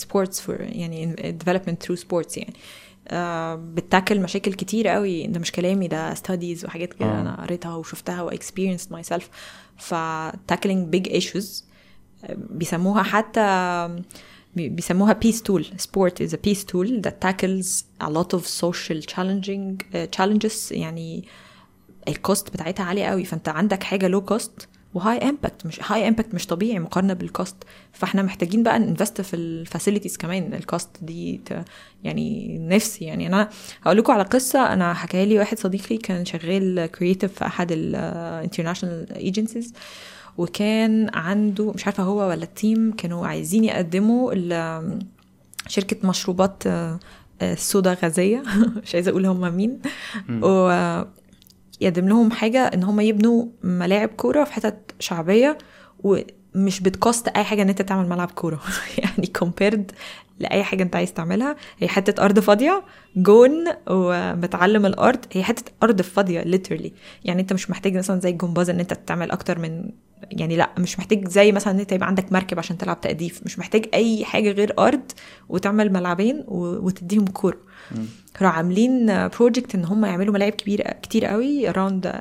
sports 0.00 0.40
for 0.46 0.60
يعني 0.60 1.16
development 1.44 1.86
through 1.86 1.98
sports 2.00 2.36
يعني 2.38 2.54
آه 3.08 3.54
بتاكل 3.54 4.20
مشاكل 4.20 4.52
كتير 4.52 4.88
قوي 4.88 5.26
ده 5.26 5.40
مش 5.40 5.52
كلامي 5.52 5.88
ده 5.88 6.14
studies 6.14 6.64
وحاجات 6.64 6.92
كده 6.94 7.08
آه. 7.08 7.20
أنا 7.20 7.42
قريتها 7.42 7.74
وشفتها 7.74 8.22
و 8.22 8.30
experienced 8.30 8.92
myself 8.96 9.22
ف 9.76 9.94
tackling 10.52 10.96
big 10.96 11.10
issues 11.12 11.62
آه، 12.24 12.36
بيسموها 12.50 13.02
حتى 13.02 13.40
بي- 14.56 14.68
بيسموها 14.68 15.20
peace 15.24 15.36
tool 15.50 15.62
sport 15.64 16.26
is 16.26 16.30
a 16.32 16.36
peace 16.48 16.62
tool 16.64 17.02
that 17.06 17.14
tackles 17.28 17.84
a 18.04 18.10
lot 18.10 18.38
of 18.38 18.42
social 18.46 19.00
challenging 19.14 19.76
uh, 19.94 20.06
challenges 20.18 20.72
يعني 20.72 21.24
ال 22.08 22.16
cost 22.16 22.50
بتاعتها 22.50 22.84
عالية 22.84 23.04
قوي 23.04 23.24
فانت 23.24 23.48
عندك 23.48 23.82
حاجة 23.82 24.08
low 24.08 24.20
cost 24.20 24.68
و 24.94 25.18
high 25.18 25.37
impact 25.37 25.66
مش 25.66 25.80
high 25.82 26.08
impact 26.08 26.34
مش 26.34 26.46
طبيعي 26.46 26.78
مقارنة 26.78 27.12
بال 27.14 27.28
cost 27.28 27.56
فاحنا 27.92 28.22
محتاجين 28.22 28.62
بقى 28.62 28.78
ن 28.78 28.84
invest 28.84 29.20
في 29.20 29.36
ال 29.36 29.43
facilities 29.43 30.16
كمان 30.16 30.54
ال 30.54 30.61
cost 30.61 30.88
دي. 31.02 31.40
يعني 32.04 32.58
نفسي 32.58 33.04
يعني. 33.04 33.26
أنا 33.26 33.48
هقول 33.82 33.98
لكم 33.98 34.12
على 34.12 34.22
قصة 34.22 34.72
أنا 34.72 34.94
حكاها 34.94 35.24
لي 35.24 35.38
واحد 35.38 35.58
صديقي 35.58 35.96
كان 35.96 36.24
شغال 36.24 36.86
creative 36.86 37.32
في 37.32 37.46
أحد 37.46 37.72
ال 37.72 37.82
international 37.82 39.12
agencies 39.12 39.74
وكان 40.38 41.10
عنده 41.14 41.72
مش 41.72 41.86
عارفة 41.86 42.02
هو 42.02 42.28
ولا 42.28 42.44
ال 42.44 42.54
team 42.54 42.92
كانوا 42.92 43.26
عايزين 43.26 43.64
يقدموا 43.64 44.34
شركة 45.68 46.08
مشروبات 46.08 46.62
آه، 46.66 46.98
آه، 47.42 47.54
صودا 47.54 47.96
غازية. 48.02 48.42
مش 48.84 48.94
عايزة 48.94 49.10
أقول 49.10 49.26
هم 49.26 49.56
مين. 49.56 49.80
و 50.42 50.70
يقدم 51.80 52.08
لهم 52.08 52.30
حاجة 52.30 52.66
إن 52.66 52.82
هم 52.82 53.00
يبنوا 53.00 53.46
ملاعب 53.62 54.08
كورة 54.08 54.44
في 54.44 54.52
حتت 54.52 54.94
شعبية 55.00 55.58
ومش 55.98 56.80
بت 56.80 56.96
cost 56.96 57.28
أي 57.28 57.44
حاجة 57.44 57.62
إن 57.62 57.68
أنت 57.68 57.82
تعمل 57.82 58.08
ملعب 58.08 58.30
كورة. 58.30 58.60
يعني 58.98 59.26
compared 59.26 59.92
لأي 60.38 60.64
حاجة 60.64 60.82
أنت 60.82 60.96
عايز 60.96 61.12
تعملها. 61.12 61.56
هي 61.78 61.88
حتة 61.88 62.24
أرض 62.24 62.38
فاضية 62.38 62.82
جون 63.16 63.64
وبتعلم 63.90 64.86
الأرض 64.86 65.18
هي 65.32 65.42
حتة 65.42 65.72
أرض 65.82 66.02
فاضية 66.02 66.42
literally. 66.42 66.90
يعني 67.24 67.42
أنت 67.42 67.52
مش 67.52 67.70
محتاج 67.70 67.96
مثلا 67.96 68.20
زي 68.20 68.30
الجمباز 68.30 68.70
إن 68.70 68.80
أنت 68.80 68.92
تعمل 68.92 69.30
أكتر 69.30 69.58
من 69.58 69.90
يعني 70.30 70.56
لأ 70.56 70.70
مش 70.78 70.98
محتاج 70.98 71.28
زي 71.28 71.52
مثلا 71.52 71.72
إن 71.74 71.80
أنت 71.80 71.92
يبقى 71.92 72.06
عندك 72.08 72.32
مركب 72.32 72.58
عشان 72.58 72.78
تلعب 72.78 73.00
تجديف. 73.00 73.40
مش 73.44 73.58
محتاج 73.58 73.86
أي 73.94 74.24
حاجة 74.24 74.50
غير 74.50 74.74
أرض 74.78 75.12
وتعمل 75.48 75.92
ملعبين 75.92 76.44
وتديهم 76.48 77.24
كورة. 77.24 77.56
كانوا 78.34 78.52
عاملين 78.52 79.28
project 79.28 79.74
إن 79.74 79.84
هم 79.84 80.04
يعملوا 80.04 80.34
ملاعب 80.34 80.52
كبيرة 80.52 80.82
كتير 81.02 81.24
قوي 81.26 81.68
around 81.68 82.12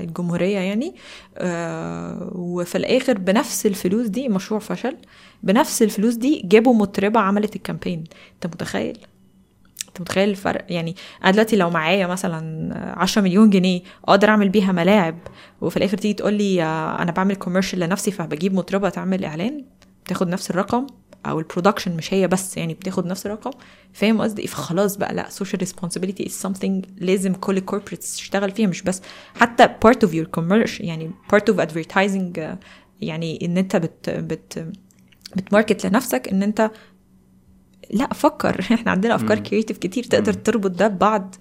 الجمهورية 0.00 0.58
يعني. 0.58 0.94
آه، 1.38 2.30
وفي 2.34 2.78
الآخر 2.78 3.18
بنفس 3.18 3.66
الفلوس 3.66 4.06
دي 4.06 4.28
مشروع 4.28 4.60
فشل 4.60 4.96
بنفس 5.42 5.82
الفلوس 5.82 6.14
دي 6.14 6.42
جابوا 6.44 6.74
مطربة 6.74 7.20
عملت 7.20 7.56
ال 7.56 7.61
campaign 7.61 8.04
أنت 8.34 8.46
متخيل؟ 8.46 8.98
انت 9.92 10.00
متخيل 10.00 10.28
الفرق 10.28 10.64
يعني 10.68 10.96
أنا 11.24 11.30
دلوقتي 11.30 11.56
لو 11.56 11.70
معايا 11.70 12.06
مثلا 12.06 12.72
10 12.98 13.22
مليون 13.22 13.50
جنيه 13.50 13.80
أقدر 14.04 14.28
اعمل 14.28 14.48
بيها 14.48 14.72
ملاعب 14.72 15.18
وفي 15.60 15.76
الآخر 15.76 15.96
تيجي 15.96 16.14
تقول 16.14 16.34
لي 16.34 16.62
أنا 16.98 17.12
بعمل 17.12 17.36
commercial 17.36 17.78
لنفسي 17.78 18.10
فبجيب 18.10 18.54
مطربة 18.54 18.88
تعمل 18.88 19.24
اعلان 19.24 19.64
بتاخد 20.04 20.28
نفس 20.28 20.50
الرقم 20.50 20.86
أو 21.26 21.38
ال 21.38 21.43
production 21.43 21.96
مش 21.96 22.14
هي 22.14 22.28
بس 22.28 22.56
يعني 22.56 22.74
بتاخد 22.74 23.06
نفس 23.06 23.26
الرقم 23.26 23.50
فاهم 23.92 24.20
قصدي 24.20 24.42
إيه؟ 24.42 24.48
فخلاص 24.48 24.96
بقى 24.96 25.14
لا 25.14 25.28
social 25.28 25.58
responsibility 25.66 26.24
is 26.24 26.48
something 26.48 26.86
لازم 26.98 27.34
كل 27.34 27.56
ال 27.56 27.62
corporates 27.62 28.16
تشتغل 28.16 28.50
فيها 28.50 28.66
مش 28.66 28.82
بس 28.82 29.02
حتى 29.34 29.68
part 29.86 30.08
of 30.08 30.10
your 30.10 30.40
commercial 30.40 30.80
يعني 30.80 31.10
of 31.34 31.54
advertising 31.54 32.38
آه، 32.38 32.58
يعني 33.00 33.38
إن 33.46 33.58
أنت 33.58 33.76
بت 33.76 34.10
بت 34.10 34.72
بت 35.36 35.49
market 35.49 35.86
لنفسك 35.86 36.28
إن 36.28 36.42
أنت 36.42 36.70
لا 37.92 38.08
فكر. 38.14 38.60
إحنا 38.74 38.90
عندنا 38.90 39.14
افكار 39.14 39.38
creative 39.38 39.78
كتير 39.78 40.04
تقدر 40.04 40.32
تربط 40.32 40.70
ده 40.70 40.88
ببعض. 40.88 41.34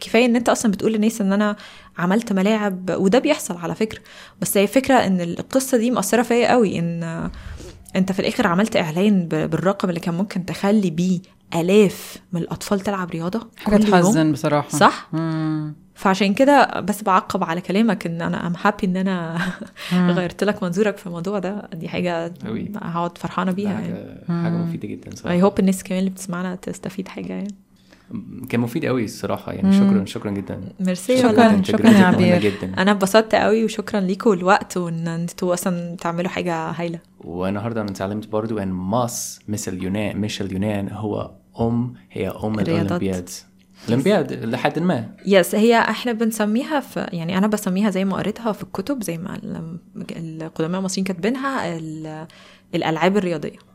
كفاية 0.00 0.24
إن 0.26 0.36
أنت 0.36 0.48
أصلا 0.48 0.72
بتقول 0.72 0.92
لناس 0.92 1.20
إن 1.20 1.32
أنا 1.32 1.56
عملت 1.98 2.32
ملاعب 2.32 2.90
وده 2.90 3.18
بيحصل 3.18 3.56
على 3.56 3.74
فكرة. 3.74 4.00
بس 4.40 4.56
هي 4.56 4.66
فكرة 4.66 4.94
إن 4.94 5.20
القصة 5.20 5.78
دي 5.78 5.90
مأثرة 5.90 6.22
فيا 6.22 6.50
قوي. 6.52 6.78
إن 6.78 7.30
أنت 7.96 8.12
في 8.12 8.20
الآخر 8.20 8.46
عملت 8.46 8.76
إعلان 8.76 9.28
بالرقم 9.28 9.88
اللي 9.88 10.00
كان 10.00 10.14
ممكن 10.14 10.46
تخلي 10.46 10.90
بيه 10.90 11.20
آلاف 11.54 12.16
من 12.32 12.40
الأطفال 12.40 12.80
تلعب 12.80 13.10
رياضة 13.10 13.48
حاجة. 13.56 13.76
تحزن 13.76 14.32
بصراحة. 14.32 14.68
صح؟ 14.68 15.08
مم. 15.12 15.74
فعشان 16.02 16.34
كده 16.34 16.80
بس 16.80 17.02
بعقب 17.02 17.44
على 17.44 17.60
كلامك 17.60 18.06
إن 18.06 18.22
أنا 18.22 18.46
I'm 18.46 18.52
happy 18.62 18.86
إن 18.86 18.96
أنا 18.96 19.38
غيرت 20.16 20.44
لك 20.44 20.62
منظورك 20.62 20.96
في 20.96 21.06
الموضوع 21.06 21.38
ده. 21.38 21.68
دي 21.74 21.88
حاجة. 21.88 22.32
هقعد 22.82 23.18
فرحانة 23.18 23.52
بيها 23.52 23.70
يعني. 23.72 23.84
حاجة 24.28 24.42
حاجة 24.42 24.52
مفيدة 24.52 24.88
جدا 24.88 25.10
صراحة. 25.16 25.34
I 25.34 25.42
hope 25.42 25.58
الناس 25.60 25.82
كمان 25.84 25.98
اللي 25.98 26.10
بتسمعنا 26.10 26.54
تستفيد 26.54 27.08
حاجة 27.08 27.32
يعني. 27.32 27.54
كان 28.48 28.60
مفيد 28.60 28.84
قوي 28.86 29.04
الصراحة 29.04 29.52
يعني. 29.52 29.72
شكرا 29.72 30.04
شكرا 30.04 30.30
جدا. 30.30 30.60
ميرسي. 30.80 31.16
شكراً، 31.18 31.62
شكراً 31.62 31.90
يا 31.90 32.04
عبير. 32.04 32.38
جدا. 32.38 32.82
أنا 32.82 32.90
اتبسطت 32.90 33.34
قوي 33.34 33.64
وشكرا 33.64 34.00
ليكم 34.00 34.32
الوقت 34.32 34.76
وإن 34.76 35.08
أنتوا 35.08 35.54
أصلا 35.54 35.96
تعملوا 35.96 36.28
حاجة 36.30 36.70
هايلة. 36.70 36.98
والنهارده 37.24 37.80
أنا 37.80 37.90
أتعلمت 37.90 38.28
برضو 38.28 38.58
إن 38.58 38.68
ماس 38.72 39.40
مثل 39.48 39.72
اليونان 39.72 40.16
مش 40.16 40.42
اليونان 40.42 40.88
هو 40.92 41.30
ام 41.60 41.94
هي 42.12 42.28
أم. 42.28 42.58
الأولمبياد. 42.58 43.28
الاولمبياد 43.88 44.32
لحد 44.44 44.78
ما. 44.78 45.08
yes 45.26 45.54
هي 45.54 45.78
إحنا 45.78 46.12
بنسميها 46.12 46.80
في 46.80 47.06
يعني 47.12 47.38
أنا 47.38 47.46
بسميها 47.46 47.90
زي 47.90 48.04
ما 48.04 48.16
قريتها 48.16 48.52
في 48.52 48.62
الكتب 48.62 49.02
زي 49.02 49.18
ما 49.18 49.34
ال- 49.36 49.78
القدماء 50.16 50.78
المصريين 50.80 51.04
كاتبينها 51.04 51.76
ال- 51.78 52.26
الألعاب 52.74 53.16
الرياضية. 53.16 53.72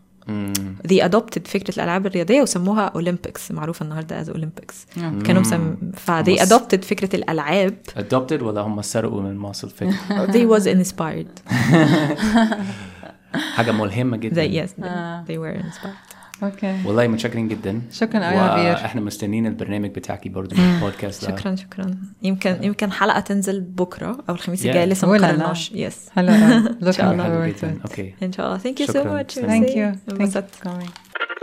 they 0.86 1.05
adopted 1.05 1.47
فكرة 1.47 1.76
الألعاب 1.76 2.05
الرياضية 2.05 2.41
وسموها 2.41 2.86
Olympics 2.86 3.51
معروفه 3.51 3.84
النهارده 3.84 4.22
as 4.22 4.30
Olympics 4.30 4.86
كانوا 4.95 5.41
مسم... 5.41 5.76
ف 5.93 6.03
they 6.03 6.41
adopted 6.43 6.84
فكرة 6.84 7.16
الألعاب. 7.16 7.78
Adopted 7.99 8.41
ولا 8.43 8.62
هم 8.62 8.82
سرقوا 8.82 9.22
من 9.22 9.36
ماس 9.38 9.64
الفكرة 9.64 10.28
they 10.34 10.60
was 10.60 10.64
inspired. 10.66 11.51
حاجة 13.55 13.72
ملهمة 13.72 14.18
جدا. 14.18 14.47
They 14.47 14.68
yes 14.68 14.70
they, 14.72 14.84
آه. 14.84 15.24
they 15.28 15.38
were 15.38 15.64
inspired. 15.64 16.07
أوكي 16.43 16.75
والله 16.85 17.07
متشكرين 17.07 17.47
جدا. 17.47 17.81
شكرا 17.91 18.25
قوي 18.25 18.35
يا 18.35 18.41
عبير 18.41 18.71
وإحنا 18.71 19.01
مستنيين 19.01 19.47
البرنامج 19.47 19.89
بتاعكي 19.89 20.29
برضو 20.29 20.55
البودكاست 20.55 21.25
ده. 21.25 21.38
شكرا 21.38 21.55
شكرا. 21.55 21.95
يمكن 22.23 22.57
يمكن 22.61 22.91
حلقة 22.91 23.19
تنزل 23.19 23.61
بكرة 23.61 24.17
أو 24.29 24.33
الخميس. 24.33 24.65
الجاي 24.65 24.85
لسه 24.85 25.07
ما. 25.07 25.27
قررناش. 25.27 25.71
يس 25.71 26.09
قوي 26.17 26.29
إن 26.88 26.91
شاء 26.91 27.11
الله. 27.11 27.53
أوكي 27.85 28.13
إن 28.23 28.31
شاء 28.31 28.45
الله. 28.47 28.57
ثانك 28.57 28.79
يو 28.81 28.88
سو 28.88 28.93
شكراً. 28.93 29.13
ماتش 29.13 29.39
Thank 29.39 29.41
thank 29.41 29.69
you. 29.69 30.15
thank 30.17 31.36